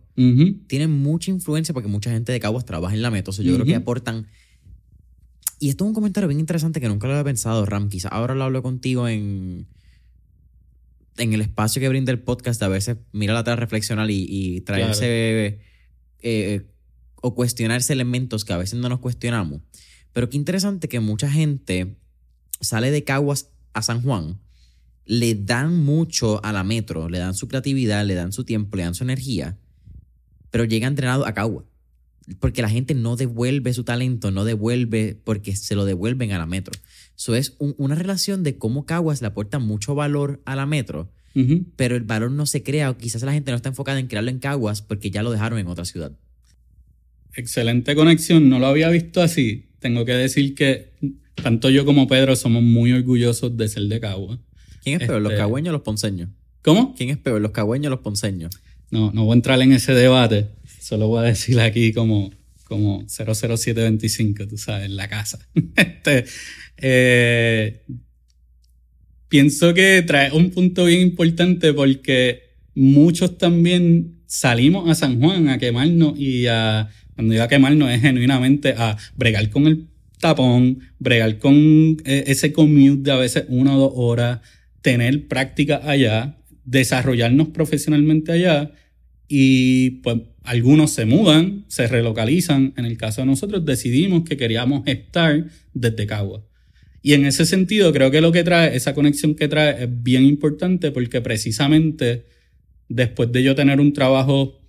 tienen 0.68 0.92
mucha 0.92 1.32
influencia 1.32 1.74
porque 1.74 1.90
mucha 1.90 2.12
gente 2.12 2.32
de 2.32 2.40
Caguas 2.40 2.64
trabaja 2.64 2.94
en 2.94 3.02
la 3.02 3.10
metro. 3.10 3.34
yo 3.34 3.56
creo 3.56 3.66
que 3.66 3.74
aportan. 3.74 4.28
Y 5.58 5.70
esto 5.70 5.84
es 5.84 5.88
un 5.88 5.96
comentario 5.96 6.28
bien 6.28 6.40
interesante 6.40 6.80
que 6.80 6.88
nunca 6.88 7.08
lo 7.08 7.14
había 7.14 7.24
pensado, 7.24 7.66
Ram. 7.66 7.90
Quizá 7.90 8.10
ahora 8.10 8.36
lo 8.36 8.44
hablo 8.44 8.62
contigo 8.62 9.08
en, 9.08 9.66
en 11.18 11.34
el 11.34 11.42
espacio 11.42 11.80
que 11.80 11.90
brinda 11.90 12.12
el 12.12 12.20
podcast. 12.20 12.62
A 12.62 12.68
veces 12.68 12.98
mira 13.14 13.34
la 13.34 13.56
reflexionar 13.56 14.12
y, 14.12 14.28
y 14.30 14.62
traerse 14.62 15.60
eh, 16.20 16.68
o 17.20 17.34
cuestionarse 17.34 17.94
elementos 17.94 18.46
que 18.46 18.54
a 18.54 18.58
veces 18.58 18.78
no 18.78 18.90
nos 18.90 19.00
cuestionamos. 19.00 19.62
Pero 20.12 20.30
qué 20.30 20.38
interesante 20.38 20.88
que 20.88 21.00
mucha 21.00 21.32
gente 21.32 21.98
sale 22.62 22.92
de 22.92 23.04
Caguas 23.04 23.50
a 23.74 23.82
San 23.82 24.04
Juan 24.04 24.38
le 25.06 25.36
dan 25.36 25.84
mucho 25.84 26.44
a 26.44 26.54
la 26.54 26.64
metro, 26.64 27.10
le 27.10 27.20
dan 27.20 27.34
su 27.34 27.48
creatividad, 27.48 28.06
le 28.06 28.16
dan 28.16 28.32
su 28.32 28.44
tiempo, 28.44 28.78
le 28.78 28.84
dan 28.84 28.96
su 28.96 29.04
energía, 29.04 29.58
pero 30.52 30.66
llega 30.66 30.88
entrenado 30.88 31.26
a 31.26 31.34
Cagua. 31.34 31.66
Porque 32.40 32.62
la 32.62 32.70
gente 32.70 32.94
no 32.94 33.18
devuelve 33.18 33.74
su 33.74 33.84
talento, 33.84 34.32
no 34.32 34.46
devuelve 34.46 35.20
porque 35.26 35.58
se 35.58 35.76
lo 35.76 35.84
devuelven 35.84 36.32
a 36.32 36.38
la 36.38 36.46
metro. 36.46 36.74
Eso 37.18 37.36
es 37.36 37.56
una 37.58 37.96
relación 37.96 38.44
de 38.44 38.58
cómo 38.58 38.86
Caguas 38.86 39.20
le 39.20 39.28
aporta 39.28 39.60
mucho 39.60 39.94
valor 39.94 40.42
a 40.46 40.56
la 40.56 40.66
metro, 40.66 41.12
pero 41.76 41.98
el 41.98 42.04
valor 42.04 42.32
no 42.32 42.46
se 42.46 42.64
crea 42.64 42.92
o 42.92 42.98
quizás 42.98 43.24
la 43.24 43.34
gente 43.34 43.52
no 43.52 43.58
está 43.58 43.70
enfocada 43.70 44.00
en 44.00 44.08
crearlo 44.08 44.30
en 44.30 44.40
Caguas 44.40 44.82
porque 44.82 45.12
ya 45.12 45.22
lo 45.22 45.32
dejaron 45.32 45.60
en 45.60 45.68
otra 45.68 45.84
ciudad. 45.84 46.14
Excelente 47.36 47.94
conexión, 47.96 48.48
no 48.48 48.60
lo 48.60 48.68
había 48.68 48.90
visto 48.90 49.22
así. 49.22 49.66
Tengo 49.80 50.06
que 50.06 50.14
decir 50.14 50.56
que 50.56 50.94
tanto 51.36 51.70
yo 51.70 51.84
como 51.84 52.08
Pedro 52.08 52.36
somos 52.36 52.64
muy 52.64 52.94
orgullosos 52.94 53.58
de 53.58 53.68
ser 53.68 53.84
de 53.84 54.00
Caguas. 54.00 54.40
¿Quién 54.84 55.02
es 55.02 55.08
peor, 55.08 55.22
los 55.22 55.32
este, 55.32 55.42
cagüeños 55.42 55.70
o 55.70 55.74
los 55.74 55.82
ponceños? 55.82 56.30
¿Cómo? 56.62 56.94
¿Quién 56.96 57.10
es 57.10 57.18
peor, 57.18 57.42
los 57.42 57.52
cagüeños 57.52 57.88
o 57.88 57.90
los 57.92 58.00
ponceños? 58.00 58.60
No, 58.92 59.12
no 59.12 59.26
voy 59.26 59.34
a 59.34 59.36
entrar 59.36 59.62
en 59.62 59.72
ese 59.72 59.94
debate. 59.94 60.48
Solo 60.80 61.08
voy 61.08 61.20
a 61.20 61.28
decir 61.28 61.60
aquí 61.60 61.94
como, 61.94 62.32
como 62.66 63.06
00725, 63.08 64.48
tú 64.48 64.58
sabes, 64.58 64.86
en 64.86 64.96
la 64.96 65.08
casa. 65.08 65.40
este, 65.76 66.26
eh, 66.78 67.84
pienso 69.30 69.74
que 69.74 70.04
trae 70.06 70.32
un 70.32 70.52
punto 70.52 70.86
bien 70.86 71.02
importante 71.02 71.74
porque 71.74 72.44
muchos 72.76 73.38
también 73.38 74.20
salimos 74.28 74.90
a 74.90 74.96
San 74.96 75.20
Juan 75.20 75.50
a 75.50 75.58
quemarnos 75.58 76.20
y 76.20 76.48
a, 76.48 76.90
cuando 77.16 77.34
digo 77.34 77.44
a 77.44 77.48
quemarnos 77.48 77.90
es 77.90 78.02
genuinamente 78.02 78.76
a 78.78 78.98
bregar 79.16 79.50
con 79.50 79.68
el 79.68 79.88
tapón, 80.20 80.80
bregar 81.00 81.38
con 81.38 81.98
eh, 82.06 82.24
ese 82.28 82.54
commute 82.54 83.02
de 83.04 83.12
a 83.12 83.18
veces 83.18 83.46
una 83.50 83.76
o 83.76 83.80
dos 83.80 83.94
horas, 83.96 84.40
tener 84.84 85.28
práctica 85.28 85.82
allá, 85.84 86.38
desarrollarnos 86.66 87.48
profesionalmente 87.48 88.32
allá 88.32 88.72
y 89.28 90.02
pues 90.02 90.18
algunos 90.44 90.92
se 90.92 91.06
mudan, 91.06 91.66
se 91.68 91.88
relocalizan. 91.88 92.74
En 92.78 92.86
el 92.86 92.98
caso 92.98 93.22
de 93.22 93.28
nosotros 93.28 93.66
decidimos 93.66 94.24
que 94.24 94.38
queríamos 94.38 94.84
estar 94.86 95.48
desde 95.74 96.06
Cagua. 96.06 96.46
Y 97.02 97.14
en 97.14 97.26
ese 97.26 97.46
sentido 97.46 97.92
creo 97.92 98.12
que 98.12 98.22
lo 98.22 98.32
que 98.32 98.44
trae, 98.44 98.76
esa 98.76 98.94
conexión 98.94 99.34
que 99.34 99.48
trae 99.48 99.86
es 99.86 100.04
bien 100.04 100.24
importante 100.24 100.92
porque 100.92 101.22
precisamente 101.22 102.26
después 102.90 103.32
de 103.32 103.42
yo 103.42 103.56
tener 103.56 103.80
un 103.80 103.94
trabajo 103.94 104.62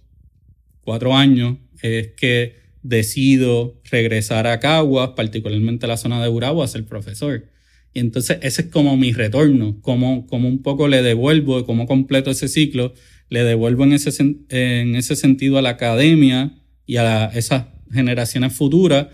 cuatro 0.81 1.15
años, 1.17 1.59
es 1.83 2.09
que 2.17 2.57
decido 2.83 3.81
regresar 3.91 4.47
a 4.47 4.61
Caguas, 4.61 5.11
particularmente 5.17 5.87
a 5.87 5.89
la 5.89 5.97
zona 5.97 6.23
de 6.23 6.29
Urabo, 6.29 6.62
a 6.62 6.69
ser 6.69 6.85
profesor. 6.87 7.47
Y 7.95 8.01
entonces 8.01 8.38
ese 8.42 8.62
es 8.62 8.68
como 8.68 8.97
mi 8.97 9.12
retorno, 9.12 9.80
como, 9.80 10.26
como 10.26 10.49
un 10.49 10.62
poco 10.62 10.88
le 10.88 11.03
devuelvo, 11.03 11.64
como 11.64 11.86
completo 11.86 12.32
ese 12.32 12.49
ciclo, 12.49 12.92
le 13.30 13.45
devuelvo 13.45 13.84
en 13.84 13.92
ese, 13.92 14.11
en 14.49 14.97
ese 14.97 15.16
sentido 15.16 15.59
a 15.59 15.62
la 15.62 15.70
academia 15.70 16.53
y 16.86 16.97
a 16.97 17.26
esas 17.26 17.66
generaciones 17.92 18.53
futuras, 18.53 19.07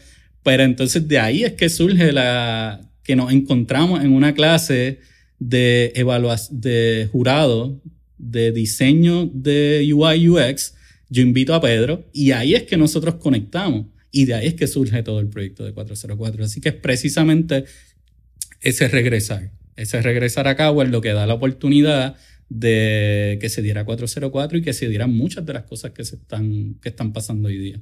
pero 0.42 0.62
entonces 0.62 1.06
de 1.06 1.18
ahí 1.18 1.44
es 1.44 1.52
que 1.52 1.68
surge 1.68 2.10
la 2.12 2.90
que 3.04 3.16
nos 3.16 3.32
encontramos 3.32 4.02
en 4.02 4.12
una 4.12 4.34
clase 4.34 5.00
de 5.38 5.92
evaluación 5.94 6.60
de 6.60 7.08
jurado 7.12 7.80
de 8.18 8.52
diseño 8.52 9.26
de 9.32 9.90
UI 9.92 10.28
UX. 10.28 10.74
Yo 11.08 11.22
invito 11.22 11.54
a 11.54 11.60
Pedro 11.60 12.08
y 12.12 12.30
ahí 12.32 12.54
es 12.54 12.64
que 12.64 12.76
nosotros 12.76 13.16
conectamos 13.16 13.86
y 14.12 14.24
de 14.24 14.34
ahí 14.34 14.46
es 14.46 14.54
que 14.54 14.66
surge 14.66 15.02
todo 15.02 15.20
el 15.20 15.28
proyecto 15.28 15.64
de 15.64 15.72
404. 15.72 16.44
Así 16.44 16.60
que 16.60 16.70
es 16.70 16.74
precisamente 16.74 17.64
ese 18.60 18.88
regresar. 18.88 19.50
Ese 19.76 20.02
regresar 20.02 20.46
a 20.46 20.82
es 20.82 20.90
lo 20.90 21.00
que 21.00 21.12
da 21.12 21.26
la 21.26 21.34
oportunidad 21.34 22.16
de 22.48 23.38
que 23.40 23.48
se 23.48 23.62
diera 23.62 23.84
404 23.84 24.58
y 24.58 24.62
que 24.62 24.72
se 24.72 24.88
dieran 24.88 25.12
muchas 25.12 25.46
de 25.46 25.52
las 25.54 25.62
cosas 25.64 25.92
que, 25.92 26.04
se 26.04 26.16
están, 26.16 26.74
que 26.82 26.90
están 26.90 27.12
pasando 27.12 27.48
hoy 27.48 27.58
día. 27.58 27.80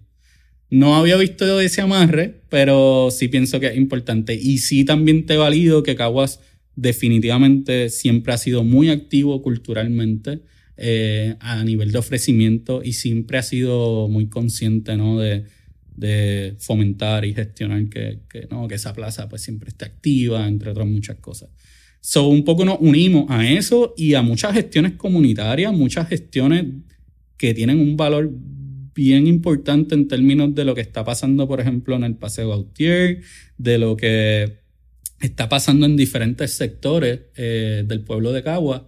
No 0.71 0.97
había 0.97 1.17
visto 1.17 1.61
ese 1.61 1.81
amarre, 1.81 2.43
pero 2.51 3.09
sí 3.11 3.29
pienso 3.29 3.59
que 3.59 3.69
es 3.69 3.77
importante. 3.77 4.35
Y 4.35 4.59
sí 4.59 4.85
también 4.85 5.25
te 5.25 5.37
valido 5.37 5.83
que 5.83 5.97
Caguas 5.97 6.41
definitivamente 6.77 7.89
siempre 7.89 8.35
ha 8.35 8.39
sido 8.39 8.63
muy 8.63 8.91
activo 8.91 9.43
culturalmente 9.43 10.43
eh, 10.77 11.35
a 11.41 11.65
nivel 11.65 11.91
de 11.91 11.99
ofrecimiento 11.99 12.83
y 12.85 12.93
siempre 12.93 13.39
ha 13.39 13.43
sido 13.43 14.09
muy 14.09 14.29
consciente 14.29 14.97
¿no? 14.97 15.19
de, 15.19 15.45
de 15.99 16.55
fomentar 16.59 17.25
y 17.25 17.35
gestionar 17.35 17.89
que, 17.89 18.21
que, 18.29 18.47
¿no? 18.51 18.69
que 18.69 18.77
esa 18.77 18.93
plaza 18.93 19.29
pues 19.29 19.43
siempre 19.43 19.69
esté 19.71 19.85
activa, 19.85 20.47
entre 20.47 20.71
otras 20.71 20.87
muchas 20.87 21.17
cosas. 21.17 21.51
So, 22.01 22.29
un 22.29 22.45
poco 22.45 22.65
nos 22.65 22.79
unimos 22.81 23.27
a 23.29 23.49
eso 23.51 23.95
y 23.97 24.15
a 24.15 24.23
muchas 24.23 24.55
gestiones 24.55 24.93
comunitarias, 24.93 25.73
muchas 25.73 26.09
gestiones 26.09 26.67
que 27.37 27.55
tienen 27.55 27.81
un 27.81 27.97
valor 27.97 28.31
bien 28.95 29.27
importante 29.27 29.95
en 29.95 30.09
términos 30.09 30.55
de 30.55 30.65
lo 30.65 30.75
que 30.75 30.81
está 30.81 31.05
pasando, 31.05 31.47
por 31.47 31.61
ejemplo, 31.61 31.97
en 31.97 32.05
el 32.05 32.17
Paseo 32.17 32.51
Gautier, 32.51 33.23
de 33.57 33.79
lo 33.79 33.97
que 33.97 34.59
está 35.21 35.49
pasando 35.49 35.87
en 35.87 35.97
diferentes 35.97 36.53
sectores 36.53 37.21
eh, 37.37 37.85
del 37.87 38.01
pueblo 38.01 38.33
de 38.33 38.43
Cagua, 38.43 38.87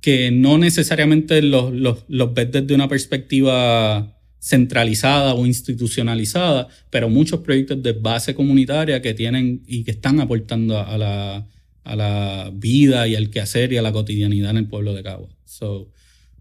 que 0.00 0.30
no 0.30 0.58
necesariamente 0.58 1.40
los, 1.42 1.72
los, 1.72 2.04
los 2.08 2.34
ves 2.34 2.52
desde 2.52 2.74
una 2.74 2.88
perspectiva 2.88 4.13
centralizada 4.44 5.32
o 5.32 5.46
institucionalizada, 5.46 6.68
pero 6.90 7.08
muchos 7.08 7.40
proyectos 7.40 7.82
de 7.82 7.92
base 7.92 8.34
comunitaria 8.34 9.00
que 9.00 9.14
tienen 9.14 9.62
y 9.66 9.84
que 9.84 9.92
están 9.92 10.20
aportando 10.20 10.78
a 10.78 10.98
la, 10.98 11.46
a 11.82 11.96
la 11.96 12.52
vida 12.52 13.08
y 13.08 13.14
al 13.14 13.30
quehacer 13.30 13.72
y 13.72 13.78
a 13.78 13.82
la 13.82 13.90
cotidianidad 13.90 14.50
en 14.50 14.58
el 14.58 14.68
pueblo 14.68 14.92
de 14.92 15.02
Cagua. 15.02 15.30
So, 15.46 15.90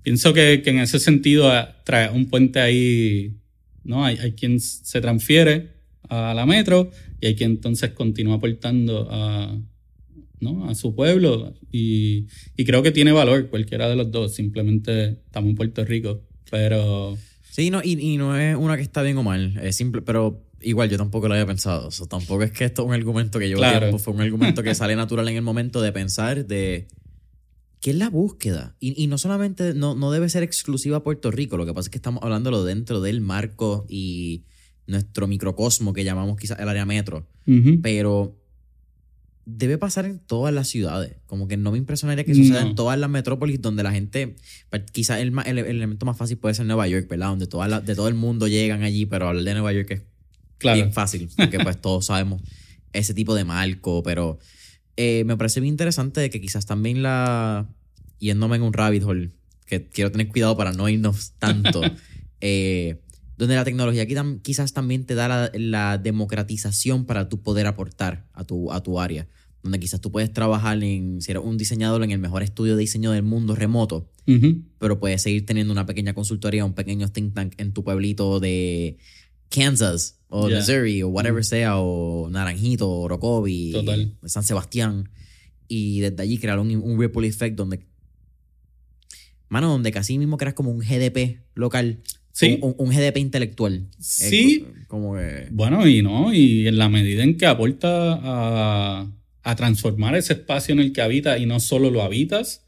pienso 0.01 0.33
que, 0.33 0.61
que 0.61 0.71
en 0.71 0.79
ese 0.79 0.99
sentido 0.99 1.49
ah, 1.49 1.77
trae 1.85 2.09
un 2.09 2.25
puente 2.25 2.59
ahí, 2.59 3.37
¿no? 3.85 4.03
Hay, 4.03 4.17
hay 4.17 4.33
quien 4.33 4.59
se 4.59 4.99
transfiere 4.99 5.69
a 6.09 6.33
la 6.33 6.45
metro 6.45 6.91
y 7.21 7.27
hay 7.27 7.35
quien 7.35 7.51
entonces 7.51 7.91
continúa 7.91 8.35
aportando 8.35 9.07
a, 9.09 9.57
¿no? 10.41 10.69
a 10.69 10.75
su 10.75 10.93
pueblo 10.93 11.53
y, 11.71 12.27
y 12.57 12.65
creo 12.65 12.83
que 12.83 12.91
tiene 12.91 13.13
valor 13.13 13.49
cualquiera 13.49 13.87
de 13.87 13.95
los 13.95 14.11
dos, 14.11 14.35
simplemente 14.35 15.21
estamos 15.25 15.51
en 15.51 15.55
Puerto 15.55 15.85
Rico, 15.85 16.21
pero... 16.51 17.17
Sí, 17.53 17.69
no, 17.69 17.81
y, 17.83 17.91
y 18.01 18.17
no 18.17 18.35
es 18.35 18.55
una 18.57 18.75
que 18.77 18.81
está 18.81 19.03
bien 19.03 19.15
o 19.19 19.21
mal, 19.21 19.59
es 19.61 19.75
simple, 19.75 20.01
pero 20.01 20.41
igual 20.59 20.89
yo 20.89 20.97
tampoco 20.97 21.27
lo 21.27 21.35
había 21.35 21.45
pensado. 21.45 21.89
O 22.01 22.05
tampoco 22.07 22.41
es 22.41 22.51
que 22.51 22.65
esto 22.65 22.81
es 22.81 22.87
un 22.87 22.95
argumento 22.95 23.37
que 23.37 23.47
yo 23.47 23.57
Claro. 23.57 23.95
fue 23.99 24.11
un 24.11 24.21
argumento 24.21 24.63
que 24.63 24.73
sale 24.75 24.95
natural 24.95 25.27
en 25.29 25.35
el 25.35 25.43
momento 25.43 25.79
de 25.79 25.91
pensar 25.91 26.47
de 26.47 26.87
qué 27.79 27.91
es 27.91 27.95
la 27.95 28.09
búsqueda. 28.09 28.75
Y, 28.79 28.99
y 28.99 29.05
no 29.05 29.19
solamente, 29.19 29.75
no, 29.75 29.93
no 29.93 30.09
debe 30.09 30.29
ser 30.29 30.41
exclusiva 30.41 30.97
a 30.97 31.03
Puerto 31.03 31.29
Rico, 31.29 31.55
lo 31.57 31.67
que 31.67 31.75
pasa 31.75 31.85
es 31.85 31.89
que 31.91 31.99
estamos 31.99 32.23
hablándolo 32.23 32.63
dentro 32.63 33.01
del 33.01 33.21
marco 33.21 33.85
y 33.87 34.45
nuestro 34.87 35.27
microcosmo 35.27 35.93
que 35.93 36.03
llamamos 36.03 36.37
quizás 36.37 36.59
el 36.59 36.67
área 36.69 36.87
metro, 36.87 37.27
pero 37.83 38.35
debe 39.45 39.77
pasar 39.77 40.05
en 40.05 40.19
todas 40.19 40.53
las 40.53 40.67
ciudades. 40.69 41.17
Como 41.25 41.47
que 41.47 41.57
no 41.57 41.71
me 41.71 41.77
impresionaría 41.77 42.23
que 42.23 42.33
suceda 42.35 42.61
No. 42.63 42.69
en 42.69 42.75
todas 42.75 42.97
las 42.97 43.09
metrópolis 43.09 43.61
donde 43.61 43.83
la 43.83 43.91
gente, 43.91 44.35
quizás 44.91 45.19
el, 45.19 45.33
el, 45.45 45.57
el 45.57 45.65
elemento 45.65 46.05
más 46.05 46.17
fácil 46.17 46.37
puede 46.37 46.55
ser 46.55 46.65
Nueva 46.65 46.87
York, 46.87 47.07
¿verdad? 47.09 47.27
Donde 47.29 47.47
toda 47.47 47.67
la- 47.67 47.81
de 47.81 47.95
todo 47.95 48.07
el 48.07 48.13
mundo 48.13 48.47
llegan 48.47 48.83
allí, 48.83 49.05
pero 49.05 49.27
hablar 49.27 49.43
de 49.43 49.53
Nueva 49.53 49.73
York 49.73 49.91
es 49.91 50.01
Claro. 50.59 50.77
bien 50.77 50.93
fácil, 50.93 51.29
porque 51.35 51.59
pues 51.59 51.81
todos 51.81 52.05
sabemos 52.05 52.41
ese 52.93 53.13
tipo 53.13 53.35
de 53.35 53.43
marco, 53.43 54.01
pero 54.01 54.39
eh, 54.95 55.23
me 55.25 55.35
parece 55.35 55.59
bien 55.59 55.73
interesante 55.73 56.21
de 56.21 56.29
que 56.29 56.39
quizás 56.39 56.65
también 56.65 57.03
la, 57.03 57.67
yéndome 58.19 58.55
en 58.55 58.61
un 58.61 58.71
rabbit 58.71 59.03
hole, 59.03 59.31
que 59.65 59.87
quiero 59.89 60.11
tener 60.11 60.29
cuidado 60.29 60.55
para 60.55 60.71
no 60.71 60.87
irnos 60.87 61.33
tanto, 61.39 61.81
eh, 62.39 63.01
donde 63.43 63.55
la 63.55 63.63
tecnología 63.63 64.05
quizá- 64.07 64.39
quizás 64.41 64.73
también 64.73 65.05
te 65.05 65.15
da 65.15 65.27
la, 65.27 65.51
la 65.53 65.97
democratización 65.97 67.05
para 67.05 67.29
tu 67.29 67.41
poder 67.41 67.67
aportar 67.67 68.27
a 68.33 68.43
tu, 68.43 68.71
a 68.71 68.81
tu 68.83 68.99
área, 68.99 69.27
donde 69.61 69.79
quizás 69.79 70.01
tú 70.01 70.11
puedes 70.11 70.31
trabajar 70.33 70.83
en, 70.83 71.21
si 71.21 71.31
eres 71.31 71.43
un 71.43 71.57
diseñador 71.57 72.03
en 72.03 72.11
el 72.11 72.19
mejor 72.19 72.43
estudio 72.43 72.75
de 72.75 72.81
diseño 72.81 73.11
del 73.11 73.23
mundo 73.23 73.55
remoto, 73.55 74.09
pero 74.79 74.99
puedes 74.99 75.21
seguir 75.21 75.45
teniendo 75.45 75.71
una 75.73 75.85
pequeña 75.85 76.13
consultoría, 76.13 76.65
un 76.65 76.73
pequeño 76.73 77.09
think 77.09 77.33
tank 77.33 77.53
en 77.57 77.73
tu 77.73 77.83
pueblito 77.83 78.39
de 78.39 78.97
Kansas 79.49 80.19
o. 80.29 80.47
Missouri 80.57 81.03
o 81.03 81.09
whatever 81.09 81.43
sea, 81.45 81.77
o 81.77 82.29
Naranjito, 82.29 82.89
o 82.89 83.07
Total. 83.73 84.17
San 84.25 84.43
Sebastián, 84.43 85.09
y 85.67 85.99
desde 86.01 86.21
allí 86.23 86.37
crear 86.37 86.59
un, 86.59 86.75
un 86.75 86.99
ripple 86.99 87.27
effect 87.27 87.55
donde, 87.55 87.85
mano, 89.49 89.69
donde 89.69 89.91
casi 89.91 90.17
mismo 90.17 90.37
creas 90.37 90.55
como 90.55 90.71
un 90.71 90.79
GDP 90.79 91.41
local, 91.55 92.01
Sí. 92.33 92.57
un, 92.61 92.75
un- 92.77 92.89
GDP 92.89 93.17
intelectual. 93.17 93.87
Sí. 93.99 94.65
Eh, 94.67 94.83
co- 94.87 94.87
como 94.87 95.15
que... 95.15 95.47
Bueno, 95.51 95.87
y 95.87 96.01
no, 96.01 96.33
y 96.33 96.67
en 96.67 96.77
la 96.77 96.89
medida 96.89 97.23
en 97.23 97.37
que 97.37 97.45
aporta 97.45 98.19
a, 98.21 99.07
a 99.43 99.55
transformar 99.55 100.15
ese 100.15 100.33
espacio 100.33 100.73
en 100.73 100.79
el 100.79 100.91
que 100.93 101.01
habita 101.01 101.37
y 101.37 101.45
no 101.45 101.59
solo 101.59 101.89
lo 101.89 102.01
habitas, 102.01 102.65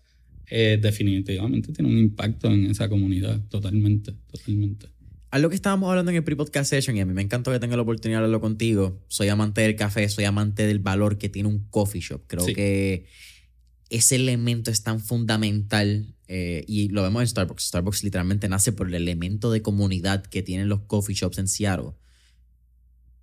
eh, 0.47 0.77
definitivamente 0.81 1.73
tiene 1.73 1.89
un 1.91 1.97
impacto 1.97 2.47
en 2.49 2.69
esa 2.69 2.87
comunidad, 2.87 3.41
totalmente, 3.49 4.13
totalmente. 4.31 4.87
Algo 5.31 5.49
que 5.49 5.55
estábamos 5.55 5.89
hablando 5.89 6.11
en 6.11 6.17
el 6.17 6.23
pre-podcast 6.23 6.69
session 6.69 6.95
y 6.95 7.01
a 7.01 7.05
mí 7.05 7.13
me 7.13 7.21
encantó 7.21 7.51
que 7.51 7.59
tenga 7.59 7.75
la 7.75 7.81
oportunidad 7.81 8.19
de 8.19 8.25
hablarlo 8.25 8.39
contigo. 8.41 9.03
Soy 9.09 9.27
amante 9.29 9.61
del 9.61 9.75
café, 9.75 10.07
soy 10.07 10.23
amante 10.25 10.65
del 10.65 10.79
valor 10.79 11.17
que 11.17 11.27
tiene 11.27 11.49
un 11.49 11.65
coffee 11.71 11.99
shop. 12.01 12.21
Creo 12.27 12.45
Sí. 12.45 12.53
que 12.53 13.05
ese 13.89 14.15
elemento 14.15 14.71
es 14.71 14.83
tan 14.83 14.99
fundamental 14.99 16.15
eh, 16.27 16.63
y 16.67 16.89
lo 16.89 17.03
vemos 17.03 17.21
en 17.21 17.27
Starbucks. 17.27 17.65
Starbucks 17.65 18.03
literalmente 18.03 18.49
nace 18.49 18.71
por 18.71 18.87
el 18.87 18.95
elemento 18.95 19.51
de 19.51 19.61
comunidad 19.61 20.25
que 20.25 20.41
tienen 20.41 20.69
los 20.69 20.81
coffee 20.81 21.15
shops 21.15 21.37
en 21.37 21.47
Seattle. 21.47 21.91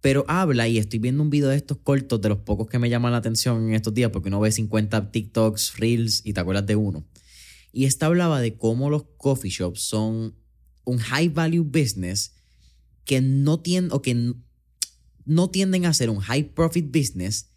Pero 0.00 0.24
habla, 0.28 0.66
y 0.68 0.78
estoy 0.78 0.98
viendo 0.98 1.22
un 1.22 1.30
video 1.30 1.48
de 1.48 1.56
estos 1.56 1.78
cortos, 1.78 2.20
de 2.20 2.28
los 2.28 2.38
pocos 2.38 2.68
que 2.68 2.78
me 2.78 2.90
llaman 2.90 3.12
la 3.12 3.18
atención 3.18 3.68
en 3.68 3.74
estos 3.74 3.94
días, 3.94 4.10
porque 4.10 4.28
uno 4.28 4.40
ve 4.40 4.50
50 4.50 5.12
TikToks, 5.12 5.78
Reels 5.78 6.22
y 6.24 6.32
te 6.32 6.40
acuerdas 6.40 6.66
de 6.66 6.76
uno. 6.76 7.04
Y 7.72 7.84
esta 7.84 8.06
hablaba 8.06 8.40
de 8.40 8.56
cómo 8.56 8.90
los 8.90 9.04
coffee 9.16 9.50
shops 9.50 9.80
son 9.80 10.34
un 10.84 10.98
high 10.98 11.28
value 11.28 11.62
business 11.62 12.34
que 13.04 13.20
no 13.20 13.60
tienden 13.60 13.92
o 13.92 14.02
que 14.02 14.34
no 15.24 15.50
tienden 15.50 15.86
a 15.86 15.94
ser 15.94 16.10
un 16.10 16.20
high 16.20 16.54
profit 16.54 16.86
business, 16.90 17.50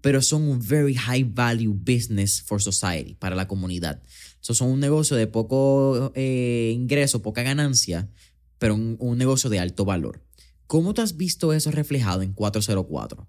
pero 0.00 0.22
son 0.22 0.42
un 0.42 0.60
very 0.60 0.94
high 0.94 1.24
value 1.24 1.74
business 1.74 2.40
for 2.40 2.62
society, 2.62 3.14
para 3.14 3.36
la 3.36 3.46
comunidad. 3.46 4.02
So, 4.40 4.54
son 4.54 4.70
un 4.70 4.80
negocio 4.80 5.16
de 5.16 5.26
poco 5.26 6.12
eh, 6.14 6.72
ingreso, 6.74 7.22
poca 7.22 7.42
ganancia, 7.42 8.10
pero 8.58 8.74
un, 8.74 8.96
un 8.98 9.18
negocio 9.18 9.50
de 9.50 9.58
alto 9.58 9.84
valor. 9.84 10.24
¿Cómo 10.66 10.94
tú 10.94 11.02
has 11.02 11.16
visto 11.16 11.52
eso 11.52 11.70
reflejado 11.70 12.22
en 12.22 12.32
404? 12.32 13.28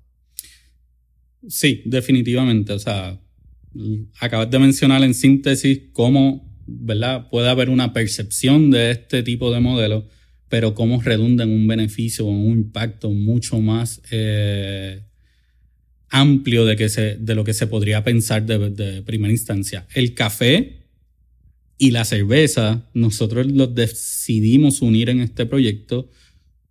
Sí, 1.50 1.82
definitivamente. 1.86 2.74
O 2.74 2.80
sea, 2.80 3.22
acabas 4.20 4.50
de 4.50 4.60
mencionar 4.60 5.04
en 5.04 5.14
síntesis 5.14 5.82
cómo, 5.92 6.50
¿verdad? 6.66 7.30
Puede 7.30 7.50
haber 7.50 7.70
una 7.70 7.94
percepción 7.94 8.72
de 8.72 8.92
este 8.92 9.24
tipo 9.24 9.52
de 9.52 9.60
modelo, 9.60 10.08
pero 10.54 10.76
cómo 10.76 11.02
redunda 11.02 11.46
en 11.46 11.50
un 11.50 11.66
beneficio 11.66 12.28
o 12.28 12.30
en 12.30 12.38
un 12.38 12.58
impacto 12.60 13.10
mucho 13.10 13.60
más 13.60 14.04
eh, 14.12 15.02
amplio 16.10 16.64
de, 16.66 16.76
que 16.76 16.90
se, 16.90 17.16
de 17.16 17.34
lo 17.34 17.44
que 17.44 17.56
se 17.56 17.66
podría 17.66 18.04
pensar 18.04 18.46
de, 18.46 19.02
primera 19.02 19.32
instancia. 19.32 19.88
El 19.96 20.14
café 20.14 20.84
y 21.80 21.90
la 21.90 22.06
cerveza, 22.06 22.88
nosotros 22.94 23.48
los 23.48 23.74
decidimos 23.74 24.84
unir 24.84 25.10
en 25.10 25.22
este 25.22 25.48
proyecto, 25.48 26.12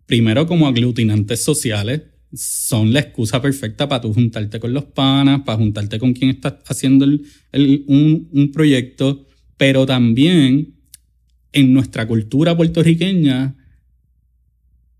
primero 0.05 0.47
como 0.47 0.65
aglutinantes 0.65 1.43
sociales, 1.43 2.03
son 2.33 2.93
la 2.93 3.01
excusa 3.01 3.41
perfecta 3.41 3.89
para 3.89 3.99
tú 3.99 4.13
juntarte 4.13 4.61
con 4.61 4.71
los 4.71 4.85
panas, 4.85 5.41
para 5.41 5.57
juntarte 5.57 5.99
con 5.99 6.13
quien 6.13 6.29
estás 6.29 6.53
haciendo 6.67 7.05
un, 7.05 8.29
un 8.31 8.51
proyecto, 8.53 9.27
pero 9.57 9.85
también 9.85 10.73
en 11.51 11.73
nuestra 11.73 12.07
cultura 12.07 12.55
puertorriqueña 12.55 13.57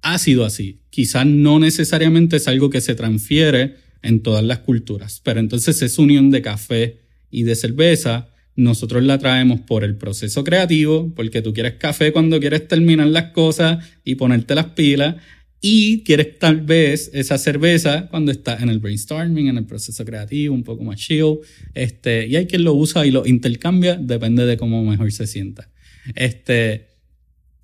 ha 0.03 0.19
sido 0.19 0.45
así. 0.45 0.81
Quizás 0.91 1.25
no 1.25 1.57
necesariamente 1.57 2.35
es 2.35 2.47
algo 2.47 2.69
que 2.69 2.81
se 2.81 2.93
transfiere 2.93 3.77
en 4.03 4.21
todas 4.21 4.43
las 4.43 4.59
culturas, 4.59 5.21
pero 5.23 5.39
entonces 5.39 5.81
esa 5.81 6.01
unión 6.01 6.29
de 6.29 6.41
café 6.41 6.99
y 7.31 7.43
de 7.43 7.55
cerveza, 7.55 8.29
nosotros 8.55 9.01
la 9.03 9.17
traemos 9.17 9.61
por 9.61 9.83
el 9.83 9.95
proceso 9.95 10.43
creativo, 10.43 11.11
porque 11.15 11.41
tú 11.41 11.53
quieres 11.53 11.75
café 11.75 12.11
cuando 12.11 12.39
quieres 12.39 12.67
terminar 12.67 13.07
las 13.07 13.31
cosas 13.31 13.83
y 14.03 14.15
ponerte 14.15 14.53
las 14.53 14.67
pilas, 14.67 15.15
y 15.61 16.03
quieres 16.03 16.37
tal 16.37 16.59
vez 16.59 17.09
esa 17.13 17.37
cerveza 17.37 18.09
cuando 18.09 18.33
estás 18.33 18.61
en 18.61 18.67
el 18.67 18.79
brainstorming, 18.79 19.47
en 19.47 19.57
el 19.57 19.65
proceso 19.65 20.03
creativo, 20.03 20.53
un 20.53 20.63
poco 20.63 20.83
más 20.83 20.99
chill. 20.99 21.37
Este, 21.73 22.27
y 22.27 22.35
hay 22.35 22.47
quien 22.47 22.65
lo 22.65 22.73
usa 22.73 23.05
y 23.05 23.11
lo 23.11 23.25
intercambia, 23.25 23.95
depende 23.95 24.45
de 24.45 24.57
cómo 24.57 24.83
mejor 24.83 25.09
se 25.13 25.25
sienta. 25.25 25.71
Este, 26.15 26.89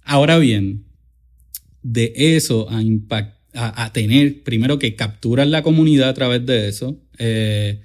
ahora 0.01 0.37
bien, 0.37 0.85
de 1.81 2.13
eso 2.15 2.69
a, 2.69 2.81
impact, 2.81 3.37
a, 3.53 3.91
tener, 3.93 4.43
primero 4.43 4.79
que 4.79 4.95
capturar 4.95 5.47
la 5.47 5.63
comunidad 5.63 6.09
a 6.09 6.13
través 6.13 6.45
de 6.45 6.67
eso, 6.67 6.99
eh, 7.17 7.81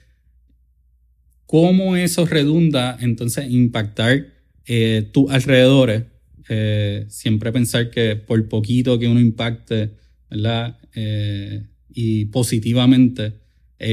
cómo 1.46 1.96
eso 1.96 2.26
redunda 2.26 2.96
entonces 3.00 3.44
en 3.44 3.52
impactar 3.52 4.26
eh, 4.66 5.08
tus 5.12 5.30
alrededores. 5.30 6.04
Eh, 6.48 7.06
siempre 7.08 7.52
pensar 7.52 7.90
que 7.90 8.16
por 8.16 8.48
poquito 8.48 8.98
que 8.98 9.08
uno 9.08 9.20
impacte, 9.20 9.92
¿verdad? 10.28 10.78
Eh, 10.94 11.62
y 11.90 12.26
positivamente 12.26 13.34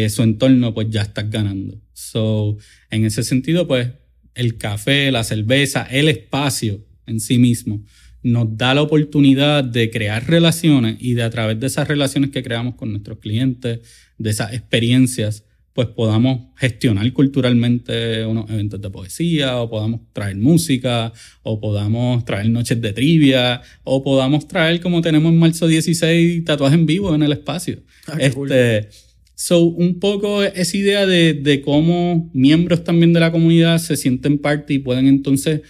su 0.10 0.24
entorno, 0.24 0.74
pues 0.74 0.88
ya 0.90 1.02
estás 1.02 1.30
ganando. 1.30 1.80
So, 1.92 2.58
en 2.90 3.04
ese 3.04 3.24
sentido, 3.24 3.68
pues 3.68 3.90
el 4.36 4.58
café, 4.58 5.12
la 5.12 5.26
cerveza, 5.26 5.84
el 5.84 6.08
espacio 6.08 6.86
en 7.06 7.20
sí 7.20 7.38
mismo 7.38 7.84
nos 8.24 8.58
da 8.58 8.74
la 8.74 8.82
oportunidad 8.82 9.64
de 9.64 9.90
crear 9.90 10.28
relaciones 10.28 10.98
y 11.00 11.14
de 11.14 11.24
a 11.24 11.30
través 11.30 11.60
de 11.60 11.68
esas 11.68 11.88
relaciones 11.88 12.30
que 12.30 12.44
creamos 12.44 12.76
con 12.76 12.92
nuestros 12.92 13.20
clientes, 13.20 13.80
de 14.18 14.30
esas 14.30 14.54
experiencias, 14.54 15.46
pues 15.74 15.88
podamos 15.88 16.48
gestionar 16.58 17.12
culturalmente 17.14 18.26
unos 18.26 18.50
eventos 18.50 18.82
de 18.82 18.90
poesía, 18.90 19.58
o 19.58 19.70
podamos 19.70 20.02
traer 20.14 20.36
música, 20.36 21.14
o 21.44 21.60
podamos 21.60 22.26
traer 22.26 22.50
noches 22.50 22.80
de 22.82 22.94
trivia, 22.94 23.62
o 23.84 24.04
podamos 24.04 24.48
traer, 24.48 24.82
como 24.82 25.02
tenemos 25.02 25.32
en 25.32 25.40
marzo 25.40 25.68
16, 25.68 26.44
tatuajes 26.44 26.78
en 26.78 26.86
vivo 26.86 27.16
en 27.16 27.24
el 27.24 27.32
espacio. 27.32 27.80
Ah, 28.08 28.18
cool. 28.34 28.52
este, 28.52 28.90
so, 29.34 29.64
un 29.64 30.00
poco 30.00 30.44
esa 30.44 30.78
idea 30.78 31.06
de, 31.06 31.34
de 31.34 31.62
cómo 31.62 32.30
miembros 32.34 32.84
también 32.84 33.14
de 33.14 33.22
la 33.22 33.32
comunidad 33.32 33.78
se 33.78 33.96
sienten 33.96 34.40
parte 34.40 34.74
y 34.74 34.80
pueden 34.80 35.08
entonces 35.08 35.62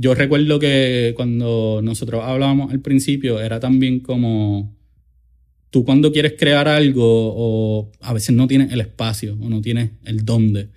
yo 0.00 0.14
recuerdo 0.14 0.60
que 0.60 1.12
cuando 1.16 1.80
nosotros 1.82 2.22
hablábamos 2.24 2.70
al 2.70 2.80
principio 2.80 3.40
era 3.40 3.58
también 3.58 3.98
como 3.98 4.76
tú 5.70 5.84
cuando 5.84 6.12
quieres 6.12 6.34
crear 6.38 6.68
algo 6.68 7.02
o 7.04 7.90
a 8.00 8.12
veces 8.12 8.34
no 8.34 8.46
tienes 8.46 8.72
el 8.72 8.80
espacio 8.80 9.36
o 9.40 9.50
no 9.50 9.60
tienes 9.60 9.90
el 10.04 10.24
dónde. 10.24 10.68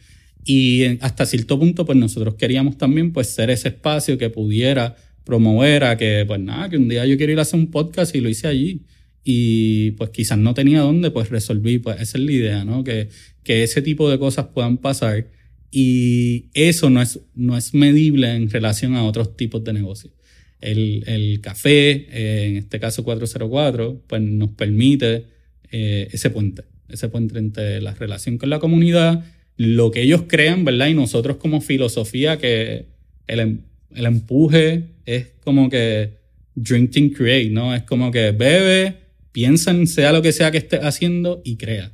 Y 0.43 0.97
hasta 1.01 1.27
cierto 1.27 1.59
punto, 1.59 1.85
pues 1.85 1.99
nosotros 1.99 2.33
queríamos 2.33 2.79
también 2.79 3.13
pues 3.13 3.27
ser 3.27 3.51
ese 3.51 3.67
espacio 3.67 4.17
que 4.17 4.31
pudiera 4.31 4.95
promover 5.23 5.83
a 5.83 5.97
que, 5.97 6.23
pues 6.25 6.39
nada, 6.39 6.67
que 6.67 6.77
un 6.77 6.89
día 6.89 7.05
yo 7.05 7.15
quiero 7.15 7.31
ir 7.31 7.37
a 7.37 7.43
hacer 7.43 7.59
un 7.59 7.69
podcast 7.69 8.15
y 8.15 8.21
lo 8.21 8.29
hice 8.29 8.47
allí. 8.47 8.81
Y 9.23 9.91
pues 9.91 10.09
quizás 10.09 10.39
no 10.39 10.55
tenía 10.55 10.81
dónde, 10.81 11.11
pues 11.11 11.29
resolví, 11.29 11.77
pues 11.77 12.01
esa 12.01 12.17
es 12.17 12.23
la 12.23 12.31
idea, 12.31 12.65
¿no? 12.65 12.83
Que, 12.83 13.09
que 13.43 13.61
ese 13.61 13.83
tipo 13.83 14.09
de 14.09 14.17
cosas 14.17 14.47
puedan 14.47 14.77
pasar 14.77 15.27
y 15.71 16.49
eso 16.53 16.89
no 16.89 17.01
es, 17.01 17.19
no 17.33 17.57
es 17.57 17.73
medible 17.73 18.35
en 18.35 18.49
relación 18.49 18.95
a 18.95 19.05
otros 19.05 19.37
tipos 19.37 19.63
de 19.63 19.71
negocios. 19.71 20.13
El, 20.59 21.03
el 21.07 21.39
café, 21.41 22.07
eh, 22.11 22.45
en 22.49 22.57
este 22.57 22.79
caso 22.79 23.03
404, 23.03 24.03
pues 24.05 24.21
nos 24.21 24.49
permite 24.49 25.25
eh, 25.71 26.09
ese 26.11 26.29
puente, 26.29 26.63
ese 26.89 27.07
puente 27.07 27.39
entre 27.39 27.81
la 27.81 27.93
relación 27.93 28.37
con 28.37 28.49
la 28.49 28.59
comunidad, 28.59 29.23
lo 29.55 29.91
que 29.91 30.01
ellos 30.01 30.23
crean, 30.27 30.65
¿verdad? 30.65 30.87
Y 30.87 30.93
nosotros 30.93 31.37
como 31.37 31.61
filosofía 31.61 32.37
que 32.37 32.87
el, 33.27 33.39
em, 33.39 33.61
el 33.95 34.05
empuje 34.05 34.89
es 35.05 35.31
como 35.43 35.69
que 35.69 36.17
drinking 36.55 37.11
create, 37.11 37.49
¿no? 37.49 37.73
Es 37.73 37.83
como 37.83 38.11
que 38.11 38.31
bebe, 38.31 38.97
piensa 39.31 39.71
en 39.71 39.87
sea 39.87 40.11
lo 40.11 40.21
que 40.21 40.33
sea 40.33 40.51
que 40.51 40.57
esté 40.57 40.77
haciendo 40.77 41.41
y 41.45 41.55
crea. 41.55 41.93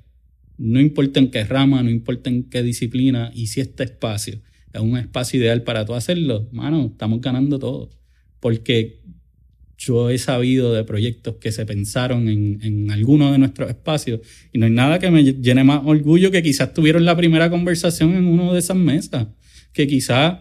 No 0.57 0.79
importa 0.79 1.19
en 1.19 1.31
qué 1.31 1.43
rama, 1.43 1.83
no 1.83 1.89
importa 1.89 2.29
en 2.29 2.49
qué 2.49 2.63
disciplina, 2.63 3.31
y 3.33 3.47
si 3.47 3.61
este 3.61 3.83
espacio 3.83 4.41
es 4.73 4.81
un 4.81 4.97
espacio 4.97 5.39
ideal 5.39 5.63
para 5.63 5.85
tú 5.85 5.93
hacerlo, 5.93 6.49
mano, 6.51 6.87
estamos 6.91 7.21
ganando 7.21 7.59
todo. 7.59 7.89
Porque 8.39 9.01
yo 9.77 10.09
he 10.09 10.17
sabido 10.17 10.73
de 10.73 10.83
proyectos 10.83 11.35
que 11.35 11.51
se 11.51 11.65
pensaron 11.65 12.27
en, 12.27 12.59
en 12.63 12.91
algunos 12.91 13.31
de 13.31 13.37
nuestros 13.37 13.69
espacios 13.69 14.21
y 14.51 14.57
no 14.57 14.65
hay 14.65 14.71
nada 14.71 14.97
que 14.97 15.11
me 15.11 15.23
llene 15.23 15.63
más 15.63 15.81
orgullo 15.85 16.31
que 16.31 16.41
quizás 16.41 16.73
tuvieron 16.73 17.05
la 17.05 17.15
primera 17.15 17.49
conversación 17.49 18.15
en 18.15 18.25
una 18.25 18.51
de 18.53 18.59
esas 18.59 18.77
mesas, 18.77 19.27
que 19.73 19.87
quizás 19.87 20.39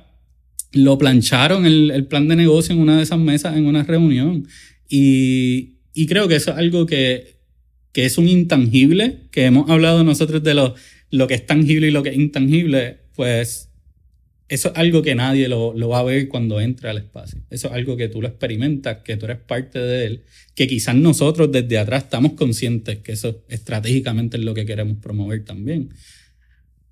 lo 0.72 0.98
plancharon 0.98 1.66
el, 1.66 1.90
el, 1.90 2.06
plan 2.06 2.28
de 2.28 2.36
negocio 2.36 2.74
en 2.74 2.80
una 2.80 2.96
de 2.96 3.02
esas 3.02 3.18
mesas 3.18 3.56
en 3.56 3.66
una 3.66 3.82
reunión. 3.82 4.46
Y, 4.88 5.76
y 5.92 6.06
creo 6.06 6.28
que 6.28 6.36
eso 6.36 6.52
es 6.52 6.58
algo 6.58 6.86
que, 6.86 7.36
que 7.97 8.05
es 8.05 8.18
un 8.18 8.28
intangible, 8.28 9.20
que 9.30 9.47
hemos 9.47 9.70
hablado 9.70 10.05
nosotros 10.05 10.42
de 10.42 10.53
lo, 10.53 10.74
lo 11.11 11.26
que 11.26 11.32
es 11.32 11.47
tangible 11.47 11.88
y 11.88 11.90
lo 11.90 12.03
que 12.03 12.11
es 12.11 12.16
intangible, 12.16 12.99
pues 13.14 13.70
eso 14.51 14.68
es 14.70 14.76
algo 14.76 15.01
que 15.01 15.14
nadie 15.14 15.49
lo, 15.49 15.72
lo, 15.72 15.88
va 15.88 16.01
a 16.01 16.03
ver 16.03 16.28
cuando 16.28 16.61
entra 16.61 16.90
al 16.90 16.99
espacio. 16.99 17.40
Eso 17.49 17.68
es 17.68 17.72
algo 17.72 17.97
que 17.97 18.09
tú 18.09 18.20
lo 18.20 18.28
experimentas, 18.28 18.99
que 18.99 19.16
tú 19.16 19.24
eres 19.24 19.38
parte 19.38 19.78
de 19.78 20.05
él, 20.05 20.24
que 20.55 20.66
quizás 20.66 20.94
nosotros 20.94 21.51
desde 21.51 21.78
atrás 21.78 22.05
estamos 22.05 22.34
conscientes 22.34 22.99
que 22.99 23.12
eso 23.12 23.47
estratégicamente 23.49 24.36
es 24.36 24.44
lo 24.44 24.53
que 24.53 24.66
queremos 24.66 24.99
promover 24.99 25.47
también. 25.47 25.88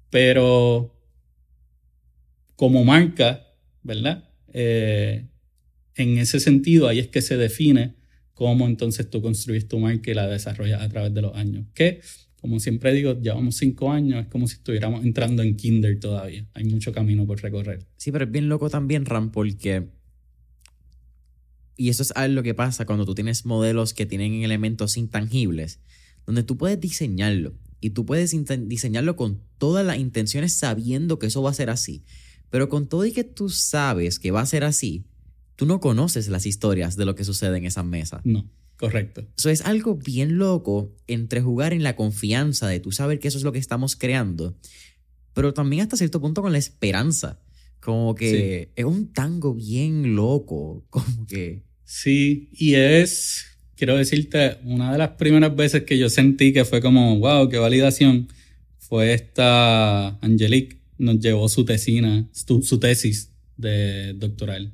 Pero 0.09 0.99
como 2.57 2.83
marca, 2.83 3.47
¿verdad? 3.83 4.31
Eh, 4.55 5.27
en 5.97 6.17
ese 6.17 6.41
sentido, 6.41 6.89
ahí 6.89 6.99
es 6.99 7.09
que 7.09 7.21
se 7.21 7.37
define 7.37 7.93
cómo 8.35 8.67
entonces 8.67 9.09
tú 9.09 9.23
construyes 9.23 9.67
tu 9.69 9.79
marca 9.79 10.11
y 10.11 10.15
la 10.15 10.27
desarrollas 10.27 10.83
a 10.83 10.89
través 10.89 11.15
de 11.15 11.23
los 11.23 11.35
años. 11.35 11.67
Que, 11.75 12.01
como 12.41 12.61
siempre 12.61 12.93
digo, 12.93 13.19
llevamos 13.21 13.57
cinco 13.57 13.91
años, 13.91 14.23
es 14.23 14.29
como 14.29 14.47
si 14.49 14.57
estuviéramos 14.57 15.05
entrando 15.05 15.43
en 15.43 15.57
kinder 15.57 15.99
todavía. 15.99 16.47
Hay 16.53 16.65
mucho 16.65 16.93
camino 16.93 17.27
por 17.27 17.41
recorrer. 17.43 17.87
Sí, 17.97 18.13
pero 18.13 18.25
es 18.25 18.31
bien 18.31 18.49
loco 18.49 18.69
también, 18.69 19.07
Ram, 19.07 19.31
porque... 19.31 19.89
Y 21.77 21.89
eso 21.89 22.03
es 22.03 22.13
algo 22.15 22.43
que 22.43 22.55
pasa 22.55 22.87
cuando 22.87 23.05
tú 23.05 23.15
tienes 23.15 23.47
modelos 23.47 23.95
que 23.95 24.07
tienen 24.07 24.45
elementos 24.45 24.97
intangibles, 24.97 25.81
donde 26.25 26.45
tú 26.45 26.57
puedes 26.57 26.81
diseñarlo 26.81 27.55
y 27.81 27.91
tú 27.91 28.07
puedes 28.07 28.35
diseñarlo 28.69 29.17
con 29.17 29.43
todas 29.59 29.85
las 29.85 29.99
intenciones 29.99 30.53
sabiendo 30.53 31.19
que 31.19 31.27
eso 31.27 31.43
va 31.43 31.51
a 31.51 31.55
ser 31.55 31.71
así. 31.71 32.05
Pero 32.49 32.69
con 32.69 32.89
todo 32.89 33.05
y 33.05 33.13
que 33.13 33.25
tú 33.25 33.49
sabes 33.49 34.19
que 34.19 34.31
va 34.31 34.41
a 34.41 34.47
ser 34.47 34.63
así, 34.63 35.05
tú 35.57 35.67
no 35.67 35.81
conoces 35.81 36.29
las 36.29 36.47
historias 36.47 36.97
de 36.97 37.05
lo 37.05 37.15
que 37.15 37.25
sucede 37.25 37.57
en 37.59 37.65
esa 37.65 37.83
mesa. 37.83 38.21
No, 38.25 38.51
correcto. 38.77 39.27
Eso 39.37 39.51
es 39.51 39.63
algo 39.63 39.97
bien 39.97 40.39
loco 40.39 40.93
entre 41.07 41.41
jugar 41.41 41.73
en 41.73 41.83
la 41.83 41.97
confianza 41.97 42.69
de 42.69 42.81
tú 42.81 42.93
saber 42.93 43.19
que 43.19 43.29
eso 43.29 43.39
es 43.39 43.45
lo 43.45 43.53
que 43.53 43.59
estamos 43.59 43.97
creando, 43.97 44.57
pero 45.33 45.55
también 45.55 45.83
hasta 45.83 45.97
cierto 45.97 46.21
punto 46.21 46.43
con 46.43 46.53
la 46.53 46.59
esperanza. 46.59 47.41
Como 47.81 48.15
que 48.15 48.73
es 48.77 48.85
un 48.85 49.13
tango 49.13 49.55
bien 49.55 50.17
loco, 50.17 50.85
como 50.91 51.27
que... 51.27 51.63
Sí, 51.85 52.49
y 52.53 52.75
es, 52.75 53.45
quiero 53.77 53.97
decirte, 53.97 54.57
una 54.65 54.91
de 54.91 54.99
las 54.99 55.11
primeras 55.11 55.55
veces 55.55 55.83
que 55.83 55.99
yo 55.99 56.09
sentí 56.09 56.53
que 56.53 56.65
fue 56.65 56.81
como, 56.81 57.19
wow, 57.19 57.49
qué 57.51 57.59
validación, 57.59 58.29
fue 58.79 59.13
esta 59.13 60.19
Angelique 60.21 60.79
nos 60.99 61.19
llevó 61.19 61.49
su 61.49 61.65
tesina, 61.65 62.29
su, 62.33 62.79
tesis 62.79 63.33
de 63.57 64.15
doctoral 64.15 64.73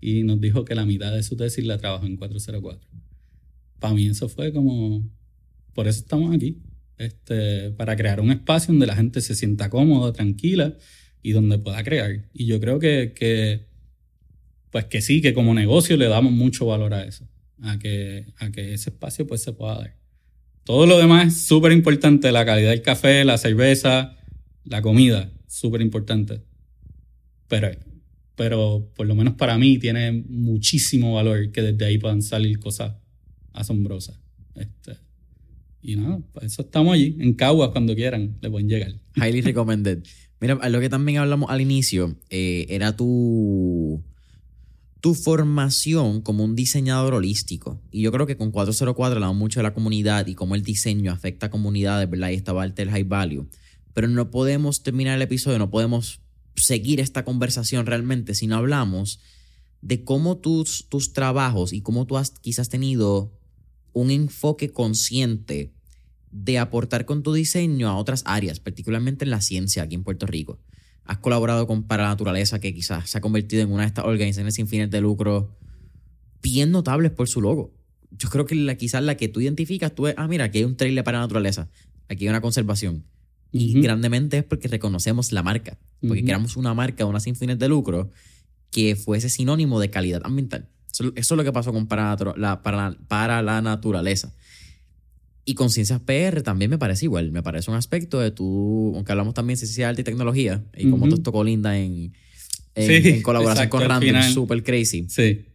y 0.00 0.22
nos 0.22 0.40
dijo 0.40 0.64
que 0.64 0.74
la 0.74 0.86
mitad 0.86 1.12
de 1.12 1.22
su 1.22 1.36
tesis 1.36 1.64
la 1.64 1.78
trabajó 1.78 2.06
en 2.06 2.16
404. 2.16 2.88
Para 3.78 3.94
mí 3.94 4.06
eso 4.06 4.28
fue 4.28 4.52
como, 4.52 5.08
por 5.74 5.88
eso 5.88 6.00
estamos 6.00 6.34
aquí, 6.34 6.58
este, 6.98 7.70
para 7.72 7.96
crear 7.96 8.20
un 8.20 8.30
espacio 8.30 8.72
donde 8.72 8.86
la 8.86 8.96
gente 8.96 9.20
se 9.20 9.34
sienta 9.34 9.70
cómoda, 9.70 10.12
tranquila 10.12 10.76
y 11.22 11.32
donde 11.32 11.58
pueda 11.58 11.82
crear. 11.82 12.28
Y 12.32 12.46
yo 12.46 12.60
creo 12.60 12.78
que, 12.78 13.12
que 13.14 13.66
pues 14.70 14.84
que 14.86 15.00
sí, 15.00 15.20
que 15.20 15.34
como 15.34 15.54
negocio 15.54 15.96
le 15.96 16.08
damos 16.08 16.32
mucho 16.32 16.66
valor 16.66 16.94
a 16.94 17.04
eso, 17.04 17.28
a 17.62 17.78
que, 17.78 18.26
a 18.38 18.50
que 18.50 18.74
ese 18.74 18.90
espacio 18.90 19.26
pues 19.26 19.42
se 19.42 19.52
pueda 19.52 19.76
dar. 19.76 19.96
Todo 20.64 20.86
lo 20.86 20.98
demás 20.98 21.26
es 21.26 21.42
súper 21.46 21.72
importante, 21.72 22.30
la 22.32 22.44
calidad 22.44 22.70
del 22.70 22.82
café, 22.82 23.24
la 23.24 23.38
cerveza, 23.38 24.16
la 24.64 24.82
comida, 24.82 25.32
súper 25.46 25.80
importante. 25.80 26.42
Pero, 27.48 27.70
pero 28.40 28.90
por 28.96 29.06
lo 29.06 29.14
menos 29.14 29.34
para 29.34 29.58
mí 29.58 29.76
tiene 29.76 30.24
muchísimo 30.26 31.12
valor 31.12 31.52
que 31.52 31.60
desde 31.60 31.84
ahí 31.84 31.98
puedan 31.98 32.22
salir 32.22 32.58
cosas 32.58 32.94
asombrosas. 33.52 34.18
Este, 34.54 34.96
y 35.82 35.96
nada, 35.96 36.22
para 36.32 36.46
eso 36.46 36.62
estamos 36.62 36.94
allí, 36.94 37.18
en 37.20 37.34
Caguas, 37.34 37.68
cuando 37.68 37.94
quieran, 37.94 38.38
le 38.40 38.48
pueden 38.48 38.66
llegar. 38.66 38.94
Highly 39.14 39.42
recommended. 39.42 40.04
Mira, 40.40 40.54
lo 40.70 40.80
que 40.80 40.88
también 40.88 41.18
hablamos 41.18 41.50
al 41.50 41.60
inicio 41.60 42.16
eh, 42.30 42.64
era 42.70 42.96
tu, 42.96 44.02
tu 45.02 45.12
formación 45.12 46.22
como 46.22 46.42
un 46.42 46.56
diseñador 46.56 47.12
holístico. 47.12 47.82
Y 47.90 48.00
yo 48.00 48.10
creo 48.10 48.26
que 48.26 48.38
con 48.38 48.52
404 48.52 49.16
hablamos 49.16 49.36
mucho 49.36 49.60
de 49.60 49.64
la 49.64 49.74
comunidad 49.74 50.28
y 50.28 50.34
cómo 50.34 50.54
el 50.54 50.62
diseño 50.62 51.12
afecta 51.12 51.48
a 51.48 51.50
comunidades, 51.50 52.08
¿verdad? 52.08 52.30
Y 52.30 52.36
esta 52.36 52.54
parte 52.54 52.86
del 52.86 52.90
high 52.90 53.04
value 53.04 53.46
pero 53.92 54.08
no 54.08 54.30
podemos 54.30 54.82
terminar 54.82 55.16
el 55.16 55.22
episodio, 55.22 55.58
no 55.58 55.70
podemos 55.70 56.20
seguir 56.56 57.00
esta 57.00 57.24
conversación 57.24 57.86
realmente 57.86 58.34
si 58.34 58.46
no 58.46 58.56
hablamos 58.56 59.20
de 59.82 60.04
cómo 60.04 60.38
tus, 60.38 60.88
tus 60.88 61.12
trabajos 61.12 61.72
y 61.72 61.80
cómo 61.80 62.06
tú 62.06 62.16
has 62.18 62.30
quizás 62.30 62.68
tenido 62.68 63.32
un 63.92 64.10
enfoque 64.10 64.70
consciente 64.70 65.72
de 66.30 66.58
aportar 66.58 67.06
con 67.06 67.22
tu 67.22 67.32
diseño 67.32 67.88
a 67.88 67.96
otras 67.96 68.22
áreas, 68.26 68.60
particularmente 68.60 69.24
en 69.24 69.30
la 69.30 69.40
ciencia 69.40 69.82
aquí 69.82 69.94
en 69.94 70.04
Puerto 70.04 70.26
Rico. 70.26 70.60
Has 71.04 71.18
colaborado 71.18 71.66
con 71.66 71.84
Para 71.84 72.06
Naturaleza, 72.06 72.60
que 72.60 72.72
quizás 72.72 73.10
se 73.10 73.18
ha 73.18 73.20
convertido 73.20 73.62
en 73.62 73.72
una 73.72 73.82
de 73.82 73.88
estas 73.88 74.04
organizaciones 74.04 74.54
sin 74.54 74.68
fines 74.68 74.90
de 74.90 75.00
lucro 75.00 75.56
bien 76.42 76.70
notables 76.70 77.10
por 77.10 77.28
su 77.28 77.40
logo. 77.40 77.74
Yo 78.12 78.28
creo 78.28 78.46
que 78.46 78.54
la, 78.54 78.76
quizás 78.76 79.02
la 79.02 79.16
que 79.16 79.28
tú 79.28 79.40
identificas, 79.40 79.94
tú 79.94 80.06
es, 80.06 80.14
ah, 80.16 80.28
mira, 80.28 80.44
aquí 80.44 80.58
hay 80.58 80.64
un 80.64 80.76
trailer 80.76 81.02
para 81.02 81.18
naturaleza, 81.18 81.68
aquí 82.08 82.24
hay 82.24 82.28
una 82.28 82.40
conservación. 82.40 83.04
Y 83.52 83.80
grandemente 83.80 84.38
es 84.38 84.44
porque 84.44 84.68
reconocemos 84.68 85.32
la 85.32 85.42
marca, 85.42 85.78
porque 86.06 86.24
creamos 86.24 86.56
una 86.56 86.72
marca, 86.72 87.04
una 87.06 87.20
sin 87.20 87.34
fines 87.34 87.58
de 87.58 87.68
lucro, 87.68 88.10
que 88.70 88.94
fuese 88.94 89.28
sinónimo 89.28 89.80
de 89.80 89.90
calidad 89.90 90.22
ambiental. 90.24 90.68
Eso, 90.92 91.12
es 91.14 91.30
lo 91.30 91.44
que 91.44 91.52
pasó 91.52 91.72
con 91.72 91.86
para 91.86 92.16
la, 92.36 92.62
para, 92.62 92.96
para 93.08 93.42
la 93.42 93.60
naturaleza. 93.60 94.34
Y 95.44 95.54
con 95.54 95.70
Ciencias 95.70 96.00
PR 96.00 96.42
también 96.42 96.70
me 96.70 96.78
parece 96.78 97.06
igual. 97.06 97.32
Me 97.32 97.42
parece 97.42 97.70
un 97.70 97.76
aspecto 97.76 98.20
de 98.20 98.30
tú, 98.30 98.92
aunque 98.94 99.10
hablamos 99.12 99.34
también 99.34 99.58
de 99.58 99.66
ciencia, 99.66 99.88
arte 99.88 100.02
y 100.02 100.04
tecnología, 100.04 100.64
y 100.76 100.88
como 100.90 101.08
tú 101.08 101.18
tocó 101.18 101.42
linda 101.42 101.76
en, 101.78 102.12
en, 102.74 103.22
colaboración 103.22 103.68
con 103.68 103.82
Random, 103.82 104.22
super 104.32 104.62
crazy. 104.62 105.06
Sí. 105.08 105.46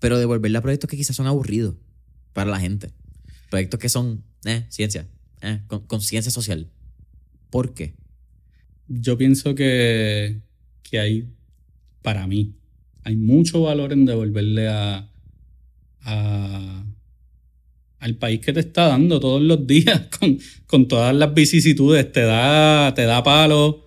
Pero 0.00 0.18
devolverle 0.18 0.58
a 0.58 0.60
proyectos 0.60 0.90
que 0.90 0.96
quizás 0.96 1.16
son 1.16 1.26
aburridos 1.26 1.76
para 2.32 2.50
la 2.50 2.60
gente. 2.60 2.90
Proyectos 3.48 3.80
que 3.80 3.88
son, 3.88 4.24
eh, 4.44 4.66
ciencia, 4.68 5.06
eh, 5.44 5.60
conciencia 5.86 6.30
social. 6.30 6.70
¿Por 7.50 7.74
qué? 7.74 7.94
Yo 8.88 9.16
pienso 9.16 9.54
que, 9.54 10.40
que 10.82 10.98
hay, 10.98 11.28
para 12.02 12.26
mí, 12.26 12.54
hay 13.02 13.16
mucho 13.16 13.62
valor 13.62 13.92
en 13.92 14.06
devolverle 14.06 14.68
a, 14.68 15.10
al 17.98 18.16
país 18.16 18.40
que 18.40 18.52
te 18.52 18.60
está 18.60 18.88
dando 18.88 19.20
todos 19.20 19.40
los 19.40 19.66
días 19.66 20.08
con, 20.18 20.38
con 20.66 20.88
todas 20.88 21.14
las 21.14 21.32
vicisitudes. 21.34 22.10
Te 22.12 22.22
da, 22.22 22.92
te 22.94 23.02
da 23.02 23.22
palo, 23.22 23.84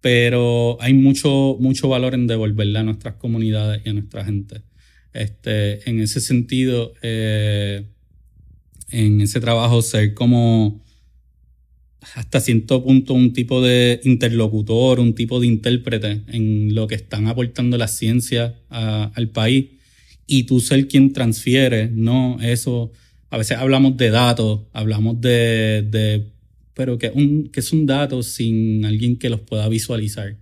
pero 0.00 0.78
hay 0.80 0.94
mucho, 0.94 1.56
mucho 1.58 1.88
valor 1.88 2.14
en 2.14 2.26
devolverle 2.26 2.78
a 2.78 2.82
nuestras 2.82 3.14
comunidades 3.14 3.82
y 3.84 3.88
a 3.88 3.92
nuestra 3.94 4.24
gente. 4.24 4.62
Este, 5.12 5.88
en 5.88 6.00
ese 6.00 6.20
sentido, 6.20 6.92
eh, 7.02 7.86
en 8.90 9.20
ese 9.20 9.40
trabajo 9.40 9.82
ser 9.82 10.14
como 10.14 10.82
hasta 12.14 12.40
cierto 12.40 12.84
punto 12.84 13.14
un 13.14 13.32
tipo 13.32 13.60
de 13.60 14.00
interlocutor, 14.04 15.00
un 15.00 15.14
tipo 15.14 15.40
de 15.40 15.48
intérprete 15.48 16.22
en 16.28 16.74
lo 16.74 16.86
que 16.86 16.94
están 16.94 17.26
aportando 17.26 17.76
las 17.76 17.96
ciencias 17.96 18.54
al 18.68 19.28
país 19.30 19.66
y 20.26 20.44
tú 20.44 20.60
ser 20.60 20.88
quien 20.88 21.12
transfiere, 21.12 21.88
no 21.88 22.38
eso. 22.40 22.92
A 23.30 23.38
veces 23.38 23.58
hablamos 23.58 23.96
de 23.96 24.10
datos, 24.10 24.60
hablamos 24.72 25.20
de, 25.20 25.86
de 25.90 26.32
pero 26.74 26.98
que, 26.98 27.10
un, 27.10 27.48
que 27.48 27.60
es 27.60 27.72
un 27.72 27.88
sin 28.22 28.84
alguien 28.84 29.16
que 29.16 29.30
los 29.30 29.40
pueda 29.40 29.68
visualizar 29.68 30.36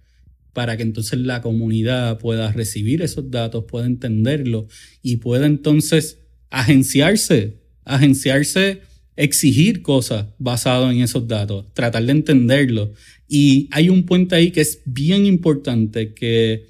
para 0.53 0.77
que 0.77 0.85
entonces 0.85 1.19
la 1.19 1.43
comunidad 1.43 2.19
pueda 2.19 2.51
recibir 2.53 3.03
esos 3.03 3.31
datos, 3.31 3.65
pueda 3.69 3.87
entenderlos 3.87 4.67
y 5.03 5.17
pueda 5.17 5.47
entonces 5.47 6.21
agenciarse, 6.51 7.59
agenciarse, 7.85 8.81
exigir 9.17 9.83
cosas 9.83 10.27
basado 10.39 10.91
en 10.91 11.01
esos 11.01 11.27
datos, 11.29 11.67
tratar 11.75 12.05
de 12.05 12.13
entenderlos. 12.13 12.91
Y 13.29 13.69
hay 13.71 13.89
un 13.89 14.05
puente 14.05 14.35
ahí 14.35 14.51
que 14.51 14.61
es 14.61 14.81
bien 14.85 15.27
importante, 15.27 16.15
que 16.15 16.67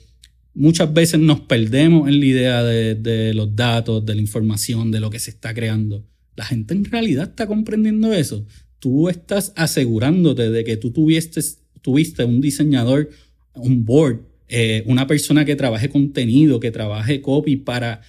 muchas 0.55 0.93
veces 0.93 1.21
nos 1.21 1.41
perdemos 1.41 2.09
en 2.09 2.21
la 2.21 2.27
idea 2.27 2.63
de, 2.63 2.95
de 2.95 3.35
los 3.35 3.55
datos, 3.55 4.05
de 4.05 4.15
la 4.15 4.21
información, 4.21 4.91
de 4.91 5.01
lo 5.01 5.11
que 5.11 5.19
se 5.19 5.31
está 5.31 5.55
creando. 5.55 6.05
La 6.37 6.45
gente 6.45 6.75
en 6.75 6.85
realidad 6.85 7.31
está 7.31 7.47
comprendiendo 7.47 8.13
eso. 8.13 8.47
Tú 8.79 9.09
estás 9.09 9.53
asegurándote 9.57 10.51
de 10.51 10.65
que 10.65 10.77
tú 10.77 10.91
tuviste, 10.91 11.41
tuviste 11.81 12.25
un 12.25 12.41
diseñador 12.41 13.09
un 13.55 13.85
board, 13.85 14.21
eh, 14.49 14.83
una 14.87 15.07
persona 15.07 15.45
que 15.45 15.57
trabaje 15.57 15.89
contenido, 15.89 16.61
que 16.61 16.71
trabaje 16.71 17.21
copy 17.21 17.57
para, 17.57 18.03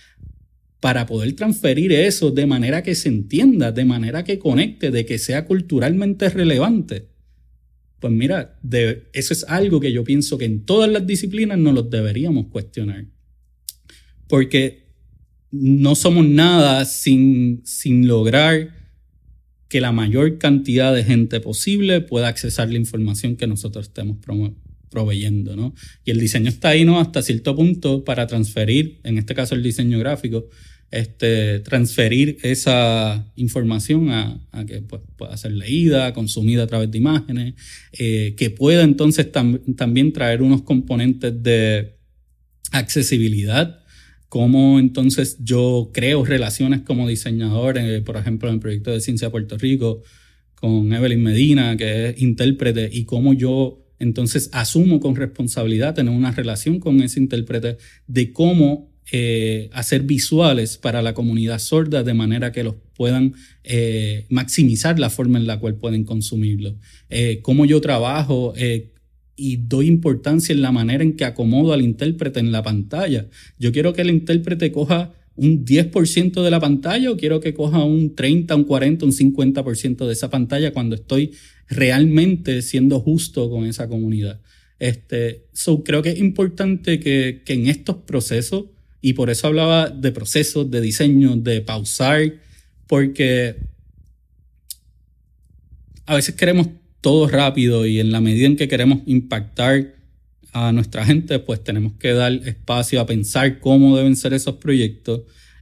para 0.86 1.08
poder 1.08 1.34
transferir 1.34 1.92
eso 1.92 2.30
de 2.30 2.46
manera 2.46 2.84
que 2.84 2.94
se 2.94 3.10
entienda, 3.10 3.72
de 3.72 3.86
manera 3.86 4.24
que 4.24 4.38
conecte, 4.38 4.92
de 4.92 5.04
que 5.04 5.18
sea 5.18 5.46
culturalmente 5.46 6.30
relevante. 6.30 7.08
Pues 8.00 8.14
mira, 8.14 8.60
eso 9.12 9.34
es 9.34 9.46
algo 9.46 9.80
que 9.80 9.92
yo 9.92 10.04
pienso 10.04 10.38
que 10.38 10.46
en 10.46 10.64
todas 10.64 10.88
las 10.88 11.08
disciplinas 11.08 11.58
nos 11.58 11.74
los 11.74 11.90
deberíamos 11.90 12.50
cuestionar. 12.52 13.08
Porque 14.28 14.84
no 15.50 15.96
somos 15.96 16.24
nada 16.24 16.86
sin, 16.86 17.64
sin 17.66 18.08
lograr 18.08 18.70
que 19.68 19.82
la 19.82 19.92
mayor 19.92 20.38
cantidad 20.38 20.94
de 20.94 21.04
gente 21.04 21.40
posible 21.40 22.02
pueda 22.02 22.28
accesar 22.28 22.70
la 22.70 22.78
información 22.78 23.38
que 23.38 23.48
nosotros 23.48 23.88
estemos 23.88 24.18
proveyendo, 24.92 25.56
¿no? 25.56 25.74
Y 26.06 26.12
el 26.12 26.20
diseño 26.20 26.50
está 26.50 26.70
ahí, 26.70 26.86
¿no? 26.86 27.00
Hasta 27.00 27.24
cierto 27.24 27.56
punto 27.56 28.04
para 28.04 28.28
transferir, 28.28 29.00
en 29.04 29.18
este 29.18 29.34
caso 29.34 29.56
el 29.56 29.64
diseño 29.64 29.98
gráfico, 29.98 30.48
este, 30.92 31.60
transferir 31.60 32.38
esa 32.44 33.32
información 33.36 34.10
a, 34.12 34.40
que 34.66 34.82
pueda 34.82 35.36
ser 35.38 35.52
leída, 35.52 36.14
consumida 36.14 36.64
a 36.64 36.68
través 36.68 36.92
de 36.92 36.98
imágenes, 36.98 37.56
eh, 37.92 38.36
que 38.38 38.50
pueda 38.50 38.84
entonces 38.84 39.32
también 39.32 40.14
traer 40.14 40.42
unos 40.42 40.62
componentes 40.62 41.42
de 41.44 41.98
accesibilidad, 42.72 43.80
cómo 44.30 44.80
entonces 44.80 45.38
yo 45.44 45.92
creo 45.94 46.24
relaciones 46.26 46.82
como 46.82 47.08
diseñador, 47.08 47.78
eh, 47.78 48.02
por 48.02 48.18
ejemplo, 48.18 48.50
en 48.50 48.56
el 48.56 48.62
proyecto 48.62 48.92
de 48.92 49.02
Ciencia 49.02 49.30
Puerto 49.30 49.58
Rico, 49.58 50.02
con 50.56 50.94
Evelyn 50.94 51.22
Medina, 51.22 51.76
que 51.78 52.10
es 52.10 52.22
intérprete, 52.22 52.90
y 52.92 53.06
cómo 53.06 53.34
yo 53.34 53.86
entonces 54.00 54.50
asumo 54.52 55.00
con 55.00 55.16
responsabilidad 55.16 55.94
tener 55.94 56.14
una 56.14 56.32
relación 56.32 56.80
con 56.80 57.02
ese 57.02 57.20
intérprete 57.20 57.78
de 58.08 58.34
cómo 58.34 58.95
eh, 59.12 59.70
hacer 59.74 60.02
visuales 60.02 60.78
para 60.78 61.02
la 61.02 61.14
comunidad 61.14 61.60
sorda 61.60 62.02
de 62.04 62.14
manera 62.16 62.52
que 62.52 62.64
los 62.64 62.76
puedan 62.96 63.36
eh, 63.64 64.26
maximizar 64.30 64.98
la 64.98 65.10
forma 65.10 65.38
en 65.38 65.46
la 65.46 65.60
cual 65.60 65.76
pueden 65.76 66.04
consumirlo. 66.06 66.76
Eh, 67.10 67.40
cómo 67.44 67.66
yo 67.66 67.82
trabajo 67.82 68.54
y 69.38 69.58
doy 69.58 69.88
importancia 69.88 70.54
en 70.54 70.62
la 70.62 70.72
manera 70.72 71.04
en 71.04 71.16
que 71.16 71.26
acomodo 71.26 71.74
al 71.74 71.82
intérprete 71.82 72.40
en 72.40 72.52
la 72.52 72.64
pantalla. 72.64 73.28
Yo 73.60 73.72
quiero 73.72 73.94
que 73.94 74.02
el 74.02 74.10
intérprete 74.10 74.72
coja 74.72 75.14
un 75.36 75.66
10% 75.66 76.42
de 76.42 76.50
la 76.50 76.60
pantalla 76.60 77.12
o 77.12 77.18
quiero 77.18 77.40
que 77.42 77.54
coja 77.54 77.84
un 77.84 78.16
30, 78.16 78.56
un 78.56 78.64
40, 78.64 79.06
un 79.06 79.12
50% 79.12 80.08
de 80.08 80.14
esa 80.14 80.30
pantalla 80.30 80.72
cuando 80.72 80.96
estoy 80.96 81.34
realmente 81.68 82.62
siendo 82.62 83.00
justo 83.00 83.50
con 83.50 83.66
esa 83.66 83.88
comunidad. 83.88 84.42
Este, 84.80 85.46
so, 85.54 85.84
creo 85.84 86.02
que 86.02 86.10
es 86.10 86.20
importante 86.20 87.00
que, 87.00 87.44
que 87.46 87.54
en 87.54 87.68
estos 87.68 87.98
procesos, 87.98 88.66
y 89.06 89.14
por 89.14 89.30
eso 89.30 89.46
hablaba 89.46 89.92
de 89.92 90.12
procesos, 90.12 90.72
de 90.72 90.82
diseño, 90.82 91.36
de 91.36 91.62
pausar, 91.62 92.38
porque 92.88 93.56
a 96.08 96.16
veces 96.16 96.34
queremos 96.34 96.70
todo 97.02 97.28
rápido 97.28 97.86
y 97.86 98.00
en 98.00 98.12
la 98.12 98.20
medida 98.20 98.48
en 98.48 98.56
que 98.56 98.68
queremos 98.68 99.04
impactar 99.06 99.94
a 100.54 100.72
nuestra 100.72 101.06
gente, 101.06 101.38
pues 101.38 101.64
tenemos 101.64 101.94
que 102.00 102.14
dar 102.14 102.34
espacio 102.48 103.00
a 103.00 103.06
pensar 103.06 103.60
cómo 103.60 103.96
deben 103.96 104.16
ser 104.16 104.34
esos 104.34 104.56
proyectos 104.56 105.22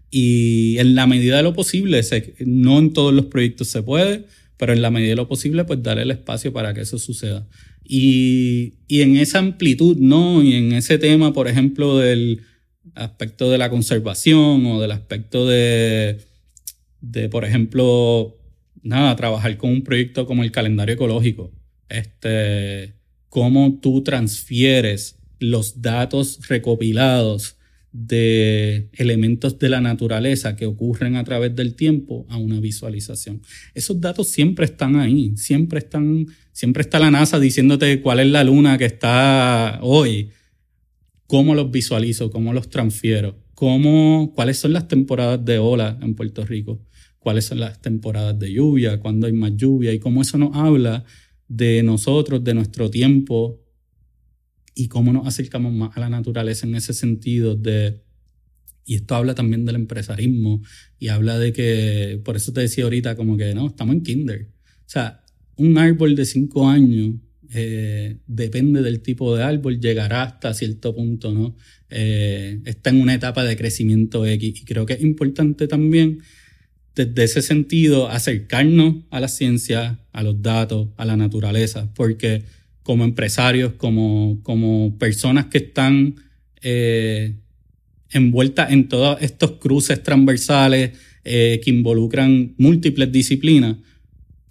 y 0.10 0.78
en 0.78 0.96
la 0.96 1.06
medida 1.06 1.36
de 1.36 1.44
lo 1.44 1.54
posible, 1.54 2.00
no 2.46 2.80
en 2.80 2.94
todos 2.94 3.14
los 3.14 3.26
proyectos 3.26 3.68
se 3.68 3.84
puede, 3.84 4.24
pero 4.56 4.72
en 4.72 4.82
la 4.82 4.90
medida 4.90 5.10
de 5.10 5.16
lo 5.18 5.28
posible, 5.28 5.66
pues 5.66 5.84
darle 5.84 6.04
el 6.04 6.12
espacio 6.12 6.54
para 6.54 6.74
que 6.74 6.80
eso 6.80 6.98
suceda. 6.98 7.46
Y, 7.84 8.76
y 8.88 9.02
en 9.02 9.18
esa 9.18 9.40
amplitud, 9.40 9.98
¿no? 9.98 10.42
Y 10.42 10.54
en 10.54 10.72
ese 10.72 10.98
tema, 10.98 11.34
por 11.34 11.50
ejemplo, 11.50 11.98
del 11.98 12.40
aspecto 12.96 13.50
de 13.50 13.58
la 13.58 13.70
conservación 13.70 14.66
o 14.66 14.82
del 14.82 14.92
aspecto 14.92 15.48
de, 15.48 16.20
de 17.02 17.30
por 17.30 17.46
ejemplo, 17.46 18.38
nada, 18.82 19.16
trabajar 19.16 19.58
con 19.58 19.72
un 19.72 19.84
proyecto 19.84 20.26
como 20.26 20.44
el 20.44 20.52
calendario 20.52 20.96
ecológico. 20.96 21.52
Este, 21.90 22.94
cómo 23.30 23.80
tú 23.82 24.04
transfieres 24.04 25.18
los 25.40 25.82
datos 25.82 26.48
recopilados 26.48 27.58
de 27.94 28.90
elementos 28.94 29.60
de 29.60 29.70
la 29.70 29.80
naturaleza 29.80 30.56
que 30.56 30.66
ocurren 30.66 31.16
a 31.16 31.24
través 31.24 31.56
del 31.56 31.76
tiempo 31.76 32.26
a 32.30 32.38
una 32.38 32.60
visualización. 32.60 33.42
Esos 33.76 34.02
datos 34.02 34.30
siempre 34.30 34.66
están 34.66 34.96
ahí, 34.96 35.34
siempre 35.38 35.80
están, 35.80 36.26
siempre 36.52 36.82
está 36.82 37.00
la 37.00 37.12
NASA 37.12 37.40
diciéndote 37.40 38.02
cuál 38.02 38.20
es 38.20 38.28
la 38.28 38.44
luna 38.44 38.78
que 38.80 38.86
está 38.86 39.80
hoy, 39.84 40.30
cómo 41.28 41.56
los 41.56 41.72
visualizo, 41.72 42.32
cómo 42.32 42.54
los 42.54 42.70
transfiero, 42.70 43.40
cómo, 43.56 44.32
cuáles 44.36 44.58
son 44.58 44.74
las 44.74 44.88
temporadas 44.88 45.44
de 45.44 45.58
ola 45.58 45.98
en 46.02 46.16
Puerto 46.16 46.46
Rico, 46.46 46.82
cuáles 47.20 47.46
son 47.46 47.60
las 47.60 47.82
temporadas 47.82 48.38
de 48.38 48.52
lluvia, 48.52 49.00
cuándo 49.00 49.28
hay 49.28 49.34
más 49.34 49.56
lluvia 49.56 49.94
y 49.94 50.00
cómo 50.00 50.22
eso 50.22 50.38
nos 50.38 50.56
habla 50.56 51.06
de 51.48 51.84
nosotros, 51.84 52.44
de 52.44 52.54
nuestro 52.54 52.90
tiempo, 52.90 53.64
y 54.76 54.88
cómo 54.88 55.14
nos 55.14 55.28
acercamos 55.28 55.74
más 55.74 55.96
a 55.96 56.00
la 56.00 56.10
naturaleza 56.10 56.66
en 56.66 56.76
ese 56.76 56.94
sentido 56.94 57.56
de... 57.56 58.02
Y 58.86 58.96
esto 58.96 59.16
habla 59.16 59.34
también 59.34 59.64
del 59.64 59.76
empresarismo 59.76 60.62
y 61.00 61.08
habla 61.08 61.40
de 61.40 61.54
que, 61.54 62.22
por 62.26 62.36
eso 62.36 62.52
te 62.52 62.62
decía 62.62 62.84
ahorita, 62.84 63.16
como 63.16 63.38
que 63.38 63.54
no, 63.54 63.68
estamos 63.68 63.96
en 63.96 64.04
kinder. 64.04 64.50
O 64.80 64.90
sea, 64.90 65.24
un 65.56 65.78
árbol 65.78 66.16
de 66.16 66.26
cinco 66.26 66.68
años, 66.68 67.16
eh, 67.56 68.18
depende 68.26 68.82
del 68.82 69.02
tipo 69.02 69.36
de 69.36 69.44
árbol, 69.44 69.80
llegará 69.80 70.24
hasta 70.24 70.54
cierto 70.54 70.96
punto, 70.96 71.32
¿no? 71.32 71.56
Eh, 71.90 72.60
está 72.66 72.90
en 72.90 73.00
una 73.02 73.14
etapa 73.14 73.44
de 73.44 73.56
crecimiento 73.56 74.26
X. 74.26 74.62
Y 74.62 74.66
creo 74.66 74.86
que 74.86 74.94
es 74.94 75.02
importante 75.02 75.68
también, 75.68 76.20
desde 76.96 77.24
ese 77.24 77.42
sentido, 77.44 78.10
acercarnos 78.10 79.04
a 79.12 79.20
la 79.20 79.28
ciencia, 79.28 80.00
a 80.12 80.24
los 80.24 80.42
datos, 80.42 80.90
a 80.98 81.06
la 81.06 81.16
naturaleza, 81.16 81.94
porque 81.94 82.44
como 82.82 83.04
empresarios, 83.04 83.74
como, 83.74 84.40
como 84.42 84.98
personas 84.98 85.46
que 85.46 85.60
están 85.60 86.16
eh, 86.62 87.36
envueltas 88.10 88.72
en 88.72 88.88
todos 88.88 89.22
estos 89.22 89.54
cruces 89.54 90.02
transversales 90.02 90.92
que 91.24 91.64
involucran 91.68 92.54
múltiples 92.58 93.10
disciplinas, 93.10 93.78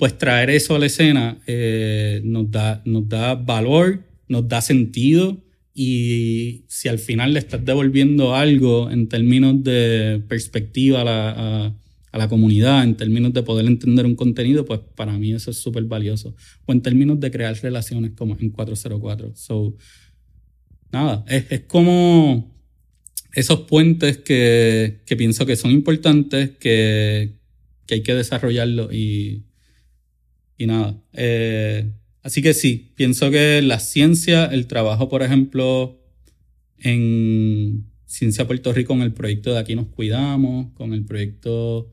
pues 0.03 0.19
traer 0.19 0.51
eso 0.51 0.75
a 0.75 0.81
la 0.81 0.87
escena 0.87 1.39
eh, 1.47 2.23
nos, 2.25 2.51
da, 2.51 2.83
nos 2.85 3.09
da 3.09 3.37
valor, 3.37 4.03
nos 4.27 4.49
da 4.49 4.61
sentido 4.61 5.41
y 5.75 6.65
si 6.67 6.89
al 6.89 6.99
final 6.99 7.35
le 7.35 7.39
estás 7.39 7.65
devolviendo 7.65 8.35
algo 8.35 8.91
en 8.91 9.07
términos 9.07 9.63
de 9.63 10.21
perspectiva 10.27 11.03
a 11.03 11.05
la, 11.05 11.77
a 12.11 12.19
la 12.19 12.29
comunidad 12.29 12.83
en 12.83 12.97
términos 12.97 13.33
de 13.33 13.45
poder 13.45 13.65
entender 13.65 14.05
un 14.05 14.17
contenido, 14.17 14.65
pues 14.65 14.81
para 14.97 15.17
mí 15.17 15.35
eso 15.35 15.53
es 15.53 15.59
súper 15.59 15.85
valioso. 15.85 16.35
O 16.67 16.73
en 16.73 16.83
términos 16.83 17.21
de 17.21 17.31
crear 17.31 17.55
relaciones 17.63 18.11
como 18.17 18.37
en 18.41 18.51
404. 18.51 19.37
So, 19.37 19.77
nada, 20.91 21.25
es, 21.29 21.45
es 21.49 21.61
como 21.61 22.61
esos 23.37 23.61
puentes 23.61 24.19
que, 24.19 25.03
que, 25.07 25.15
pienso 25.15 25.47
que 25.47 25.55
son 25.55 25.71
importantes, 25.71 26.51
que, 26.59 27.37
que 27.87 27.95
hay 27.95 28.03
que 28.03 28.17
desarrollarlo 28.17 28.93
y, 28.93 29.45
y 30.63 30.67
nada. 30.67 31.01
Eh, 31.13 31.91
así 32.23 32.43
que 32.43 32.55
sí, 32.55 32.93
pienso 32.95 33.31
que 33.31 33.63
la 33.63 33.79
ciencia, 33.81 34.47
el 34.47 34.67
trabajo, 34.67 35.09
por 35.09 35.23
ejemplo, 35.23 36.01
en 36.79 37.87
Ciencia 38.07 38.47
Puerto 38.47 38.73
Rico, 38.73 38.89
con 38.89 39.03
el 39.03 39.13
proyecto 39.13 39.53
de 39.53 39.59
Aquí 39.61 39.75
nos 39.75 39.87
cuidamos, 39.89 40.73
con 40.75 40.93
el 40.93 41.05
proyecto 41.05 41.93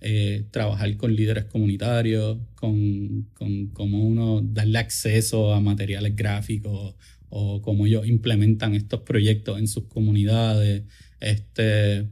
eh, 0.00 0.46
trabajar 0.50 0.96
con 0.96 1.14
líderes 1.14 1.44
comunitarios, 1.44 2.38
con, 2.54 3.28
con 3.34 3.68
cómo 3.68 4.02
uno 4.04 4.40
darle 4.42 4.78
acceso 4.78 5.52
a 5.52 5.60
materiales 5.60 6.14
gráficos 6.14 6.94
o 7.28 7.60
cómo 7.62 7.86
ellos 7.86 8.06
implementan 8.06 8.74
estos 8.74 9.00
proyectos 9.00 9.58
en 9.58 9.68
sus 9.68 9.84
comunidades. 9.84 10.84
Este, 11.20 12.08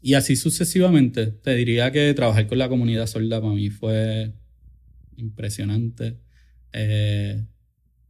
y 0.00 0.14
así 0.14 0.36
sucesivamente. 0.36 1.26
Te 1.26 1.54
diría 1.54 1.92
que 1.92 2.12
trabajar 2.14 2.46
con 2.46 2.58
la 2.58 2.68
comunidad 2.68 3.06
sorda 3.06 3.40
para 3.40 3.54
mí 3.54 3.70
fue 3.70 4.32
impresionante. 5.16 6.18
Eh, 6.72 7.44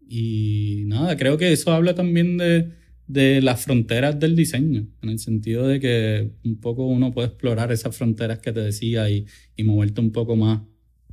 y 0.09 0.85
nada, 0.87 1.17
creo 1.17 1.39
que 1.39 1.53
eso 1.53 1.73
habla 1.73 1.95
también 1.95 2.37
de, 2.37 3.41
las 3.43 3.65
fronteras 3.65 4.19
del 4.19 4.37
diseño, 4.37 4.87
en 5.03 5.09
el 5.09 5.19
sentido 5.19 5.67
de 5.67 5.81
que 5.81 6.31
un 6.45 6.61
poco 6.61 6.87
uno 6.87 7.13
puede 7.13 7.29
explorar 7.29 7.73
esas 7.73 7.97
fronteras 7.97 8.39
que 8.39 8.53
te 8.53 8.61
decía 8.61 9.09
y, 9.11 9.27
moverte 9.65 10.01
un 10.01 10.11
poco 10.11 10.35
más 10.35 10.63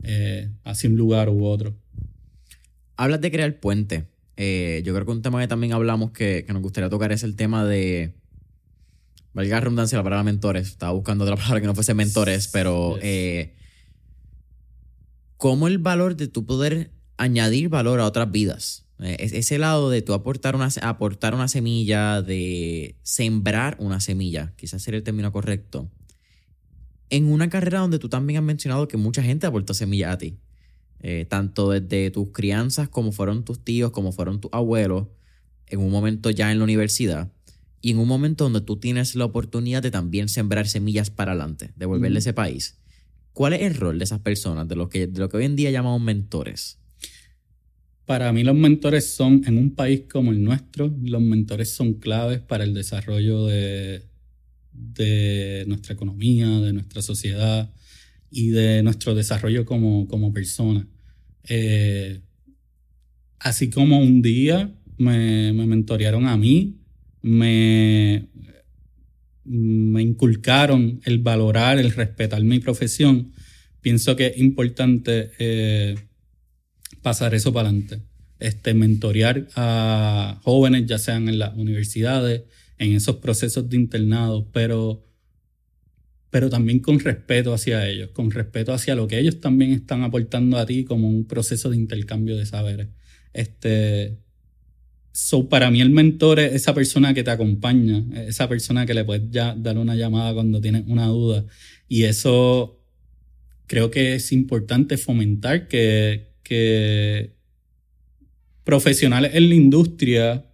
eh, 0.04 0.50
hacia 0.64 0.90
un 0.90 0.96
lugar 0.96 1.30
u 1.30 1.46
otro. 1.46 1.78
Hablas 2.96 3.22
de 3.22 3.32
crear 3.32 3.60
puente. 3.60 4.06
Eh, 4.38 4.82
yo 4.86 4.94
creo 4.94 5.06
que 5.06 5.12
un 5.12 5.22
tema 5.22 5.40
que 5.40 5.48
también 5.48 5.74
hablamos 5.74 6.12
que, 6.12 6.46
que 6.48 6.54
nos 6.54 6.62
gustaría 6.62 6.90
tocar 6.90 7.12
es 7.12 7.24
el 7.24 7.36
tema 7.36 7.66
de 7.66 8.16
valga 9.34 9.56
la 9.56 9.62
redundancia 9.62 9.98
la 9.98 10.04
palabra 10.04 10.24
mentores, 10.24 10.68
estaba 10.68 10.92
buscando 10.92 11.24
otra 11.24 11.36
palabra 11.36 11.62
que 11.62 11.68
no 11.68 11.76
fuese 11.76 11.94
mentores, 11.94 12.48
pero 12.48 12.98
eh, 13.02 13.56
cómo 15.40 15.70
el 15.70 15.78
valor 15.78 16.18
de 16.18 16.28
tu 16.28 16.46
poder 16.46 16.92
añadir 17.16 17.70
valor 17.70 18.02
a 18.02 18.06
otras 18.06 18.30
vidas. 18.30 18.86
Eh, 19.00 19.16
ese 19.20 19.58
lado 19.58 19.90
de 19.90 20.02
tú 20.02 20.14
aportar 20.14 20.54
una, 20.54 20.68
aportar 20.82 21.34
una 21.34 21.48
semilla, 21.48 22.22
de 22.22 22.98
sembrar 23.04 23.78
una 23.80 24.02
semilla, 24.02 24.54
quizás 24.58 24.84
sería 24.84 24.98
el 24.98 25.04
término 25.06 25.32
correcto, 25.32 25.90
en 27.10 27.32
una 27.32 27.50
carrera 27.50 27.80
donde 27.80 28.00
tú 28.00 28.10
también 28.10 28.38
has 28.40 28.44
mencionado 28.44 28.90
que 28.90 28.98
mucha 28.98 29.24
gente 29.24 29.48
aportó 29.48 29.74
semillas 29.74 30.14
a 30.14 30.18
ti. 30.18 30.38
Eh, 31.00 31.26
tanto 31.30 31.70
desde 31.70 32.12
tus 32.12 32.34
crianzas 32.34 32.90
como 32.90 33.14
fueron 33.14 33.46
tus 33.46 33.64
tíos, 33.64 33.92
como 33.92 34.12
fueron 34.12 34.42
tus 34.42 34.52
abuelos, 34.52 35.08
en 35.68 35.80
un 35.80 35.90
momento 35.90 36.32
ya 36.32 36.52
en 36.52 36.58
la 36.58 36.66
universidad 36.66 37.32
y 37.80 37.92
en 37.92 38.00
un 38.00 38.10
momento 38.10 38.44
donde 38.44 38.60
tú 38.60 38.76
tienes 38.76 39.16
la 39.16 39.24
oportunidad 39.24 39.82
de 39.82 39.92
también 39.92 40.28
sembrar 40.28 40.68
semillas 40.68 41.10
para 41.10 41.32
adelante, 41.32 41.72
devolverle 41.78 42.18
a 42.18 42.20
ese 42.20 42.34
país. 42.34 42.76
¿Cuál 43.34 43.54
es 43.54 43.62
el 43.62 43.76
rol 43.76 43.98
de 43.98 44.04
esas 44.04 44.20
personas, 44.20 44.68
de 44.68 44.76
lo 44.76 44.90
que, 44.90 45.08
de 45.08 45.20
lo 45.20 45.30
que 45.30 45.38
hoy 45.38 45.46
en 45.46 45.56
día 45.56 45.72
llamamos 45.72 46.02
mentores? 46.02 46.80
Para 48.06 48.34
mí 48.34 48.44
los 48.44 48.56
mentores 48.56 49.14
son, 49.14 49.44
en 49.46 49.58
un 49.58 49.76
país 49.76 50.04
como 50.12 50.32
el 50.32 50.44
nuestro, 50.44 50.94
los 51.04 51.22
mentores 51.22 51.70
son 51.70 51.94
claves 51.94 52.40
para 52.40 52.64
el 52.64 52.74
desarrollo 52.74 53.46
de, 53.46 54.04
de 54.74 55.66
nuestra 55.68 55.94
economía, 55.94 56.48
de 56.48 56.74
nuestra 56.74 57.02
sociedad 57.02 57.72
y 58.32 58.50
de 58.50 58.84
nuestro 58.84 59.16
desarrollo 59.16 59.66
como, 59.66 60.08
como 60.08 60.34
persona. 60.34 60.88
Eh, 61.48 62.22
así 63.40 63.70
como 63.70 64.00
un 64.00 64.22
día 64.22 64.74
me, 64.98 65.54
me 65.54 65.66
mentorearon 65.66 66.28
a 66.28 66.38
mí, 66.38 66.80
me, 67.22 68.28
me 69.50 70.04
inculcaron 70.04 71.02
el 71.06 71.20
valorar, 71.20 71.80
el 71.80 71.92
respetar 71.92 72.44
mi 72.44 72.60
profesión, 72.60 73.34
pienso 73.82 74.16
que 74.16 74.28
es 74.28 74.38
importante 74.38 75.32
eh, 75.40 75.96
pasar 77.02 77.34
eso 77.34 77.52
para 77.52 77.70
adelante. 77.70 78.02
Este, 78.40 78.74
mentorear 78.74 79.48
a 79.56 80.40
jóvenes, 80.44 80.86
ya 80.86 81.00
sean 81.00 81.28
en 81.28 81.40
las 81.40 81.56
universidades, 81.56 82.44
en 82.78 82.94
esos 82.94 83.18
procesos 83.18 83.70
de 83.70 83.76
internado, 83.76 84.48
pero, 84.54 85.04
pero 86.30 86.50
también 86.50 86.80
con 86.80 87.00
respeto 87.00 87.54
hacia 87.54 87.90
ellos, 87.90 88.12
con 88.12 88.32
respeto 88.32 88.72
hacia 88.72 88.96
lo 88.96 89.08
que 89.08 89.20
ellos 89.20 89.42
también 89.42 89.72
están 89.72 90.04
aportando 90.04 90.58
a 90.58 90.66
ti 90.66 90.86
como 90.86 91.10
un 91.10 91.26
proceso 91.26 91.72
de 91.72 91.78
intercambio 91.78 92.38
de 92.38 92.46
saberes. 92.46 92.90
Este, 93.34 94.20
So, 95.22 95.50
para 95.50 95.70
mí 95.70 95.82
el 95.82 95.90
mentor 95.90 96.40
es 96.40 96.54
esa 96.54 96.74
persona 96.74 97.14
que 97.14 97.24
te 97.24 97.30
acompaña, 97.30 98.06
esa 98.26 98.48
persona 98.48 98.86
que 98.86 98.94
le 98.94 99.04
puedes 99.04 99.30
ya 99.30 99.54
dar 99.54 99.78
una 99.78 99.96
llamada 99.96 100.34
cuando 100.34 100.62
tienes 100.62 100.86
una 100.88 101.08
duda. 101.08 101.46
Y 101.90 102.04
eso 102.04 102.82
creo 103.68 103.92
que 103.92 104.16
es 104.16 104.32
importante 104.32 104.98
fomentar 104.98 105.68
que, 105.68 106.32
que 106.42 107.36
profesionales 108.64 109.32
en 109.36 109.50
la 109.50 109.56
industria 109.56 110.46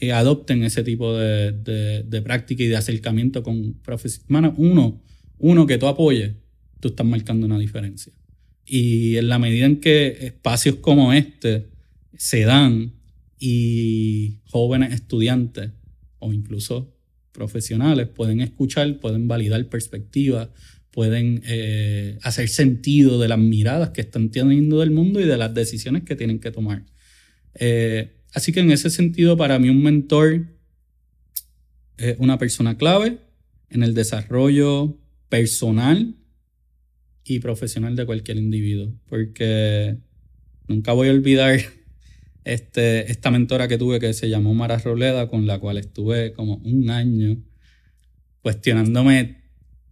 eh, 0.00 0.12
adopten 0.12 0.62
ese 0.62 0.84
tipo 0.84 1.14
de, 1.18 2.04
de, 2.04 2.22
práctica 2.22 2.62
y 2.62 2.68
de 2.68 2.76
acercamiento 2.76 3.42
con 3.42 3.74
profesionales. 3.82 4.52
Uno, 4.56 5.02
uno 5.38 5.66
que 5.66 5.76
tú 5.76 5.88
apoyes, 5.88 6.34
tú 6.78 6.88
estás 6.88 7.04
marcando 7.04 7.46
una 7.46 7.58
diferencia. 7.58 8.12
Y 8.64 9.16
en 9.16 9.28
la 9.28 9.40
medida 9.40 9.66
en 9.66 9.80
que 9.80 10.16
espacios 10.20 10.76
como 10.76 11.12
este 11.12 11.66
se 12.16 12.42
dan, 12.42 12.93
y 13.46 14.40
jóvenes 14.46 14.94
estudiantes 14.94 15.70
o 16.18 16.32
incluso 16.32 16.96
profesionales 17.30 18.08
pueden 18.08 18.40
escuchar, 18.40 19.00
pueden 19.00 19.28
validar 19.28 19.68
perspectivas, 19.68 20.48
pueden 20.90 21.42
eh, 21.44 22.18
hacer 22.22 22.48
sentido 22.48 23.20
de 23.20 23.28
las 23.28 23.38
miradas 23.38 23.90
que 23.90 24.00
están 24.00 24.30
teniendo 24.30 24.80
del 24.80 24.92
mundo 24.92 25.20
y 25.20 25.24
de 25.24 25.36
las 25.36 25.52
decisiones 25.52 26.04
que 26.04 26.16
tienen 26.16 26.38
que 26.38 26.52
tomar. 26.52 26.86
Eh, 27.56 28.16
así 28.32 28.50
que 28.50 28.60
en 28.60 28.70
ese 28.70 28.88
sentido, 28.88 29.36
para 29.36 29.58
mí 29.58 29.68
un 29.68 29.82
mentor 29.82 30.46
es 31.98 32.16
una 32.18 32.38
persona 32.38 32.78
clave 32.78 33.18
en 33.68 33.82
el 33.82 33.92
desarrollo 33.92 34.96
personal 35.28 36.14
y 37.24 37.40
profesional 37.40 37.94
de 37.94 38.06
cualquier 38.06 38.38
individuo, 38.38 38.94
porque 39.06 39.98
nunca 40.66 40.94
voy 40.94 41.08
a 41.08 41.12
olvidar 41.12 41.60
este, 42.44 43.10
esta 43.10 43.30
mentora 43.30 43.68
que 43.68 43.78
tuve 43.78 43.98
que 44.00 44.12
se 44.12 44.28
llamó 44.28 44.54
Mara 44.54 44.78
Roleda, 44.78 45.28
con 45.28 45.46
la 45.46 45.58
cual 45.58 45.78
estuve 45.78 46.32
como 46.32 46.56
un 46.56 46.90
año 46.90 47.42
cuestionándome 48.42 49.42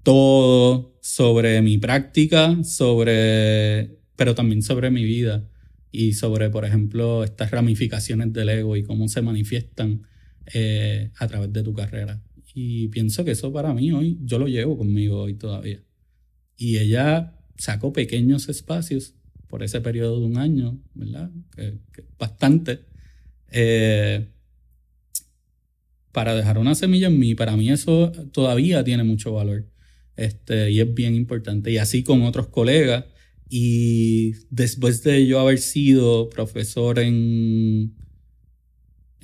todo 0.03 0.98
sobre 1.00 1.62
mi 1.62 1.78
práctica, 1.78 2.62
sobre, 2.64 3.98
pero 4.16 4.34
también 4.34 4.62
sobre 4.62 4.90
mi 4.90 5.05
vida 5.05 5.48
y 5.90 6.12
sobre, 6.12 6.50
por 6.50 6.64
ejemplo, 6.64 7.24
estas 7.24 7.50
ramificaciones 7.50 8.32
del 8.32 8.48
ego 8.50 8.76
y 8.76 8.82
cómo 8.82 9.09
se 9.09 9.22
manifiestan 9.22 10.07
eh, 10.53 11.11
a 11.18 11.26
través 11.28 11.53
de 11.53 11.62
tu 11.62 11.72
carrera. 11.72 12.22
Y 12.55 12.88
pienso 12.88 13.24
que 13.24 13.30
eso 13.30 13.53
para 13.53 13.72
mí 13.72 13.92
hoy, 13.92 14.18
yo 14.22 14.38
lo 14.38 14.46
llevo 14.46 14.76
conmigo 14.76 15.22
hoy 15.22 15.34
todavía. 15.34 15.82
Y 16.57 16.78
ella 16.78 17.38
sacó 17.57 17.92
pequeños 17.92 18.48
espacios 18.48 19.14
por 19.53 19.62
ese 19.62 19.82
periodo 19.82 20.18
de 20.18 20.24
un 20.24 20.38
año, 20.38 20.80
¿verdad? 20.94 21.30
Que, 21.55 21.78
bastante. 22.18 22.86
Eh, 23.50 24.26
para 26.11 26.34
dejar 26.34 26.57
una 26.57 26.74
semilla 26.74 27.09
en 27.09 27.18
mí, 27.18 27.34
para 27.34 27.55
mí 27.55 27.68
eso 27.68 28.12
todavía 28.32 28.82
tiene 28.82 29.05
mucho 29.05 29.34
valor. 29.34 29.68
Este, 30.16 30.70
y 30.70 30.80
es 30.80 30.94
bien 30.94 31.14
importante. 31.14 31.70
Y 31.70 31.76
así 31.76 32.03
con 32.03 32.22
otros 32.22 32.48
colegas. 32.48 33.05
Y 33.46 34.32
después 34.48 35.03
de 35.03 35.26
yo 35.26 35.38
haber 35.38 35.59
sido 35.59 36.30
profesor 36.30 36.98
en, 36.98 37.94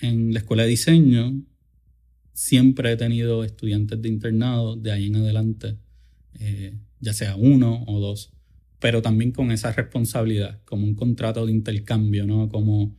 en 0.03 0.35
la 0.35 0.41
escuela 0.41 0.65
de 0.65 0.69
diseño, 0.69 1.43
siempre 2.35 2.93
he 2.93 2.97
tenido 2.99 3.45
estudiantes 3.45 4.03
de 4.03 4.11
internado 4.11 4.77
de 4.77 4.93
ahí 4.93 5.07
en 5.07 5.17
adelante, 5.17 5.79
eh, 6.39 6.77
ya 7.01 7.15
sea 7.15 7.35
uno 7.35 7.83
o 7.87 7.99
dos 7.99 8.35
pero 8.81 9.03
también 9.03 9.33
con 9.33 9.51
esa 9.51 9.73
responsabilidad, 9.73 10.61
como 10.65 10.85
un 10.85 10.95
contrato 10.95 11.45
de 11.45 11.53
intercambio, 11.53 12.27
¿no? 12.27 12.49
Como 12.49 12.95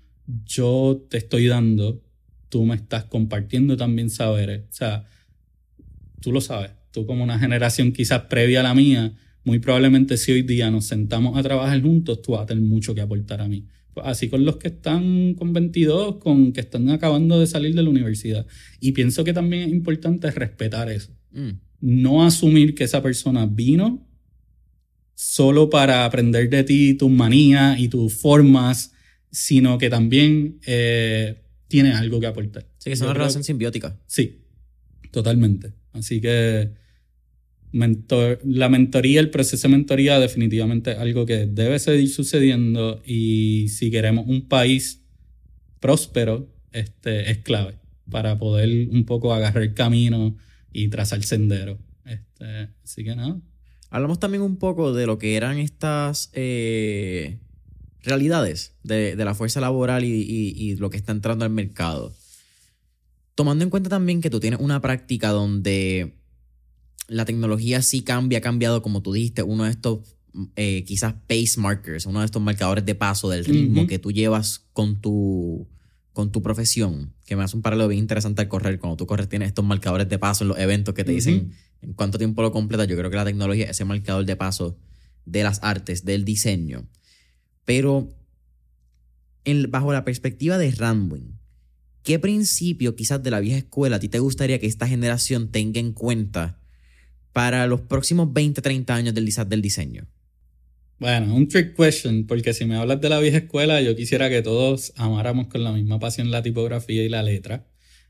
yo 0.46 1.06
te 1.10 1.18
estoy 1.18 1.48
dando, 1.48 2.04
tú 2.50 2.66
me 2.66 2.76
estás 2.76 3.06
compartiendo 3.06 3.78
también 3.78 4.10
saberes. 4.10 4.64
O 4.70 4.74
sea, 4.74 5.06
tú 6.22 6.32
lo 6.32 6.42
sabes, 6.42 6.72
tú 6.92 7.06
como 7.06 7.24
una 7.24 7.40
generación 7.40 7.92
quizás 7.92 8.24
previa 8.24 8.60
a 8.60 8.64
la 8.64 8.74
mía, 8.74 9.14
muy 9.44 9.60
probablemente 9.60 10.18
si 10.18 10.32
hoy 10.34 10.42
día 10.42 10.70
nos 10.70 10.86
sentamos 10.86 11.38
a 11.38 11.44
trabajar 11.44 11.82
juntos, 11.82 12.22
tú 12.22 12.34
vas 12.34 12.42
a 12.42 12.46
tener 12.46 12.64
mucho 12.64 12.94
que 12.94 13.02
aportar 13.02 13.42
a 13.42 13.48
mí. 13.48 13.66
Pues 13.94 14.06
así 14.06 14.30
con 14.30 14.44
los 14.46 14.58
que 14.58 14.68
están 14.68 15.34
con 15.34 15.54
22, 15.54 16.18
con 16.18 16.52
que 16.52 16.60
están 16.60 16.90
acabando 16.90 17.40
de 17.40 17.48
salir 17.48 17.74
de 17.74 17.82
la 17.82 17.90
universidad. 17.90 18.46
Y 18.80 18.92
pienso 18.92 19.24
que 19.24 19.34
también 19.34 19.64
es 19.64 19.70
importante 19.70 20.30
respetar 20.30 20.92
eso. 20.92 21.12
Mm. 21.32 21.52
No 21.82 22.24
asumir 22.24 22.76
que 22.76 22.84
esa 22.84 23.02
persona 23.02 23.46
vino 23.46 24.09
solo 25.22 25.70
para 25.70 26.06
aprender 26.06 26.50
de 26.50 26.64
ti 26.64 26.94
tus 26.94 27.12
manías 27.12 27.78
y 27.78 27.90
tus 27.90 28.14
formas, 28.14 28.94
sino 29.30 29.78
que 29.78 29.90
también 29.90 30.62
eh, 30.66 31.42
tiene 31.68 31.92
algo 31.92 32.22
que 32.22 32.28
aportar. 32.28 32.66
Sí, 32.78 32.90
que 32.90 32.94
es 32.94 33.02
una 33.02 33.14
relación 33.14 33.44
simbiótica. 33.44 34.00
Sí, 34.08 34.46
totalmente. 35.12 35.74
Así 35.92 36.22
que 36.22 36.72
la 37.74 38.70
mentoría, 38.70 39.20
el 39.20 39.30
proceso 39.30 39.68
de 39.68 39.74
mentoría 39.76 40.22
definitivamente 40.22 40.94
es 40.94 40.98
algo 41.00 41.26
que 41.26 41.48
debe 41.48 41.80
seguir 41.80 42.08
sucediendo 42.08 43.02
y 43.06 43.68
si 43.68 43.92
queremos 43.92 44.26
un 44.26 44.48
país 44.48 45.04
próspero, 45.82 46.50
este, 46.72 47.30
es 47.30 47.40
clave 47.40 47.78
para 48.10 48.40
poder 48.40 48.88
un 48.88 49.04
poco 49.04 49.34
agarrar 49.34 49.64
el 49.64 49.74
camino 49.74 50.38
y 50.72 50.88
trazar 50.88 51.22
sendero. 51.24 51.78
Este, 52.06 52.70
así 52.86 53.04
que 53.04 53.18
nada. 53.18 53.42
Hablamos 53.90 54.20
también 54.20 54.44
un 54.44 54.58
poco 54.58 54.94
de 54.94 55.08
lo 55.08 55.18
que 55.18 55.36
eran 55.36 55.58
estas 55.58 56.30
eh, 56.34 57.40
realidades 58.04 58.76
de, 58.84 59.16
la 59.16 59.34
fuerza 59.34 59.60
laboral 59.60 60.04
y, 60.04 60.76
lo 60.78 60.90
que 60.90 60.98
está 60.98 61.12
entrando 61.12 61.46
al 61.46 61.52
mercado. 61.52 62.14
Tomando 63.36 63.64
en 63.64 63.70
cuenta 63.70 63.90
también 63.90 64.22
que 64.22 64.30
tú 64.30 64.40
tienes 64.40 64.60
una 64.60 64.82
práctica 64.82 65.30
donde 65.30 66.14
la 67.08 67.26
tecnología 67.26 67.82
sí 67.82 68.02
cambia, 68.02 68.40
ha 68.40 68.42
cambiado, 68.42 68.82
como 68.82 69.02
tú 69.02 69.14
dijiste, 69.14 69.42
uno 69.42 69.64
de 69.64 69.72
estos 69.72 70.00
eh, 70.56 70.84
quizás 70.86 71.16
pace 71.28 71.60
markers, 71.60 72.06
uno 72.06 72.20
de 72.20 72.26
estos 72.26 72.42
marcadores 72.42 72.86
de 72.86 72.94
paso 72.94 73.30
del 73.30 73.46
ritmo 73.46 73.88
que 73.88 73.98
tú 73.98 74.12
llevas 74.12 74.66
con 74.74 75.02
tu, 75.02 75.68
con 76.20 76.34
tu 76.34 76.42
profesión, 76.42 77.14
que 77.26 77.38
me 77.38 77.46
hace 77.46 77.56
un 77.56 77.62
paralelo 77.62 77.88
bien 77.88 78.00
interesante 78.00 78.42
al 78.42 78.50
correr. 78.50 78.78
Cuando 78.78 78.98
tú 78.98 79.08
corres 79.08 79.30
tienes 79.30 79.48
estos 79.48 79.64
marcadores 79.64 80.10
de 80.10 80.20
paso 80.20 80.44
en 80.44 80.50
los 80.50 80.60
eventos 80.60 80.94
que 80.94 81.06
te 81.06 81.14
dicen 81.14 81.54
en 81.82 81.94
cuánto 81.94 82.18
tiempo 82.18 82.42
lo 82.42 82.52
completas. 82.52 82.90
Yo 82.90 82.98
creo 82.98 83.10
que 83.10 83.16
la 83.16 83.24
tecnología 83.24 83.64
es 83.64 83.72
ese 83.72 83.86
marcador 83.86 84.26
de 84.26 84.36
paso 84.36 84.78
de 85.24 85.44
las 85.44 85.64
artes, 85.64 86.04
del 86.04 86.26
diseño. 86.26 86.90
Pero 87.64 88.10
bajo 89.70 89.94
la 89.94 90.04
perspectiva 90.04 90.58
de 90.58 90.72
Randwin, 90.72 91.40
¿qué 92.04 92.20
principio 92.20 92.98
quizás 92.98 93.24
de 93.24 93.32
la 93.32 93.40
vieja 93.40 93.60
escuela 93.60 93.96
a 93.96 94.00
ti 94.02 94.10
te 94.10 94.20
gustaría 94.20 94.60
que 94.60 94.68
esta 94.68 94.90
generación 94.90 95.52
tenga 95.52 95.80
en 95.80 95.94
cuenta 95.94 96.60
para 97.32 97.66
los 97.66 97.80
próximos 97.80 98.34
20, 98.34 98.62
30 98.62 98.94
años 98.94 99.14
del, 99.14 99.34
del 99.48 99.62
diseño? 99.62 100.06
Bueno, 101.00 101.34
un 101.34 101.48
trick 101.48 101.78
question, 101.78 102.28
porque 102.28 102.54
si 102.54 102.66
me 102.66 102.76
hablas 102.76 103.00
de 103.00 103.08
la 103.08 103.20
vieja 103.20 103.38
escuela, 103.38 103.82
yo 103.82 103.96
quisiera 103.96 104.30
que 104.30 104.42
todos 104.42 104.92
amáramos 104.98 105.48
con 105.48 105.64
la 105.64 105.72
misma 105.72 105.98
pasión 105.98 106.30
la 106.30 106.44
tipografía 106.44 107.04
y 107.04 107.10
la 107.10 107.24
letra. 107.24 107.66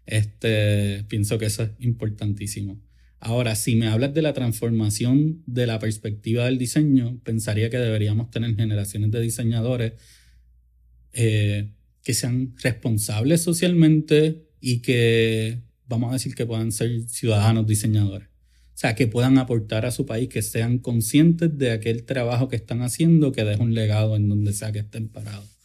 Este, 0.07 1.03
pienso 1.07 1.37
que 1.37 1.45
eso 1.45 1.63
es 1.63 1.71
importantísimo. 1.79 2.81
Ahora, 3.19 3.55
si 3.55 3.75
me 3.75 3.89
hablas 3.89 4.13
de 4.15 4.23
la 4.23 4.33
transformación 4.33 5.43
de 5.45 5.67
la 5.67 5.77
perspectiva 5.77 6.45
del 6.45 6.57
diseño, 6.57 7.19
pensaría 7.23 7.69
que 7.69 7.77
deberíamos 7.77 8.31
tener 8.31 8.55
generaciones 8.55 9.11
de 9.11 9.21
diseñadores 9.21 9.93
eh, 11.13 11.69
que 12.03 12.13
sean 12.15 12.55
responsables 12.57 13.43
socialmente 13.43 14.47
y 14.61 14.81
que, 14.81 15.59
vamos 15.87 16.09
a 16.09 16.13
decir, 16.13 16.33
que 16.33 16.45
puedan 16.47 16.71
ser 16.71 17.01
ciudadanos 17.07 17.67
diseñadores. 17.67 18.28
O 18.79 18.81
sea, 18.81 18.95
que 18.95 19.07
puedan 19.07 19.37
aportar 19.37 19.85
a 19.85 19.91
su 19.91 20.05
país, 20.05 20.29
que 20.29 20.41
sean 20.41 20.77
conscientes 20.77 21.57
de 21.57 21.71
aquel 21.71 22.05
trabajo 22.05 22.47
que 22.47 22.55
están 22.55 22.81
haciendo, 22.81 23.33
que 23.33 23.43
deje 23.43 23.61
un 23.61 23.73
legado 23.73 24.15
en 24.15 24.29
donde 24.29 24.53
sea 24.53 24.71
que 24.71 24.79
estén 24.79 25.09
parados. 25.09 25.57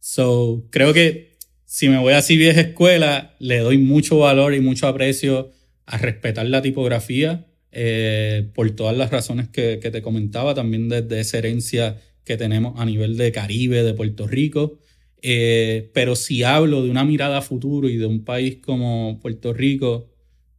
So, 0.00 0.66
creo 0.70 0.92
que 0.92 1.36
si 1.64 1.88
me 1.88 1.98
voy 1.98 2.14
así 2.14 2.36
vieja 2.36 2.62
escuela, 2.62 3.36
le 3.38 3.58
doy 3.58 3.78
mucho 3.78 4.18
valor 4.18 4.52
y 4.52 4.58
mucho 4.58 4.88
aprecio 4.88 5.52
a 5.84 5.96
respetar 5.98 6.44
la 6.46 6.60
tipografía 6.60 7.46
eh, 7.70 8.50
por 8.52 8.68
todas 8.72 8.96
las 8.96 9.12
razones 9.12 9.46
que, 9.48 9.76
te 9.76 10.02
comentaba, 10.02 10.52
también 10.52 10.88
desde 10.88 11.20
esa 11.20 11.38
herencia 11.38 12.00
que 12.24 12.36
tenemos 12.36 12.80
a 12.80 12.84
nivel 12.84 13.16
de 13.16 13.30
Caribe, 13.30 13.84
de 13.84 13.94
Puerto 13.94 14.26
Rico. 14.26 14.80
Eh, 15.22 15.92
pero 15.94 16.16
si 16.16 16.42
hablo 16.42 16.82
de 16.82 16.90
una 16.90 17.04
mirada 17.04 17.38
a 17.38 17.42
futuro 17.42 17.88
y 17.88 17.96
de 17.96 18.06
un 18.06 18.24
país 18.24 18.56
como 18.56 19.20
Puerto 19.22 19.52
Rico, 19.52 20.15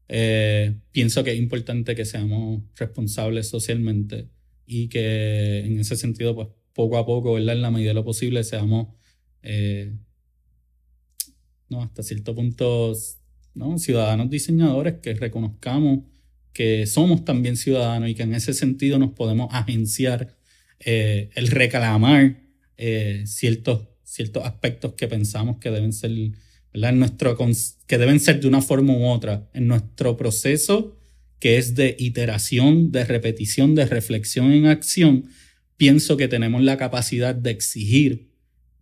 eh, 0.10 0.76
pienso 0.92 1.24
que 1.24 1.32
es 1.32 1.38
importante 1.38 1.96
que 1.96 2.06
seamos 2.06 2.64
responsables 2.76 3.48
socialmente 3.48 4.28
y 4.66 4.88
que 4.88 5.60
en 5.66 5.80
ese 5.80 5.96
sentido, 5.96 6.36
pues 6.36 6.48
poco 6.74 6.98
a 6.98 7.06
poco, 7.06 7.34
¿verdad? 7.34 7.56
en 7.56 7.62
la 7.62 7.72
medida 7.72 7.90
de 7.90 7.96
lo 7.96 8.06
posible, 8.06 8.44
seamos, 8.44 8.88
no, 11.70 11.82
hasta 11.82 12.04
cierto 12.04 12.36
punto, 12.36 12.94
¿no? 13.54 13.78
ciudadanos 13.80 14.30
diseñadores 14.30 14.96
que 15.02 15.14
reconozcamos 15.14 16.02
que 16.58 16.88
somos 16.88 17.24
también 17.24 17.56
ciudadanos 17.56 18.10
y 18.10 18.16
que 18.16 18.24
en 18.24 18.34
ese 18.34 18.52
sentido 18.52 18.98
nos 18.98 19.12
podemos 19.12 19.48
agenciar 19.52 20.36
eh, 20.80 21.30
el 21.36 21.50
reclamar 21.50 22.36
eh, 22.78 23.26
ciertos, 23.28 23.88
ciertos 24.04 24.44
aspectos 24.44 24.94
que 24.94 25.08
pensamos 25.08 25.58
que 25.60 25.70
deben 25.70 25.94
ser, 25.94 26.10
¿verdad? 26.82 26.94
nuestro, 26.94 27.38
que 27.88 27.98
deben 27.98 28.20
ser 28.20 28.40
de 28.40 28.48
una 28.48 28.62
forma 28.62 28.94
u 28.94 29.06
otra 29.06 29.50
en 29.54 29.68
nuestro 29.68 30.18
proceso 30.18 30.98
que 31.40 31.58
es 31.58 31.76
de 31.76 31.96
iteración, 32.00 32.92
de 32.92 33.06
repetición, 33.06 33.76
de 33.76 33.86
reflexión 33.86 34.52
en 34.52 34.66
acción, 34.66 35.26
pienso 35.78 36.18
que 36.18 36.28
tenemos 36.28 36.64
la 36.64 36.78
capacidad 36.78 37.36
de 37.36 37.52
exigir 37.52 38.32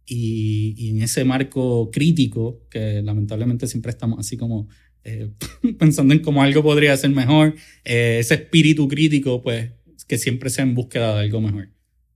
y, 0.06 0.90
en 0.90 1.02
ese 1.02 1.26
marco 1.26 1.90
crítico, 1.92 2.66
que 2.70 3.02
lamentablemente 3.02 3.68
siempre 3.68 3.90
estamos 3.90 4.20
así 4.20 4.38
como 4.38 4.70
eh, 5.04 5.32
pensando 5.80 6.14
en 6.14 6.22
cómo 6.22 6.44
algo 6.44 6.64
podría 6.64 6.96
ser 6.96 7.10
mejor, 7.10 7.56
eh, 7.84 8.18
ese 8.20 8.36
espíritu 8.36 8.88
crítico, 8.88 9.42
pues 9.42 9.72
que 10.08 10.18
siempre 10.18 10.50
sea 10.50 10.64
en 10.64 10.76
búsqueda 10.76 11.16
de 11.16 11.22
algo 11.22 11.42
mejor. 11.42 11.70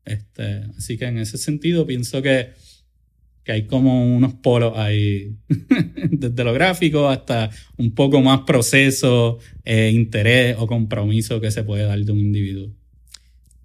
Este, 0.06 0.62
así 0.78 0.98
que 0.98 1.06
en 1.06 1.18
ese 1.18 1.38
sentido 1.38 1.86
pienso 1.86 2.22
que, 2.22 2.50
que 3.44 3.52
hay 3.52 3.68
como 3.68 4.16
unos 4.16 4.34
polos 4.36 4.74
ahí, 4.78 5.36
desde 6.12 6.44
lo 6.44 6.54
gráfico 6.54 7.10
hasta 7.10 7.50
un 7.78 7.92
poco 7.92 8.22
más 8.22 8.42
proceso, 8.42 9.40
eh, 9.66 9.92
interés 9.94 10.56
o 10.60 10.68
compromiso 10.68 11.42
que 11.42 11.52
se 11.52 11.64
puede 11.64 11.84
dar 11.84 12.00
de 12.00 12.12
un 12.12 12.20
individuo. 12.20 12.70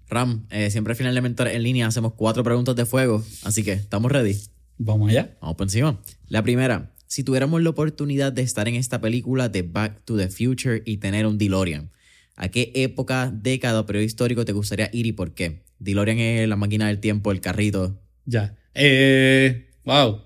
Ram, 0.07 0.45
eh, 0.49 0.69
siempre 0.69 0.91
al 0.91 0.97
final 0.97 1.15
de 1.15 1.21
Mentor 1.21 1.47
en 1.47 1.63
línea 1.63 1.87
hacemos 1.87 2.13
cuatro 2.13 2.43
preguntas 2.43 2.75
de 2.75 2.85
fuego, 2.85 3.23
así 3.43 3.63
que 3.63 3.73
estamos 3.73 4.11
ready. 4.11 4.35
Vamos 4.77 5.09
allá. 5.09 5.35
Vamos 5.41 5.55
por 5.55 5.65
encima. 5.65 5.99
La 6.27 6.43
primera, 6.43 6.93
si 7.07 7.23
tuviéramos 7.23 7.61
la 7.61 7.69
oportunidad 7.69 8.33
de 8.33 8.41
estar 8.41 8.67
en 8.67 8.75
esta 8.75 9.01
película 9.01 9.49
de 9.49 9.61
Back 9.63 10.03
to 10.05 10.17
the 10.17 10.27
Future 10.27 10.83
y 10.85 10.97
tener 10.97 11.25
un 11.25 11.37
DeLorean, 11.37 11.91
¿a 12.35 12.49
qué 12.49 12.71
época, 12.75 13.31
década 13.33 13.79
o 13.79 13.85
periodo 13.85 14.05
histórico 14.05 14.45
te 14.45 14.51
gustaría 14.51 14.89
ir 14.91 15.05
y 15.05 15.11
por 15.11 15.33
qué? 15.33 15.63
DeLorean 15.79 16.19
es 16.19 16.47
la 16.47 16.55
máquina 16.55 16.87
del 16.87 16.99
tiempo, 16.99 17.31
el 17.31 17.41
carrito. 17.41 17.99
Ya. 18.25 18.55
Eh, 18.75 19.69
wow. 19.85 20.21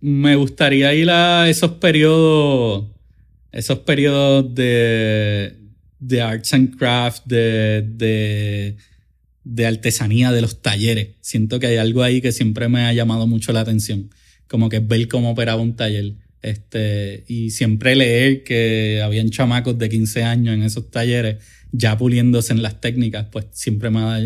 Me 0.00 0.36
gustaría 0.36 0.94
ir 0.94 1.10
a 1.10 1.48
esos 1.48 1.72
periodos, 1.72 2.86
esos 3.50 3.78
periodos 3.80 4.54
de, 4.54 5.56
de 5.98 6.22
arts 6.22 6.52
and 6.52 6.76
craft, 6.76 7.24
de, 7.24 8.76
de, 9.42 9.66
artesanía, 9.66 10.30
de 10.30 10.42
los 10.42 10.60
talleres. 10.60 11.08
Siento 11.22 11.58
que 11.58 11.66
hay 11.68 11.76
algo 11.78 12.02
ahí 12.02 12.20
que 12.20 12.30
siempre 12.30 12.68
me 12.68 12.82
ha 12.82 12.92
llamado 12.92 13.26
mucho 13.26 13.52
la 13.52 13.60
atención, 13.60 14.10
como 14.46 14.68
que 14.68 14.80
ver 14.80 15.08
cómo 15.08 15.30
operaba 15.30 15.60
un 15.60 15.74
taller. 15.74 16.14
Este, 16.42 17.24
y 17.26 17.50
siempre 17.50 17.96
leer 17.96 18.44
que 18.44 19.00
habían 19.02 19.30
chamacos 19.30 19.78
de 19.78 19.88
15 19.88 20.22
años 20.22 20.54
en 20.54 20.62
esos 20.62 20.90
talleres 20.90 21.38
ya 21.72 21.98
puliéndose 21.98 22.52
en 22.52 22.62
las 22.62 22.80
técnicas, 22.80 23.26
pues 23.32 23.46
siempre 23.52 23.90
me 23.90 23.98
ha, 24.00 24.20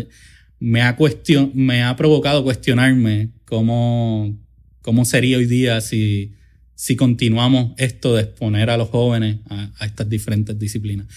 me 0.61 0.81
ha, 0.81 0.95
cuestion, 0.95 1.51
me 1.53 1.83
ha 1.83 1.97
provocado 1.97 2.41
cuestionarme 2.45 3.31
cómo, 3.43 4.33
cómo 4.81 5.03
sería 5.03 5.37
hoy 5.37 5.45
día 5.45 5.81
si, 5.81 6.35
si 6.75 6.95
continuamos 6.95 7.73
esto 7.77 8.15
de 8.15 8.21
exponer 8.21 8.69
a 8.69 8.77
los 8.77 8.87
jóvenes 8.87 9.39
a, 9.49 9.85
estas 9.85 10.07
diferentes 10.07 10.57
disciplinas 10.57 11.07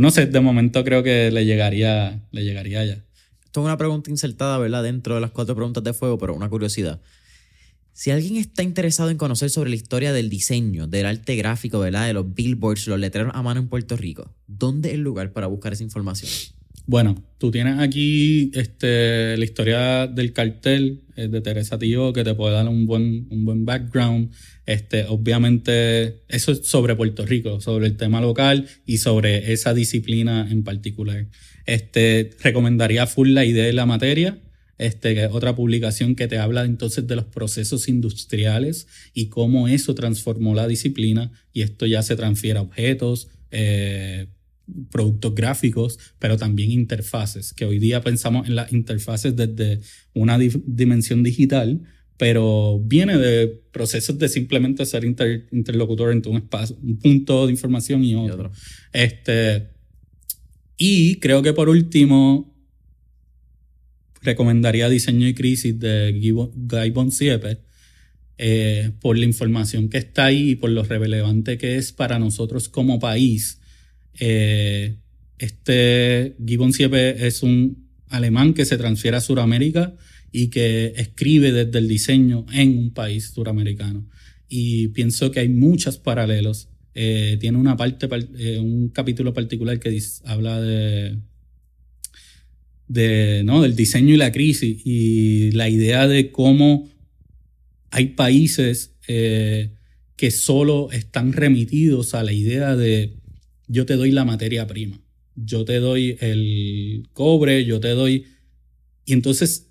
no 0.00 0.10
sé, 0.10 0.26
de 0.26 0.40
momento 0.40 0.84
creo 0.84 1.02
que 1.02 1.30
le 1.30 1.44
llegaría, 1.44 2.22
le 2.32 2.44
llegaría 2.44 2.84
ya. 2.84 2.94
Esto 3.44 3.60
es 3.60 3.64
una 3.64 3.78
pregunta 3.78 4.10
insertada, 4.10 4.58
¿verdad? 4.58 4.82
Dentro 4.82 5.14
de 5.14 5.20
las 5.20 5.30
cuatro 5.30 5.54
preguntas 5.54 5.84
de 5.84 5.92
fuego, 5.92 6.18
pero 6.18 6.34
una 6.34 6.48
curiosidad. 6.48 7.00
Si 7.92 8.10
alguien 8.10 8.36
está 8.36 8.64
interesado 8.64 9.10
en 9.10 9.18
conocer 9.18 9.50
sobre 9.50 9.70
la 9.70 9.76
historia 9.76 10.12
del 10.12 10.28
diseño, 10.28 10.88
del 10.88 11.06
arte 11.06 11.36
gráfico, 11.36 11.78
¿verdad? 11.78 12.06
De 12.06 12.12
los 12.12 12.34
billboards, 12.34 12.88
los 12.88 12.98
letreros 12.98 13.32
a 13.34 13.42
mano 13.42 13.60
en 13.60 13.68
Puerto 13.68 13.96
Rico, 13.96 14.34
¿dónde 14.48 14.88
es 14.88 14.94
el 14.94 15.02
lugar 15.02 15.32
para 15.32 15.46
buscar 15.46 15.72
esa 15.72 15.84
información? 15.84 16.30
Bueno, 16.86 17.24
tú 17.38 17.50
tienes 17.50 17.78
aquí 17.78 18.50
este, 18.52 19.38
la 19.38 19.44
historia 19.44 20.06
del 20.06 20.34
cartel 20.34 21.04
eh, 21.16 21.28
de 21.28 21.40
Teresa 21.40 21.78
Tío 21.78 22.12
que 22.12 22.24
te 22.24 22.34
puede 22.34 22.54
dar 22.54 22.68
un 22.68 22.86
buen, 22.86 23.26
un 23.30 23.46
buen 23.46 23.64
background. 23.64 24.32
Este, 24.66 25.06
obviamente, 25.06 26.20
eso 26.28 26.52
es 26.52 26.66
sobre 26.66 26.94
Puerto 26.94 27.24
Rico, 27.24 27.60
sobre 27.62 27.86
el 27.86 27.96
tema 27.96 28.20
local 28.20 28.68
y 28.84 28.98
sobre 28.98 29.52
esa 29.52 29.72
disciplina 29.72 30.46
en 30.50 30.62
particular. 30.62 31.26
Este, 31.64 32.30
recomendaría 32.42 33.06
full 33.06 33.30
la 33.30 33.46
idea 33.46 33.64
de 33.64 33.72
la 33.72 33.86
materia, 33.86 34.42
este, 34.76 35.14
que 35.14 35.26
otra 35.26 35.56
publicación 35.56 36.14
que 36.14 36.28
te 36.28 36.36
habla 36.36 36.64
entonces 36.64 37.06
de 37.06 37.16
los 37.16 37.24
procesos 37.24 37.88
industriales 37.88 38.88
y 39.14 39.28
cómo 39.28 39.68
eso 39.68 39.94
transformó 39.94 40.54
la 40.54 40.66
disciplina 40.66 41.32
y 41.52 41.62
esto 41.62 41.86
ya 41.86 42.02
se 42.02 42.16
transfiere 42.16 42.58
a 42.58 42.62
objetos, 42.62 43.28
eh, 43.50 44.26
productos 44.90 45.34
gráficos, 45.34 45.98
pero 46.18 46.36
también 46.36 46.70
interfaces, 46.70 47.52
que 47.52 47.64
hoy 47.64 47.78
día 47.78 48.00
pensamos 48.00 48.48
en 48.48 48.56
las 48.56 48.72
interfaces 48.72 49.36
desde 49.36 49.80
una 50.14 50.38
dimensión 50.38 51.22
digital, 51.22 51.82
pero 52.16 52.80
viene 52.80 53.18
de 53.18 53.48
procesos 53.72 54.18
de 54.18 54.28
simplemente 54.28 54.86
ser 54.86 55.04
interlocutor 55.04 56.12
entre 56.12 56.30
un 56.30 56.38
espacio, 56.38 56.76
un 56.82 56.98
punto 56.98 57.46
de 57.46 57.52
información 57.52 58.04
y 58.04 58.14
otro. 58.14 58.52
Este, 58.92 59.68
y 60.76 61.16
creo 61.16 61.42
que 61.42 61.52
por 61.52 61.68
último, 61.68 62.54
recomendaría 64.22 64.88
Diseño 64.88 65.28
y 65.28 65.34
Crisis 65.34 65.78
de 65.78 66.18
Guy 66.54 66.90
Bonsiepe, 66.90 67.58
eh, 68.36 68.90
por 69.00 69.16
la 69.16 69.26
información 69.26 69.88
que 69.88 69.98
está 69.98 70.26
ahí 70.26 70.50
y 70.50 70.56
por 70.56 70.70
lo 70.70 70.82
relevante 70.82 71.56
que 71.56 71.76
es 71.76 71.92
para 71.92 72.18
nosotros 72.18 72.68
como 72.68 72.98
país 72.98 73.60
eh, 74.18 74.96
Este 75.38 76.36
Gibbon 76.44 76.72
Siepe 76.72 77.26
es 77.26 77.42
un 77.42 77.88
alemán 78.08 78.54
que 78.54 78.64
se 78.64 78.76
transfiere 78.76 79.16
a 79.16 79.20
Sudamérica 79.20 79.94
y 80.30 80.48
que 80.48 80.92
escribe 80.96 81.52
desde 81.52 81.78
el 81.78 81.88
diseño 81.88 82.46
en 82.52 82.76
un 82.78 82.92
país 82.92 83.30
suramericano. 83.34 84.08
Y 84.48 84.88
pienso 84.88 85.30
que 85.30 85.40
hay 85.40 85.48
muchos 85.48 85.98
paralelos. 85.98 86.68
Eh, 86.94 87.38
tiene 87.40 87.58
una 87.58 87.76
parte, 87.76 88.08
eh, 88.38 88.58
un 88.58 88.88
capítulo 88.88 89.32
particular 89.32 89.80
que 89.80 90.00
habla 90.24 90.60
de, 90.60 91.18
de, 92.88 93.42
¿no? 93.44 93.62
del 93.62 93.74
diseño 93.74 94.14
y 94.14 94.16
la 94.16 94.32
crisis 94.32 94.80
y 94.84 95.50
la 95.52 95.68
idea 95.68 96.06
de 96.06 96.30
cómo 96.30 96.88
hay 97.90 98.06
países 98.08 98.96
eh, 99.06 99.70
que 100.16 100.30
solo 100.30 100.90
están 100.90 101.32
remitidos 101.32 102.14
a 102.14 102.22
la 102.22 102.32
idea 102.32 102.76
de 102.76 103.14
yo 103.66 103.86
te 103.86 103.96
doy 103.96 104.10
la 104.10 104.24
materia 104.24 104.66
prima, 104.66 105.00
yo 105.36 105.64
te 105.64 105.78
doy 105.78 106.16
el 106.20 107.08
cobre, 107.12 107.64
yo 107.64 107.80
te 107.80 107.90
doy... 107.90 108.26
Y 109.06 109.12
entonces, 109.12 109.70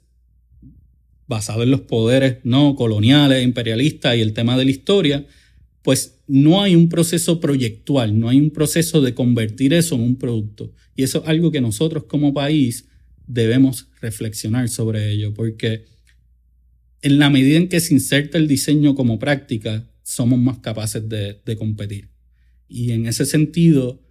basado 1.27 1.63
en 1.63 1.71
los 1.71 1.81
poderes 1.81 2.37
no 2.43 2.75
coloniales, 2.75 3.43
imperialistas 3.43 4.15
y 4.15 4.21
el 4.21 4.33
tema 4.33 4.57
de 4.57 4.65
la 4.65 4.71
historia, 4.71 5.25
pues 5.81 6.19
no 6.27 6.61
hay 6.61 6.75
un 6.75 6.89
proceso 6.89 7.39
proyectual, 7.39 8.17
no 8.17 8.29
hay 8.29 8.39
un 8.39 8.51
proceso 8.51 9.01
de 9.01 9.13
convertir 9.13 9.73
eso 9.73 9.95
en 9.95 10.01
un 10.01 10.15
producto. 10.15 10.71
Y 10.95 11.03
eso 11.03 11.21
es 11.21 11.27
algo 11.27 11.51
que 11.51 11.61
nosotros 11.61 12.05
como 12.05 12.33
país 12.33 12.87
debemos 13.27 13.87
reflexionar 14.01 14.69
sobre 14.69 15.11
ello, 15.11 15.33
porque 15.33 15.85
en 17.01 17.19
la 17.19 17.29
medida 17.29 17.57
en 17.57 17.67
que 17.67 17.79
se 17.79 17.93
inserta 17.93 18.37
el 18.37 18.47
diseño 18.47 18.95
como 18.95 19.19
práctica, 19.19 19.89
somos 20.03 20.39
más 20.39 20.59
capaces 20.59 21.07
de, 21.07 21.55
competir. 21.57 22.09
Y 22.67 22.91
en 22.91 23.05
ese 23.05 23.25
sentido, 23.25 24.01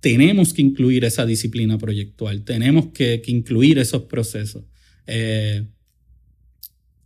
tenemos 0.00 0.54
que 0.54 0.62
incluir 0.62 1.04
esa 1.04 1.26
disciplina 1.26 1.78
proyectual, 1.78 2.42
tenemos 2.44 2.86
que, 2.92 3.22
incluir 3.26 3.78
esos 3.78 4.02
procesos. 4.02 4.64
Eh, 5.06 5.66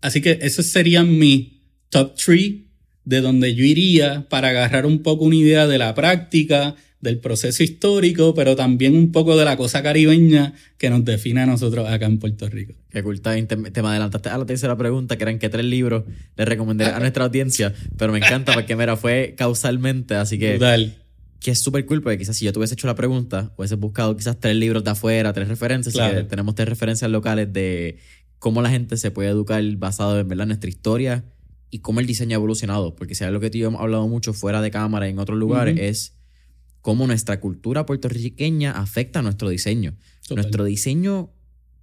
así 0.00 0.20
que 0.20 0.38
esos 0.42 0.66
serían 0.66 1.18
mi 1.18 1.62
top 1.90 2.14
three 2.14 2.68
de 3.04 3.20
donde 3.20 3.54
yo 3.54 3.64
iría 3.64 4.28
para 4.28 4.48
agarrar 4.48 4.86
un 4.86 5.02
poco 5.02 5.24
una 5.24 5.36
idea 5.36 5.66
de 5.66 5.78
la 5.78 5.94
práctica, 5.94 6.76
del 7.04 7.20
proceso 7.20 7.62
histórico, 7.62 8.34
pero 8.34 8.56
también 8.56 8.96
un 8.96 9.12
poco 9.12 9.36
de 9.36 9.44
la 9.44 9.56
cosa 9.56 9.82
caribeña 9.82 10.54
que 10.76 10.90
nos 10.90 11.04
define 11.04 11.42
a 11.42 11.46
nosotros 11.46 11.88
acá 11.88 12.06
en 12.06 12.18
Puerto 12.18 12.48
Rico. 12.48 12.74
Qué 12.90 13.02
cool, 13.04 13.20
te, 13.20 13.56
me 13.56 13.88
adelantaste 13.88 14.28
a 14.30 14.38
la 14.38 14.46
tercera 14.46 14.76
pregunta, 14.76 15.16
que 15.16 15.22
eran 15.22 15.38
qué 15.38 15.48
tres 15.48 15.64
libros 15.64 16.04
le 16.36 16.44
recomendaría 16.44 16.96
a 16.96 17.00
nuestra 17.00 17.24
audiencia, 17.24 17.72
pero 17.96 18.12
me 18.12 18.18
encanta 18.18 18.52
porque, 18.52 18.74
mira, 18.74 18.96
fue 18.96 19.34
causalmente, 19.38 20.16
así 20.16 20.38
que... 20.38 20.54
Total. 20.54 20.96
Que 21.38 21.50
es 21.50 21.58
súper 21.58 21.84
cool, 21.84 22.00
porque 22.00 22.16
quizás 22.16 22.38
si 22.38 22.46
yo 22.46 22.52
te 22.54 22.58
hubiese 22.58 22.72
hecho 22.72 22.86
la 22.86 22.94
pregunta, 22.94 23.52
hubiese 23.58 23.74
buscado 23.74 24.16
quizás 24.16 24.40
tres 24.40 24.56
libros 24.56 24.82
de 24.82 24.90
afuera, 24.90 25.32
tres 25.34 25.46
referencias, 25.46 25.94
tenemos 26.26 26.54
tres 26.54 26.68
referencias 26.70 27.10
locales 27.10 27.52
de 27.52 27.98
cómo 28.38 28.62
la 28.62 28.70
gente 28.70 28.96
se 28.96 29.10
puede 29.10 29.28
educar 29.28 29.62
basado 29.76 30.18
en 30.18 30.26
¿verdad? 30.26 30.46
nuestra 30.46 30.70
historia 30.70 31.24
y 31.70 31.80
cómo 31.80 32.00
el 32.00 32.06
diseño 32.06 32.34
ha 32.34 32.38
evolucionado. 32.38 32.94
Porque 32.94 33.14
si 33.14 33.24
algo 33.24 33.40
que 33.40 33.50
tú 33.50 33.58
y 33.58 33.60
yo 33.62 33.68
hemos 33.68 33.80
hablado 33.80 34.08
mucho 34.08 34.32
fuera 34.32 34.62
de 34.62 34.70
cámara 34.70 35.08
en 35.08 35.18
otros 35.18 35.38
lugares, 35.38 35.78
es 35.80 36.14
cómo 36.84 37.06
nuestra 37.06 37.40
cultura 37.40 37.86
puertorriqueña 37.86 38.72
afecta 38.72 39.20
a 39.20 39.22
nuestro 39.22 39.48
diseño. 39.48 39.94
Nuestro 40.28 40.66
diseño 40.66 41.30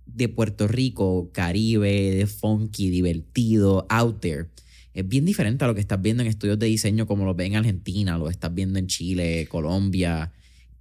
de 0.05 0.29
Puerto 0.29 0.67
Rico, 0.67 1.31
Caribe, 1.33 2.11
de 2.11 2.27
funky, 2.27 2.91
divertido, 2.91 3.87
out 3.89 4.19
there, 4.19 4.45
es 4.93 5.07
bien 5.07 5.25
diferente 5.25 5.65
a 5.65 5.67
lo 5.67 5.73
que 5.73 5.81
estás 5.81 5.99
viendo 5.99 6.21
en 6.21 6.29
estudios 6.29 6.59
de 6.59 6.67
diseño 6.67 7.07
como 7.07 7.25
lo 7.25 7.33
ves 7.33 7.47
en 7.47 7.55
Argentina, 7.55 8.15
lo 8.19 8.29
estás 8.29 8.53
viendo 8.53 8.77
en 8.77 8.85
Chile, 8.85 9.47
Colombia. 9.49 10.33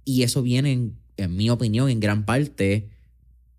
Y 0.05 0.21
eso 0.21 0.43
viene, 0.43 0.91
en, 1.17 1.35
mi 1.35 1.49
opinión, 1.49 1.89
en 1.89 1.99
gran 1.99 2.23
parte 2.23 2.89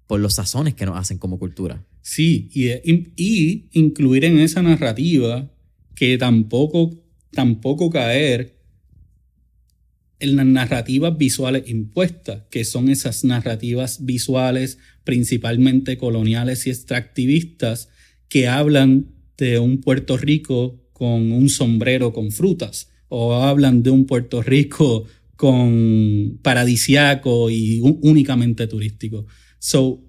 por 0.07 0.21
los 0.21 0.35
sazones 0.35 0.75
que 0.75 0.87
nos 0.87 0.97
hacen 0.97 1.19
como 1.19 1.41
cultura. 1.41 1.85
Sí, 2.03 2.49
y, 2.55 2.71
y 3.17 3.69
incluir 3.73 4.25
en 4.27 4.39
esa 4.39 4.63
narrativa 4.63 5.51
que 5.97 6.17
tampoco, 6.19 6.93
tampoco 7.33 7.91
caer 7.91 8.62
en 10.23 10.37
las 10.37 10.47
narrativas 10.47 11.19
visuales 11.19 11.69
impuestas, 11.69 12.45
que 12.49 12.65
son 12.65 12.89
esas 12.89 13.25
narrativas 13.25 14.05
visuales 14.05 14.79
principalmente 15.03 15.99
coloniales 15.99 16.67
y 16.67 16.71
extractivistas 16.71 17.89
que 18.29 18.47
hablan 18.47 19.09
de 19.37 19.59
un 19.59 19.81
Puerto 19.81 20.17
Rico 20.17 20.81
con 20.93 21.33
un 21.33 21.49
sombrero 21.49 22.13
con 22.13 22.31
frutas 22.31 22.89
o 23.09 23.35
hablan 23.35 23.83
de 23.83 23.91
un 23.91 24.07
Puerto 24.07 24.43
Rico 24.43 25.07
con 25.35 26.39
paradisiaco 26.41 27.51
y 27.51 27.81
únicamente 27.81 28.69
turístico. 28.69 29.27
So, 29.59 30.05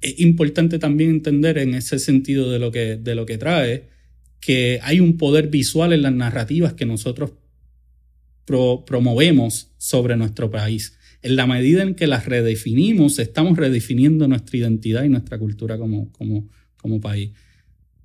es 0.00 0.18
importante 0.20 0.78
también 0.78 1.10
entender 1.10 1.58
en 1.58 1.74
ese 1.74 1.98
sentido 1.98 2.50
de 2.50 2.58
lo 2.58 2.70
que, 2.70 2.96
de 2.96 3.14
lo 3.14 3.26
que 3.26 3.36
trae 3.36 3.90
que 4.40 4.80
hay 4.82 5.00
un 5.00 5.16
poder 5.16 5.48
visual 5.48 5.92
en 5.92 6.02
las 6.02 6.12
narrativas 6.12 6.72
que 6.72 6.86
nosotros 6.86 7.32
promovemos 8.48 9.72
sobre 9.76 10.16
nuestro 10.16 10.50
país. 10.50 10.98
En 11.22 11.36
la 11.36 11.46
medida 11.46 11.82
en 11.82 11.94
que 11.94 12.06
las 12.06 12.26
redefinimos, 12.26 13.18
estamos 13.18 13.56
redefiniendo 13.56 14.28
nuestra 14.28 14.56
identidad 14.56 15.04
y 15.04 15.08
nuestra 15.08 15.38
cultura 15.38 15.78
como, 15.78 16.10
como, 16.12 16.48
como 16.76 17.00
país. 17.00 17.30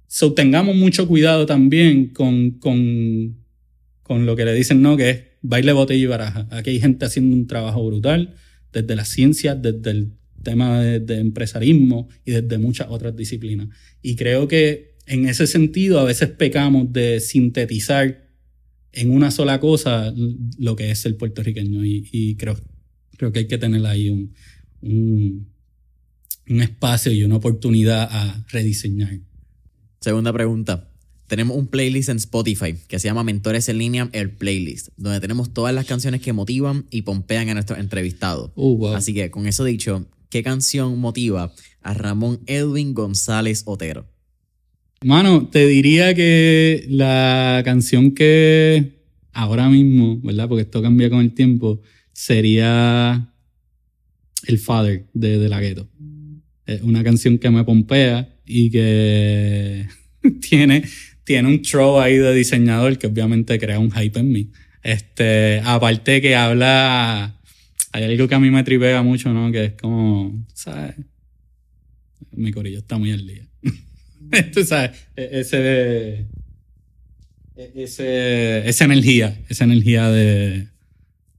So, 0.08 0.34
tengamos 0.34 0.76
mucho 0.76 1.08
cuidado 1.08 1.46
también 1.46 2.08
con, 2.08 2.52
con, 2.52 3.38
con 4.02 4.26
lo 4.26 4.36
que 4.36 4.46
le 4.46 4.54
dicen, 4.54 4.82
¿no? 4.82 4.98
Que 4.98 5.10
es 5.10 5.22
baile, 5.41 5.72
botella 5.74 6.04
y 6.04 6.06
baraja. 6.06 6.48
Aquí 6.52 6.72
hay 6.72 6.80
gente 6.80 7.06
haciendo 7.06 7.36
un 7.36 7.48
trabajo 7.48 7.86
brutal 7.86 8.36
desde 8.72 8.96
la 8.96 9.06
ciencia, 9.06 9.56
desde 9.56 9.91
el 9.91 10.14
tema 10.44 10.82
de, 10.82 11.00
de, 11.00 11.20
empresarismo 11.20 12.10
y 12.26 12.32
desde 12.32 12.58
muchas 12.58 12.88
otras 12.89 13.16
disciplinas. 13.16 13.70
Y 14.02 14.16
creo 14.16 14.48
que 14.48 14.98
en 15.06 15.28
ese 15.28 15.48
sentido 15.48 16.00
a 16.00 16.04
veces 16.04 16.30
pecamos 16.30 16.91
de 16.91 17.20
sintetizar 17.20 18.22
en 18.94 19.12
una 19.12 19.32
sola 19.32 19.60
cosa 19.60 20.14
lo 20.58 20.76
que 20.76 20.91
es 20.91 21.06
el 21.06 21.16
puertorriqueño 21.16 21.84
y, 21.84 22.36
creo, 22.38 22.58
creo 23.18 23.32
que 23.32 23.39
hay 23.39 23.48
que 23.48 23.58
tener 23.58 23.86
ahí 23.86 24.10
un, 24.10 24.34
un, 24.82 26.62
espacio 26.62 27.12
y 27.12 27.24
una 27.24 27.38
oportunidad 27.38 28.08
a 28.12 28.46
rediseñar. 28.50 29.20
Segunda 30.00 30.32
pregunta. 30.32 30.89
Tenemos 31.28 31.58
un 31.58 31.68
playlist 31.68 32.10
en 32.10 32.18
Spotify 32.18 32.76
que 32.88 33.00
se 33.00 33.08
llama 33.08 33.24
Mentores 33.24 33.68
en 33.70 33.80
línea, 33.80 34.10
el 34.14 34.30
playlist, 34.30 34.89
donde 34.98 35.20
tenemos 35.20 35.52
todas 35.54 35.74
las 35.74 35.86
canciones 35.86 36.22
que 36.22 36.34
motivan 36.34 36.86
y 36.91 37.02
pompean 37.04 37.50
a 37.50 37.56
nuestros 37.56 37.80
entrevistados. 37.80 38.52
Uh, 38.56 38.88
Así 38.89 39.14
que 39.14 39.32
con 39.32 39.48
eso 39.48 39.64
dicho, 39.64 40.06
¿qué 40.30 40.44
canción 40.44 41.00
motiva 41.00 41.52
a 41.82 41.94
Ramón 41.94 42.41
Edwin 42.46 42.94
González 42.94 43.64
Otero? 43.66 44.12
Mano, 45.04 45.49
te 45.49 45.68
diría 45.68 46.14
que 46.16 46.86
la 46.88 47.62
canción 47.66 48.12
que 48.12 49.01
ahora 49.34 49.68
mismo, 49.68 50.22
¿verdad? 50.22 50.47
Porque 50.47 50.62
esto 50.62 50.82
cambia 50.82 51.10
con 51.10 51.20
el 51.20 51.34
tiempo, 51.34 51.82
sería 52.14 53.34
El 54.48 54.60
Father 54.60 55.06
de 55.14 55.40
De 55.40 55.49
La 55.49 55.60
Ghetto. 55.60 55.90
Es 56.65 56.82
una 56.84 57.03
canción 57.03 57.38
que 57.38 57.49
me 57.49 57.65
pompea 57.65 58.34
y 58.45 58.69
que 58.69 59.88
tiene, 60.49 60.84
tiene 61.26 61.49
un 61.49 61.61
show 61.61 61.99
ahí 61.99 62.15
de 62.15 62.34
diseñador 62.34 62.98
que 62.98 63.07
obviamente 63.07 63.60
crea 63.60 63.80
un 63.80 63.91
hype 63.91 64.19
en 64.19 64.32
mí. 64.32 64.52
Este, 64.84 65.60
aparte 65.65 66.22
que 66.22 66.36
habla, 66.36 67.41
hay 67.91 68.03
algo 68.03 68.30
que 68.30 68.36
a 68.36 68.40
mí 68.40 68.49
me 68.49 68.64
tripea 68.64 69.02
mucho, 69.03 69.34
¿no? 69.34 69.52
Que 69.52 69.65
es 69.65 69.73
como, 69.73 70.45
¿sabes? 70.53 70.95
Mi 72.32 72.52
corillo 72.53 72.80
está 72.80 72.98
muy 72.98 73.11
al 73.11 73.27
día. 73.27 73.52
Tú 74.53 74.64
sabes, 74.64 74.91
e-, 75.15 75.30
ese, 75.39 76.26
e-, 77.55 77.72
ese, 77.76 78.68
esa 78.68 78.85
energía, 78.85 79.39
esa 79.49 79.64
energía 79.64 80.10
de, 80.10 80.68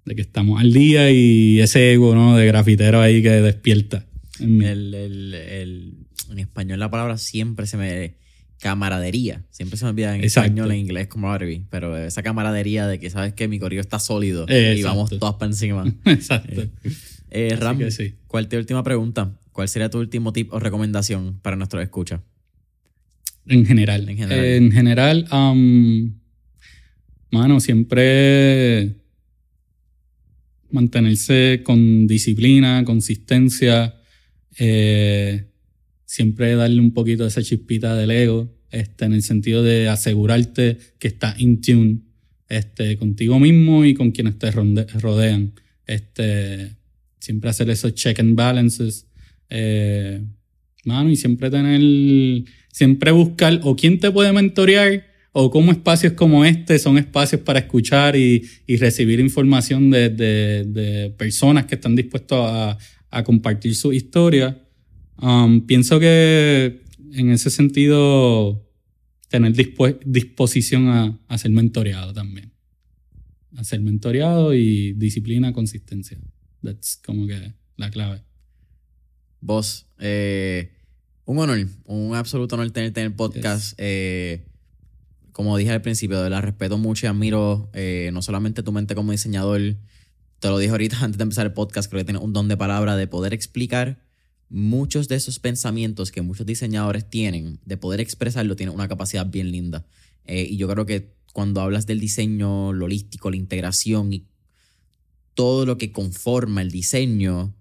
de, 0.04 0.14
que 0.14 0.22
estamos 0.22 0.60
al 0.60 0.72
día 0.72 1.10
y 1.10 1.60
ese 1.60 1.92
ego, 1.92 2.14
¿no? 2.14 2.36
De 2.36 2.46
grafitero 2.46 3.00
ahí 3.00 3.22
que 3.22 3.30
despierta. 3.30 4.06
En, 4.38 4.62
el, 4.62 4.94
el, 4.94 5.34
el, 5.34 5.92
en 6.30 6.38
español 6.38 6.78
la 6.78 6.90
palabra 6.90 7.18
siempre 7.18 7.66
se 7.66 7.76
me... 7.76 8.14
Camaradería. 8.60 9.44
Siempre 9.50 9.76
se 9.76 9.84
me 9.84 9.90
olvida 9.90 10.16
en 10.16 10.24
español, 10.24 10.70
en 10.70 10.78
inglés 10.78 11.08
como 11.08 11.26
camaradería. 11.26 11.66
Pero 11.68 11.98
esa 11.98 12.22
camaradería 12.22 12.86
de 12.86 12.98
que 12.98 13.10
sabes 13.10 13.34
que 13.34 13.46
mi 13.46 13.58
corrido 13.58 13.82
está 13.82 13.98
sólido 13.98 14.46
y 14.48 14.82
vamos 14.82 15.10
todos 15.10 15.34
para 15.34 15.50
encima. 15.50 15.84
Exacto. 16.06 16.62
Eh, 16.62 16.70
eh 17.30 17.56
Ram, 17.56 17.78
¿cuál 18.26 18.44
es 18.44 18.48
tu 18.48 18.56
última 18.56 18.82
pregunta? 18.82 19.36
¿Cuál 19.52 19.68
sería 19.68 19.90
tu 19.90 19.98
último 19.98 20.32
tip 20.32 20.50
o 20.52 20.60
recomendación 20.60 21.38
para 21.42 21.56
nuestros 21.56 21.82
escuchas? 21.82 22.20
En 23.46 23.66
general. 23.66 24.08
En 24.08 24.16
general. 24.16 24.44
en 24.44 24.72
general, 24.72 25.26
mano, 27.30 27.60
siempre 27.60 28.94
mantenerse 30.70 31.60
con 31.62 32.06
disciplina, 32.06 32.82
consistencia, 32.84 33.94
eh, 34.58 35.44
siempre 36.04 36.56
darle 36.56 36.80
un 36.80 36.92
poquito 36.92 37.22
de 37.22 37.28
esa 37.28 37.42
chispita 37.42 37.94
del 37.94 38.10
ego, 38.10 38.52
este, 38.70 39.04
en 39.04 39.12
el 39.12 39.22
sentido 39.22 39.62
de 39.62 39.88
asegurarte 39.88 40.78
que 40.98 41.08
estás 41.08 41.38
in 41.40 41.60
tune 41.60 41.98
este, 42.48 42.96
contigo 42.96 43.38
mismo 43.38 43.84
y 43.84 43.94
con 43.94 44.10
quienes 44.10 44.38
te 44.38 44.50
rodean. 44.50 45.52
Este, 45.86 46.76
siempre 47.20 47.50
hacer 47.50 47.70
esos 47.70 47.94
check 47.94 48.18
and 48.18 48.34
balances. 48.34 49.06
Eh, 49.48 50.22
mano, 50.84 51.10
y 51.10 51.16
siempre 51.16 51.50
tener, 51.50 51.80
siempre 52.74 53.12
buscar 53.12 53.60
o 53.62 53.76
quién 53.76 54.00
te 54.00 54.10
puede 54.10 54.32
mentorear 54.32 55.06
o 55.30 55.48
cómo 55.48 55.70
espacios 55.70 56.14
como 56.14 56.44
este 56.44 56.80
son 56.80 56.98
espacios 56.98 57.40
para 57.40 57.60
escuchar 57.60 58.16
y, 58.16 58.42
recibir 58.66 59.20
información 59.20 59.90
de, 59.90 61.14
personas 61.16 61.66
que 61.66 61.76
están 61.76 61.94
dispuestos 61.94 62.38
a, 62.40 63.22
compartir 63.22 63.76
su 63.76 63.92
historia. 63.92 64.60
Um, 65.22 65.60
pienso 65.60 66.00
que 66.00 66.82
en 67.12 67.30
ese 67.30 67.48
sentido, 67.48 68.68
tener 69.28 69.52
disposición 70.04 70.88
a, 70.88 71.20
a, 71.28 71.38
ser 71.38 71.52
mentoreado 71.52 72.12
también. 72.12 72.50
A 73.56 73.62
ser 73.62 73.80
mentoreado 73.82 74.52
y 74.52 74.94
disciplina, 74.94 75.52
consistencia. 75.52 76.18
That's 76.60 77.00
como 77.06 77.28
que 77.28 77.54
la 77.76 77.88
clave. 77.90 78.22
Vos, 79.40 79.86
eh, 80.00 80.73
un 81.26 81.38
honor, 81.38 81.66
un 81.86 82.14
absoluto 82.14 82.54
honor 82.54 82.70
tenerte 82.70 83.00
en 83.00 83.06
el 83.06 83.14
podcast. 83.14 83.74
Eh, 83.78 84.44
como 85.32 85.56
dije 85.56 85.72
al 85.72 85.82
principio, 85.82 86.28
la 86.28 86.40
respeto 86.40 86.78
mucho 86.78 87.06
y 87.06 87.08
admiro 87.08 87.70
eh, 87.72 88.10
no 88.12 88.22
solamente 88.22 88.62
tu 88.62 88.72
mente 88.72 88.94
como 88.94 89.12
diseñador, 89.12 89.60
te 90.38 90.48
lo 90.48 90.58
dije 90.58 90.70
ahorita 90.70 90.98
antes 91.02 91.18
de 91.18 91.22
empezar 91.22 91.46
el 91.46 91.52
podcast, 91.52 91.90
creo 91.90 92.00
que 92.00 92.04
tienes 92.04 92.22
un 92.22 92.32
don 92.32 92.48
de 92.48 92.56
palabra 92.56 92.96
de 92.96 93.06
poder 93.06 93.32
explicar 93.32 94.02
muchos 94.50 95.08
de 95.08 95.16
esos 95.16 95.38
pensamientos 95.38 96.12
que 96.12 96.22
muchos 96.22 96.46
diseñadores 96.46 97.08
tienen, 97.08 97.58
de 97.64 97.76
poder 97.76 98.00
expresarlo, 98.00 98.54
tiene 98.54 98.70
una 98.70 98.86
capacidad 98.86 99.26
bien 99.26 99.50
linda. 99.50 99.86
y 100.26 100.56
yo 100.56 100.68
creo 100.68 100.86
que 100.86 101.14
cuando 101.32 101.60
hablas 101.62 101.86
del 101.86 101.98
diseño, 101.98 102.72
lo 102.72 102.84
holístico, 102.84 103.30
la 103.30 103.36
integración 103.36 104.12
y 104.12 104.28
todo 105.34 105.66
lo 105.66 105.78
que 105.78 105.90
conforma 105.90 106.62
el 106.62 106.70
diseño, 106.70 107.54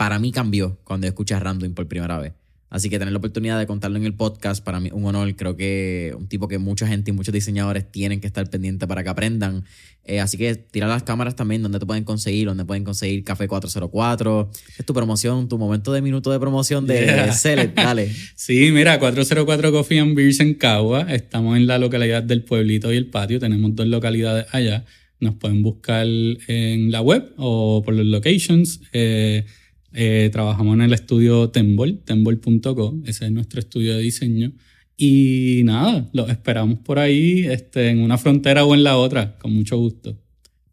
para 0.00 0.18
mí 0.18 0.32
cambió 0.32 0.78
cuando 0.82 1.06
escuché 1.06 1.34
a 1.34 1.40
Random 1.40 1.74
por 1.74 1.86
primera 1.86 2.18
vez. 2.18 2.32
Así 2.70 2.88
que 2.88 2.98
tener 2.98 3.12
la 3.12 3.18
oportunidad 3.18 3.58
de 3.58 3.66
contarlo 3.66 3.98
en 3.98 4.06
el 4.06 4.14
podcast, 4.14 4.64
para 4.64 4.80
mí 4.80 4.88
un 4.94 5.04
honor. 5.04 5.36
Creo 5.36 5.58
que 5.58 6.14
un 6.16 6.26
tipo 6.26 6.48
que 6.48 6.56
mucha 6.56 6.86
gente 6.86 7.10
y 7.10 7.12
muchos 7.12 7.34
diseñadores 7.34 7.92
tienen 7.92 8.18
que 8.18 8.26
estar 8.26 8.48
pendientes 8.48 8.88
para 8.88 9.04
que 9.04 9.10
aprendan. 9.10 9.66
Eh, 10.04 10.20
así 10.20 10.38
que 10.38 10.54
tira 10.54 10.86
las 10.86 11.02
cámaras 11.02 11.36
también, 11.36 11.60
donde 11.60 11.78
te 11.78 11.84
pueden 11.84 12.04
conseguir, 12.04 12.46
donde 12.46 12.64
pueden 12.64 12.82
conseguir 12.82 13.24
Café 13.24 13.46
404. 13.46 14.50
Es 14.78 14.86
tu 14.86 14.94
promoción, 14.94 15.50
tu 15.50 15.58
momento 15.58 15.92
de 15.92 16.00
minuto 16.00 16.32
de 16.32 16.40
promoción 16.40 16.86
de 16.86 17.04
yeah. 17.04 17.72
Dale. 17.76 18.10
sí, 18.36 18.70
mira, 18.72 18.98
404 18.98 19.70
Coffee 19.70 20.00
and 20.00 20.16
Beers 20.16 20.40
en 20.40 20.54
Cagua. 20.54 21.02
Estamos 21.12 21.58
en 21.58 21.66
la 21.66 21.76
localidad 21.76 22.22
del 22.22 22.42
Pueblito 22.42 22.90
y 22.90 22.96
el 22.96 23.10
Patio. 23.10 23.38
Tenemos 23.38 23.74
dos 23.74 23.86
localidades 23.86 24.46
allá. 24.50 24.86
Nos 25.20 25.34
pueden 25.34 25.62
buscar 25.62 26.06
en 26.06 26.90
la 26.90 27.02
web 27.02 27.34
o 27.36 27.82
por 27.84 27.92
los 27.92 28.06
locations. 28.06 28.80
Eh, 28.94 29.44
eh, 29.92 30.30
trabajamos 30.32 30.74
en 30.74 30.82
el 30.82 30.92
estudio 30.92 31.50
Tembol, 31.50 31.98
tembol.co, 32.04 33.00
ese 33.06 33.26
es 33.26 33.32
nuestro 33.32 33.60
estudio 33.60 33.96
de 33.96 34.02
diseño. 34.02 34.52
Y 34.96 35.62
nada, 35.64 36.10
los 36.12 36.28
esperamos 36.28 36.80
por 36.80 36.98
ahí, 36.98 37.46
este, 37.46 37.88
en 37.88 38.00
una 38.00 38.18
frontera 38.18 38.64
o 38.64 38.74
en 38.74 38.84
la 38.84 38.98
otra, 38.98 39.38
con 39.38 39.54
mucho 39.54 39.78
gusto. 39.78 40.18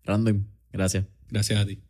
Random, 0.03 0.43
gracias. 0.71 1.05
Gracias 1.29 1.59
a 1.59 1.65
ti. 1.65 1.86